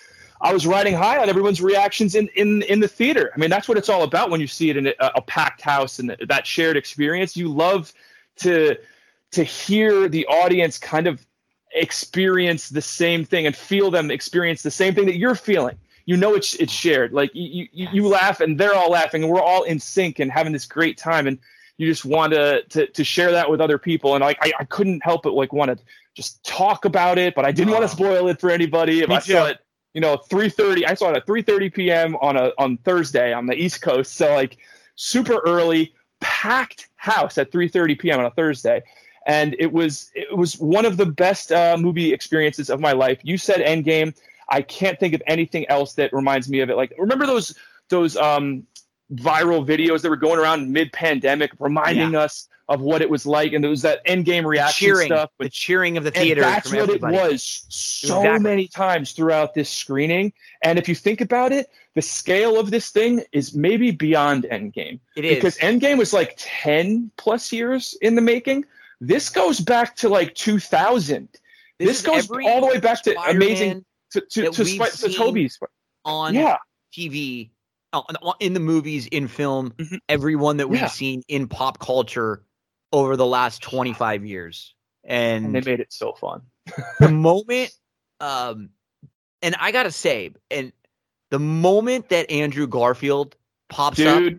[0.45, 3.33] I was riding high on everyone's reactions in in in the theater.
[3.35, 5.63] I mean, that's what it's all about when you see it in a, a packed
[5.63, 7.35] house and that shared experience.
[7.35, 7.95] You love
[8.37, 8.77] to
[9.33, 11.27] to hear the audience kind of
[11.73, 15.79] experience the same thing and feel them experience the same thing that you're feeling.
[16.05, 17.15] You know it's it's shared.
[17.15, 20.31] Like you you, you laugh and they're all laughing and we're all in sync and
[20.31, 21.39] having this great time and
[21.79, 24.65] you just want to to, to share that with other people and like I, I
[24.65, 25.85] couldn't help but like want to
[26.15, 29.01] just talk about it, but I didn't want to spoil it for anybody.
[29.01, 29.59] If Me I saw it,
[29.95, 32.17] you know, three thirty, I saw it at three thirty p.m.
[32.17, 34.59] on a on Thursday on the East Coast, so like
[34.97, 38.19] super early, packed house at three thirty p.m.
[38.19, 38.83] on a Thursday,
[39.27, 43.19] and it was it was one of the best uh, movie experiences of my life.
[43.23, 44.15] You said Endgame.
[44.51, 46.77] I can't think of anything else that reminds me of it.
[46.77, 47.57] Like remember those
[47.89, 48.67] those um
[49.13, 53.53] viral videos that were going around mid pandemic reminding us of what it was like
[53.53, 56.41] and there was that end game reaction cheering, stuff the cheering of the and theater.
[56.41, 57.17] that's what everybody.
[57.17, 58.43] it was so Exactly.
[58.43, 60.33] many times throughout this screening.
[60.63, 64.99] And if you think about it, the scale of this thing is maybe beyond Endgame.
[65.15, 68.65] It is Because Endgame was like 10 plus years in the making.
[69.01, 71.29] This goes back to like 2000.
[71.79, 75.13] This, is goes all the way back to Spider-Man amazing to, to, to, we've to
[75.13, 75.59] Tobey's.
[76.07, 76.57] on Yeah.
[76.97, 77.51] TV,
[77.93, 78.05] oh,
[78.41, 79.99] in the movies, in film, Mhm.
[80.09, 80.87] everyone that we've Yeah.
[80.87, 82.43] seen in pop culture
[82.95, 84.73] over the last 25 years.
[85.03, 86.43] And And they made it so fun.
[87.01, 87.73] the moment,
[88.21, 88.71] um,
[89.43, 90.73] and I gotta say, and
[91.31, 93.37] the moment that Andrew Garfield
[93.69, 94.33] pops up,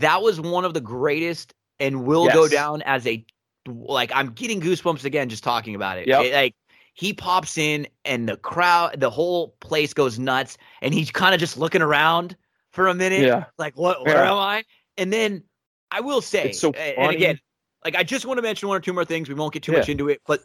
[0.00, 3.24] that was one of the greatest and will go down as a
[3.66, 6.08] like I'm getting goosebumps again just talking about it.
[6.08, 6.24] Yep.
[6.24, 6.54] It- like
[6.94, 11.40] he pops in and the crowd the whole place goes nuts and he's kind of
[11.40, 12.36] just looking around
[12.72, 13.44] for a minute yeah.
[13.58, 14.32] like what where Yeah.
[14.32, 14.64] am I?
[14.98, 15.44] And then
[15.90, 17.38] I will say so and again
[17.84, 19.72] like I just want to mention one or two more things we won't get too
[19.72, 19.78] Yeah.
[19.78, 20.42] much into it but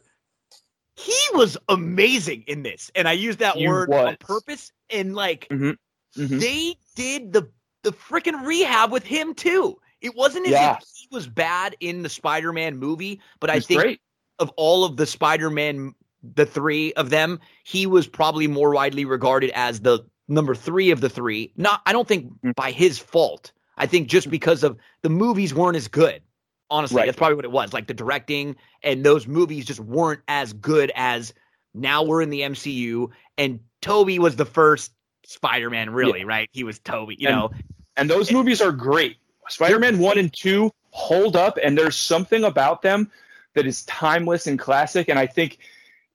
[0.96, 5.48] he was amazing in this and I use that He word on purpose and like
[5.50, 5.78] Mhm.
[6.16, 7.50] they did the
[7.84, 9.80] the freaking rehab with him too.
[10.02, 10.78] It wasn't as Yeah.
[10.78, 14.02] if he was bad in the Spider-Man movie, but I think great.
[14.40, 15.94] of all of the Spider-Man,
[16.24, 21.00] the three of them, he was probably more widely regarded as the number three of
[21.00, 21.52] the three.
[21.58, 22.56] Not, I don't think Mm.
[22.56, 23.52] by his fault.
[23.78, 26.24] I think just because of the movies weren't as good.
[26.70, 27.06] Honestly, Right.
[27.06, 27.74] that's probably what it was.
[27.74, 31.34] Like the directing and those movies just weren't as good as
[31.74, 34.92] now we're in the MCU and Tobey was the first
[35.26, 36.50] Spider-Man, really, right?
[36.54, 37.52] He was Tobey, you And- know.
[37.98, 38.34] and those eh.
[38.34, 39.18] movies are great.
[39.48, 43.12] Spider-Man one and two hold up, and there's something about them
[43.54, 45.08] that is timeless and classic.
[45.10, 45.60] And I think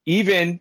[0.05, 0.59] even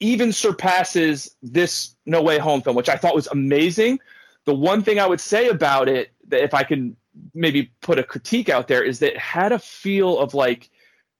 [0.00, 3.98] even surpasses this No Way Home film, which I thought was amazing.
[4.44, 6.96] The one thing I would say about it, that if I can
[7.34, 10.70] maybe put a critique out there, is that it had a feel of like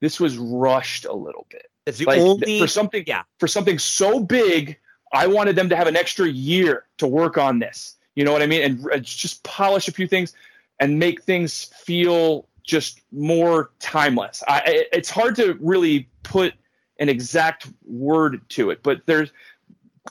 [0.00, 1.66] this was rushed a little bit.
[1.84, 3.22] That's the Like only for something, yeah.
[3.38, 4.78] for something so big,
[5.12, 7.94] I wanted them to have an extra year to work on this.
[8.14, 8.62] You know what I mean?
[8.62, 10.34] And uh, just polish a few things
[10.80, 14.42] and make things feel just more timeless.
[14.48, 16.54] I, I- it's hard to really put
[16.98, 19.30] an exact word to it, but there's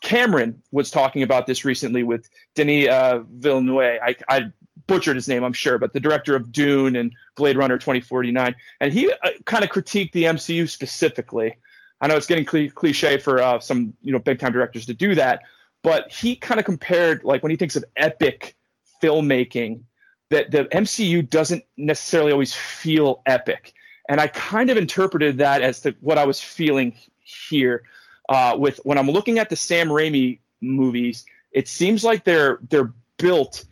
[0.01, 3.99] Cameron was talking about this recently with Denis uh, Villeneuve.
[4.03, 4.51] I, I
[4.87, 8.93] butchered his name, I'm sure, but the director of Dune and Blade Runner 2049, and
[8.93, 11.55] he uh, kind of critiqued the MCU specifically.
[12.01, 14.93] I know it's getting cli cliche for uh, some you know big time directors to
[14.93, 15.41] do that,
[15.83, 18.55] but he kind of compared like when he thinks of epic
[19.01, 19.81] filmmaking,
[20.29, 23.73] that the MCU doesn't necessarily always feel epic,
[24.09, 27.83] and I kind of interpreted that as to what I was feeling here
[28.29, 31.25] uh, with when I'm looking at the Sam Raimi movies.
[31.51, 33.65] It seems like they're they're built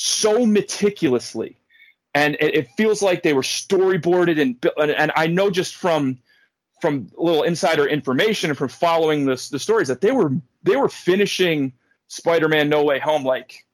[0.00, 1.56] so meticulously,
[2.14, 4.64] and it, it feels like they were storyboarded and.
[4.76, 6.18] And, and I know just from
[6.80, 10.32] from a little insider information and from following the the stories that they were
[10.62, 11.72] they were finishing
[12.08, 13.64] Spider-Man No Way Home like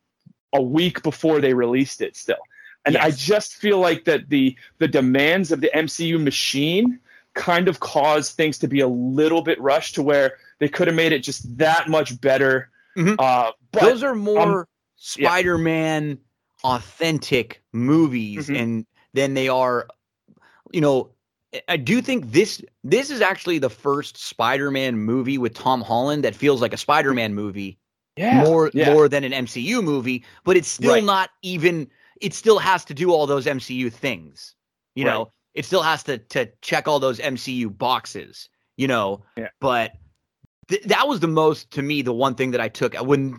[0.52, 2.36] a week before they released it still.
[2.84, 7.00] And I just feel like that the the demands of the MCU machine
[7.34, 10.96] kind of caused things to be a little bit rushed to where they could have
[10.96, 12.70] made it just that much better.
[12.96, 13.16] Mhm.
[13.18, 14.75] Uh, but those are more yeah.
[14.96, 16.18] Spider-Man
[16.64, 18.60] authentic movies Mhm.
[18.60, 19.86] and then they are
[20.72, 21.10] you know
[21.68, 26.34] I do think this this is actually the first Spider-Man movie with Tom Holland that
[26.34, 27.78] feels like a Spider-Man movie
[28.16, 28.42] Yeah.
[28.42, 28.92] more yeah.
[28.92, 31.04] more than an MCU movie, but it's still Right.
[31.04, 31.88] not even
[32.20, 34.54] it still has to do all those MCU things.
[34.94, 35.12] You Right.
[35.12, 39.22] know, it still has to to check all those MCU boxes, you know.
[39.36, 39.48] Yeah.
[39.60, 39.92] But
[40.68, 43.38] th- that was the most to me the one thing that I took when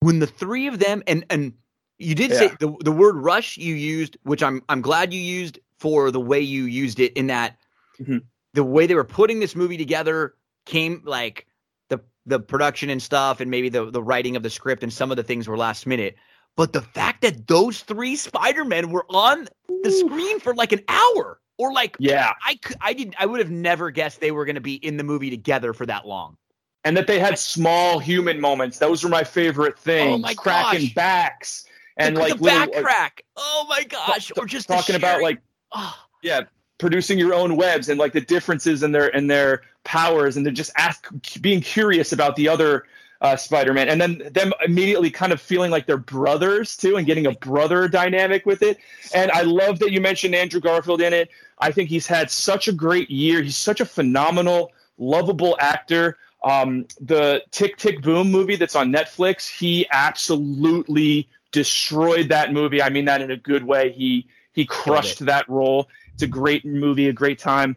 [0.00, 1.52] when the three of them and and
[1.98, 5.58] you did say the the word rush you used, which I'm I'm glad you used
[5.78, 7.56] for the way you used it in that
[8.00, 8.22] Mhm.
[8.54, 11.46] the way they were putting this movie together came like
[11.90, 15.10] the the production and stuff and maybe the the writing of the script and some
[15.10, 16.16] of the things were last minute.
[16.56, 19.48] But the fact that those three Spider-Men were on
[19.84, 22.32] the screen for like an hour or like yeah.
[22.44, 24.96] I could I didn't I would have never guessed they were going to be in
[24.96, 26.38] the movie together for that long.
[26.84, 28.78] And that they had small human moments.
[28.78, 30.14] Those were my favorite things.
[30.14, 30.94] Oh my cracking gosh.
[30.94, 31.64] backs
[31.96, 33.24] and the, like the back little, crack.
[33.36, 34.32] Oh my gosh!
[34.36, 35.40] Or just talking about like
[35.72, 36.42] Oh, yeah,
[36.78, 40.52] producing your own webs and like the differences in their in their powers, and they're
[40.52, 41.08] just ask
[41.40, 42.84] being curious about the other
[43.20, 47.26] uh, Spider-Man, and then them immediately kind of feeling like they're brothers too, and getting
[47.26, 48.78] a brother dynamic with it.
[49.14, 51.30] And I love that you mentioned Andrew Garfield in it.
[51.58, 53.42] I think he's had such a great year.
[53.42, 56.18] He's such a phenomenal, lovable actor.
[56.42, 62.82] Um, the Tick Tick Boom movie that's on Netflix, he absolutely destroyed that movie.
[62.82, 63.92] I mean that in a good way.
[63.92, 65.88] He he crushed that role.
[66.14, 67.76] It's a great movie, a great time,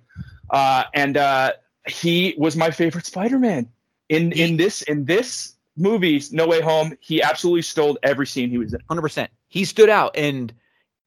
[0.50, 1.54] uh, and uh,
[1.88, 3.70] he was my favorite Spider-Man
[4.10, 6.98] in in this in this movie, No Way Home.
[7.00, 8.80] He absolutely stole every scene he was in.
[8.88, 9.32] hundred percent.
[9.48, 10.54] He stood out, and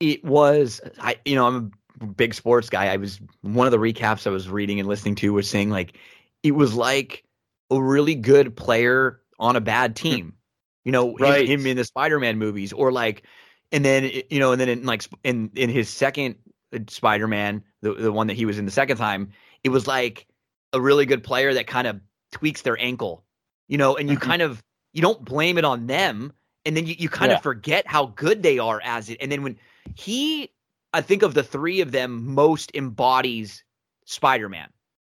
[0.01, 1.17] it was I.
[1.25, 2.93] You know, I'm a big sports guy.
[2.93, 5.97] I was one of the recaps I was reading and listening to was saying like
[6.43, 7.25] it was like
[7.71, 10.35] a really good player on a bad team.
[10.85, 11.49] You know, him- Right.
[11.49, 13.25] him, in the Spider-Man movies, or like,
[13.73, 16.37] and then you know, and then in like in in his second
[16.73, 19.31] uh, Spider-Man, the the one that he was in the second time,
[19.65, 20.27] it was like
[20.73, 22.01] a really good player that kind of
[22.33, 23.25] tweaks their ankle,
[23.69, 24.21] you know, and you Mhm.
[24.23, 24.63] kind of
[24.93, 26.33] you don't blame it on them,
[26.65, 27.37] and then you, you kind Yeah.
[27.37, 29.59] of forget how good they are as it, and then when
[29.97, 30.51] he,
[30.93, 33.65] I think of the three of them, most embodies
[34.05, 34.69] Spider-Man,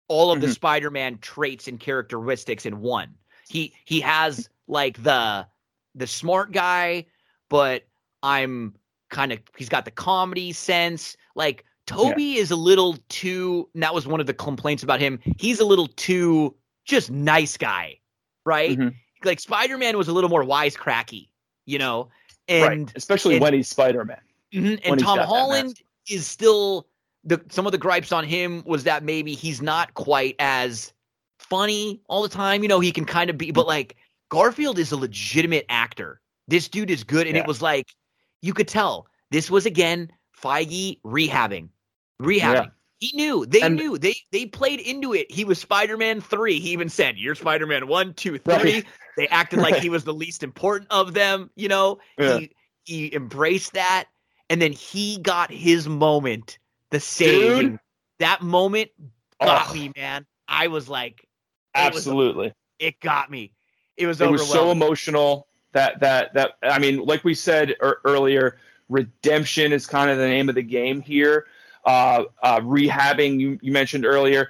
[0.07, 0.53] all of the Mhm.
[0.53, 3.13] Spider-Man traits and characteristics in one.
[3.47, 5.47] He he has like the
[5.95, 7.05] the smart guy,
[7.49, 7.83] but
[8.23, 8.75] I'm
[9.09, 11.15] kind of he's got the comedy sense.
[11.35, 15.19] Like Tobey is a little too and that was one of the complaints about him.
[15.37, 17.99] He's a little too just nice guy,
[18.45, 18.77] right?
[18.77, 18.95] Mhm.
[19.23, 21.29] Like Spider-Man was a little more wisecracky,
[21.65, 22.09] you know?
[22.49, 24.21] right, And especially and- when he's Spider-Man.
[24.53, 26.87] Mhm, And Tom Holland is still
[27.25, 30.93] the some of the gripes on him was that maybe he's not quite as
[31.39, 32.61] funny all the time.
[32.61, 33.95] You know, he can kind of be, but like
[34.29, 36.21] Garfield is a legitimate actor.
[36.47, 37.41] This dude is good, and Yeah.
[37.43, 37.87] it was like
[38.41, 41.69] you could tell this was again Feige rehabbing,
[42.21, 42.39] rehabbing.
[42.65, 42.65] Yeah.
[42.99, 45.29] He knew they And- knew they they played into it.
[45.31, 46.59] He was Spider Man three.
[46.59, 48.53] He even said, "You're Spider Man one, two, three.
[48.55, 48.85] Right.
[49.17, 51.49] They acted like he was the least important of them.
[51.55, 52.37] You know, Yeah.
[52.39, 52.51] he
[52.85, 54.05] he embraced that,
[54.49, 56.57] and then he got his moment,
[56.91, 57.59] the save.
[57.61, 57.79] Dude.
[58.19, 58.91] that moment
[59.41, 60.25] got Oh, me, man.
[60.47, 61.27] I was like,
[61.75, 62.53] it was- absolutely.
[62.79, 63.51] it got me.
[63.97, 68.01] It was it was so emotional that that that I mean, like we said er,
[68.03, 68.57] earlier,
[68.89, 71.45] redemption is kind of the name of the game here.
[71.85, 74.49] Uh, uh, rehabbing, you, you mentioned earlier,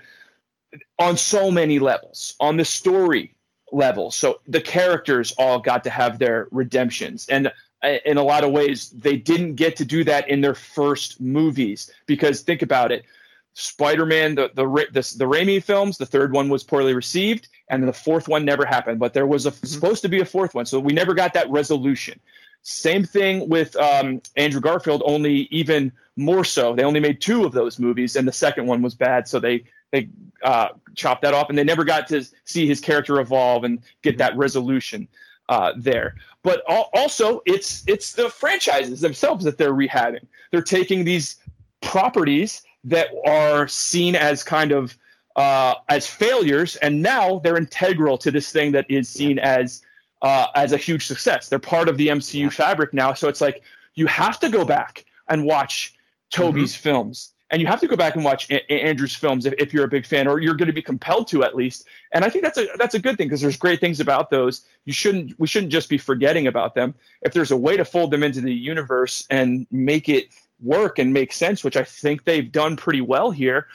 [1.00, 3.36] on so many levels, on the story
[3.74, 4.10] level.
[4.10, 7.52] So the characters all got to have their redemptions, and
[7.84, 11.92] in a lot of ways, they didn't get to do that in their first movies
[12.06, 13.06] because think about it.
[13.54, 17.94] Spider-Man, the the the, the Raimi films, the third one was poorly received, and the
[17.94, 19.00] fourth one never happened.
[19.00, 21.50] But there was a, supposed to be a fourth one, so we never got that
[21.50, 22.20] resolution.
[22.64, 26.76] Same thing with um, Andrew Garfield, only even more so.
[26.76, 29.64] They only made two of those movies, and the second one was bad, so they
[29.92, 30.10] they
[30.44, 34.18] uh, chopped that off, and they never got to see his character evolve and get
[34.18, 35.08] that resolution
[35.50, 36.16] uh, there.
[36.44, 40.26] But al- also, it's it's the franchises themselves that they're rehabbing.
[40.52, 41.38] They're taking these
[41.82, 44.98] properties that are seen as kind of
[45.36, 49.82] uh, as failures, and now they're integral to this thing that is seen as
[50.22, 51.50] uh, as a huge success.
[51.50, 53.62] They're part of the MCU fabric now, so it's like
[53.96, 55.94] you have to go back and watch
[56.32, 59.74] Tobey's films, and you have to go back and watch a- Andrew's films if, if
[59.74, 61.88] you're a big fan, or you're going to be compelled to at least.
[62.12, 64.66] And I think that's a that's a good thing because there's great things about those.
[64.86, 66.96] You shouldn't we shouldn't just be forgetting about them.
[67.22, 70.30] If there's a way to fold them into the universe and make it
[70.62, 73.68] work and make sense, which I think they've done pretty well here,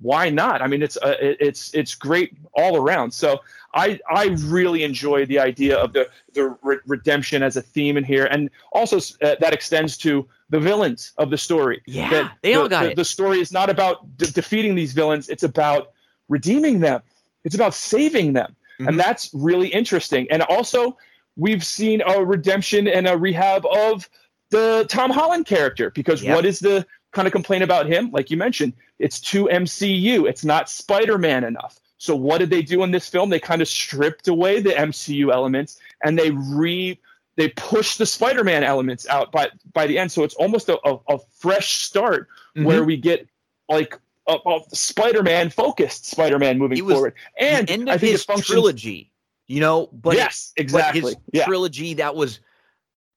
[0.00, 0.62] why not?
[0.62, 3.12] I mean, it's uh, it's it's great all around.
[3.12, 3.40] So
[3.74, 8.04] I I really enjoy the idea of the the re- redemption as a theme in
[8.04, 11.82] here, and also uh, that extends to the villains of the story.
[11.86, 12.96] Yeah, that they all the, got the, it.
[12.96, 15.92] The story is not about de- defeating these villains; it's about
[16.28, 17.02] redeeming them.
[17.44, 18.88] It's about saving them, Mhm.
[18.88, 20.26] and that's really interesting.
[20.30, 20.96] And also,
[21.36, 24.08] we've seen a redemption and a rehab of
[24.50, 26.34] the Tom Holland character because Yep.
[26.34, 28.10] what is the kind of complaint about him?
[28.12, 30.26] Like you mentioned, it's too MCU.
[30.26, 31.78] It's not Spider-Man enough.
[31.98, 33.28] So what did they do in this film?
[33.30, 36.98] They kind of stripped away the MCU elements and they re
[37.38, 40.12] they push the Spider-Man elements out by by the end.
[40.12, 42.64] So it's almost a, a, a fresh start Mhm.
[42.64, 43.26] where we get
[43.70, 47.14] like a, a Spider-Man focused Spider-Man moving forward.
[47.38, 48.48] And the end I of think his functions.
[48.48, 49.12] trilogy,
[49.46, 51.00] you know, but yes, but exactly.
[51.00, 51.44] his yeah.
[51.46, 52.40] trilogy that was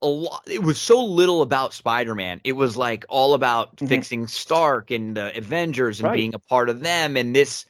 [0.04, 3.88] a lot it was so little about spider-man it was like all about Mhm.
[3.88, 6.16] fixing stark and the avengers and Right.
[6.16, 7.66] being a part of them and this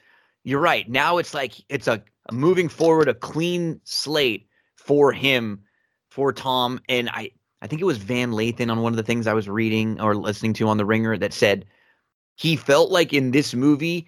[0.46, 4.48] you're right now it's like it's a, a moving forward a clean slate
[4.78, 5.64] for him
[6.12, 7.32] for tom and i
[7.64, 10.16] i think it was van lathan on one of the things i was reading or
[10.16, 11.66] listening to on the ringer that said
[12.36, 14.06] he felt like in this movie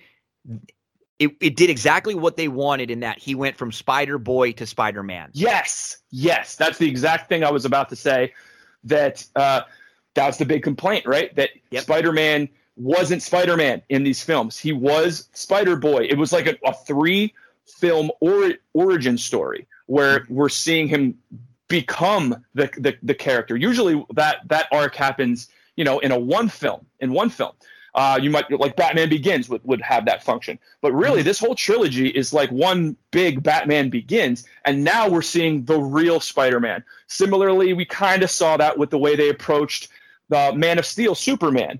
[1.19, 4.65] it, it did exactly what they wanted in that he went from spider boy to
[4.67, 8.33] spider-man Yes, yes, that's the exact thing I was about to say.
[8.83, 9.61] That uh,
[10.13, 11.33] that's the big complaint, right?
[11.35, 11.83] That Yep.
[11.83, 14.59] Spider-Man wasn't Spider-Man in these films.
[14.59, 16.07] He was Spider-Boy.
[16.09, 21.17] It was like a, a three-film or, origin story where we're seeing him
[21.73, 23.55] become the, the the character.
[23.57, 26.85] Usually, that that arc happens, you know, in a one film.
[26.99, 27.53] In one film,
[27.95, 30.59] uh, you might like Batman Begins would, would have that function.
[30.81, 35.65] But really, this whole trilogy is like one big Batman Begins, and now we're seeing
[35.65, 36.83] the real Spider-Man.
[37.07, 39.89] Similarly, we kind of saw that with the way they approached
[40.29, 41.79] the Man of Steel Superman.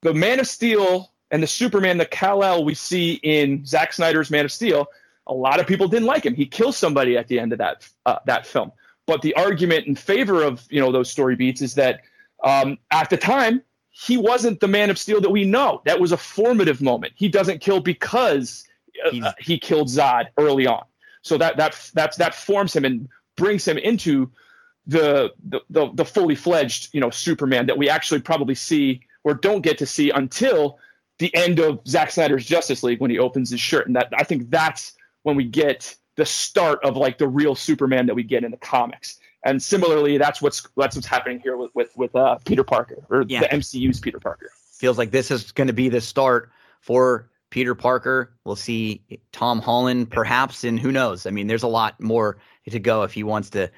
[0.00, 4.46] The Man of Steel and the Superman, the Kal-El we see in Zack Snyder's Man
[4.46, 4.86] of Steel,
[5.26, 6.34] a lot of people didn't like him.
[6.34, 8.72] He kills somebody at the end of that uh, that film.
[9.06, 12.00] But the argument in favor of you know those story beats is that
[12.42, 13.62] um, at the time
[13.96, 15.80] he wasn't the Man of Steel that we know.
[15.84, 17.12] That was a formative moment.
[17.14, 18.64] He doesn't kill because
[19.06, 20.84] uh, uh, he killed Zod early on.
[21.22, 24.30] So that that that's that forms him and brings him into
[24.86, 29.34] the the, the, the fully fledged you know Superman that we actually probably see or
[29.34, 30.78] don't get to see until
[31.18, 34.24] the end of Zack Snyder's Justice League when he opens his shirt, and that I
[34.24, 34.92] think that's
[35.22, 38.56] when we get the start of like the real Superman that we get in the
[38.56, 39.18] comics.
[39.44, 43.24] And similarly, that's what's that's what's happening here with with, with uh, Peter Parker or
[43.28, 43.40] Yeah.
[43.40, 44.50] the MCU's Peter Parker.
[44.72, 48.32] feels like this is going to be the start for Peter Parker.
[48.44, 49.02] We'll see
[49.32, 51.26] Tom Holland perhaps, and who knows?
[51.26, 53.70] I mean, there's a lot more to go if he wants to.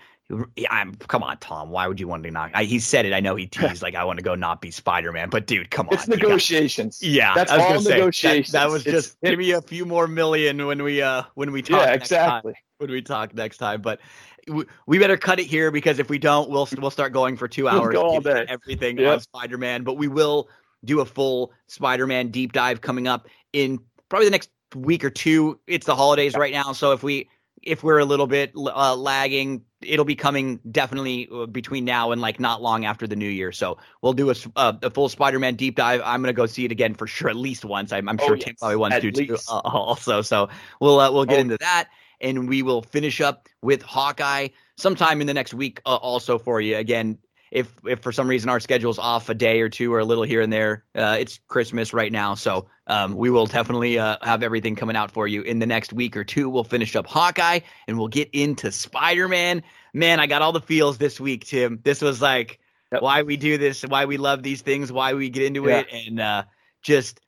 [0.56, 1.70] Yeah, I'm, come on, Tom.
[1.70, 2.50] Why would you want to not?
[2.52, 3.12] I, he said it.
[3.12, 5.70] I know he teased like I want to go not be Spider Man, but dude,
[5.70, 5.94] come on.
[5.94, 7.00] It's you got- negotiations.
[7.02, 8.52] yeah, That's all gonna say, that- negotiations.
[8.52, 11.62] That, was It's- just give me a few more million when we uh when we
[11.62, 11.80] talk.
[11.80, 12.54] Yeah, next time exactly.
[12.78, 13.82] when we talk next time.
[13.82, 14.00] But
[14.48, 17.46] w- we better cut it here because if we don't, we'll we'll start going for
[17.46, 17.92] two We'll hours.
[17.92, 18.46] go all day.
[18.48, 19.12] Everything Yep.
[19.12, 20.48] on Spider Man, but we will
[20.84, 25.10] do a full Spider Man deep dive coming up in probably the next week or
[25.10, 25.60] two.
[25.68, 27.28] It's the holidays right now, so if we
[27.62, 32.20] if we're a little bit uh, lagging, it'll be coming definitely uh, between now and
[32.20, 33.52] like not long after the new year.
[33.52, 36.00] So we'll do a, s- uh, a full Spider-Man deep dive.
[36.04, 37.92] I'm gonna go see it again for sure, at least once.
[37.92, 40.22] I'm, I'm Oh, sure yes, Tim probably wants to too, uh, also.
[40.22, 40.48] So
[40.80, 41.40] we'll uh, we'll get Oh.
[41.40, 41.88] into that,
[42.20, 46.60] and we will finish up with Hawkeye sometime in the next week uh, also for
[46.60, 46.76] you.
[46.76, 47.18] Again,
[47.50, 50.24] if if for some reason our schedule's off a day or two or a little
[50.24, 54.42] here and there, uh, it's Christmas right now, so um, we will definitely uh, have
[54.42, 56.48] everything coming out for you in the next week or two.
[56.48, 59.62] We'll finish up Hawkeye and we'll get into Spider Man.
[59.92, 61.80] Man, I got all the feels this week, Tim.
[61.82, 62.60] This was like
[62.92, 63.02] Yep.
[63.02, 65.80] why we do this, why we love these things, why we get into Yeah.
[65.80, 66.44] it, and uh,
[66.82, 67.18] just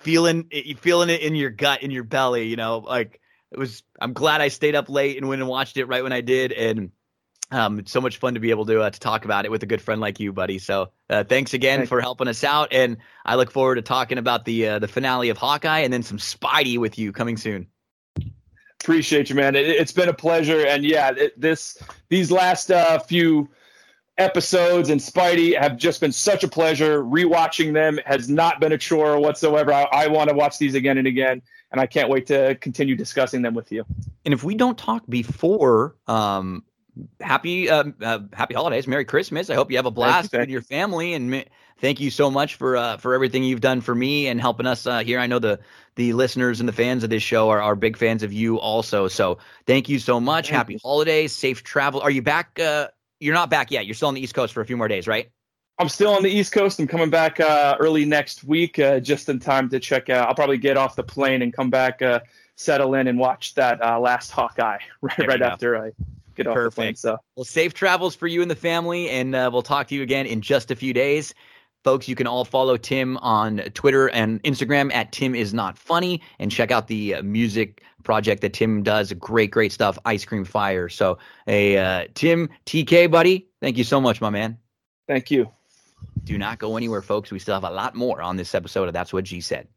[0.00, 2.48] feeling it, feeling it in your gut, in your belly.
[2.48, 3.20] You know, like
[3.52, 3.84] it was.
[4.00, 6.50] I'm glad I stayed up late and went and watched it right when I did,
[6.50, 6.90] and
[7.54, 9.62] um, it's so much fun to be able to uh, to talk about it with
[9.62, 10.58] a good friend like you, buddy.
[10.58, 14.18] So uh, thanks again Thank for helping us out, and I look forward to talking
[14.18, 17.68] about the uh, the finale of Hawkeye and then some Spidey with you coming soon.
[18.82, 19.54] Appreciate you, man.
[19.54, 23.48] It, it's been a pleasure, and yeah, it, this these last uh, few
[24.18, 27.04] episodes and Spidey have just been such a pleasure.
[27.04, 29.72] Rewatching them has not been a chore whatsoever.
[29.72, 32.96] I, I want to watch these again and again, and I can't wait to continue
[32.96, 33.84] discussing them with you.
[34.24, 36.64] And if we don't talk before, um,
[37.20, 39.50] happy uh, uh, happy holidays, Merry Christmas.
[39.50, 41.44] I hope you have a blast with your family, and
[41.78, 44.86] thank you so much for uh, for everything you've done for me and helping us
[44.86, 45.18] uh, here.
[45.18, 45.60] I know the
[45.96, 49.08] the listeners and the fans of this show are, are big fans of you also.
[49.08, 50.46] So thank you so much.
[50.46, 50.78] Thank happy you.
[50.82, 52.00] holidays, safe travel.
[52.00, 52.58] Are you back?
[52.58, 52.88] Uh,
[53.20, 53.86] you're not back yet.
[53.86, 55.30] You're still on the East Coast for a few more days, right?
[55.78, 56.78] I'm still on the East Coast.
[56.78, 60.28] I'm coming back uh, early next week, uh, just in time to check out.
[60.28, 62.20] I'll probably get off the plane and come back, uh,
[62.54, 65.90] settle in, and watch that uh, last Hawkeye right, right after I
[66.34, 66.76] get off Perfect.
[66.76, 66.94] the plane.
[66.96, 70.02] So, well, safe travels for you and the family, and uh, we'll talk to you
[70.02, 71.34] again in just a few days.
[71.84, 76.22] Folks, you can all follow Tim on Twitter and Instagram at Tim is not funny,
[76.38, 79.12] and check out the uh, music project that Tim does.
[79.12, 79.98] Great, great stuff.
[80.04, 80.88] Ice Cream Fire.
[80.88, 84.58] So, hey, uh, Tim TK, buddy, thank you so much, my man.
[85.06, 85.50] thank you.
[86.24, 87.30] Do not go anywhere, folks.
[87.30, 89.68] We still have a lot more on this episode of That's What G Said.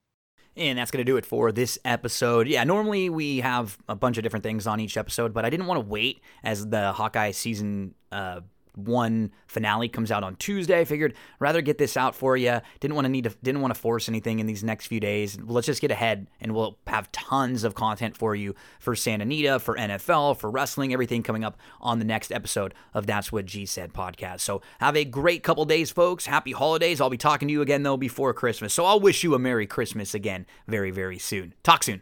[0.58, 2.48] And that's going to do it for this episode.
[2.48, 5.68] Yeah, normally we have a bunch of different things on each episode, but I didn't
[5.68, 8.42] want to wait as the Hawkeye season uh,
[8.78, 10.80] one finale comes out on Tuesday.
[10.80, 12.62] I figured rather get this out for you.
[12.80, 15.40] Didn't want to need to didn't want to force anything in these next few days.
[15.42, 19.60] Let's just get ahead and we'll have tons of content for you for Santa Anita,
[19.60, 23.66] for NFL, for wrestling, everything coming up on the next episode of That's What G
[23.66, 24.42] Said podcast.
[24.42, 26.28] So have a great couple days, folks.
[26.28, 27.02] Happy holidays.
[27.02, 28.74] I'll be talking to you again though before Christmas.
[28.74, 31.54] So I'll wish you a Merry Christmas again very, very soon.
[31.64, 32.02] Talk soon.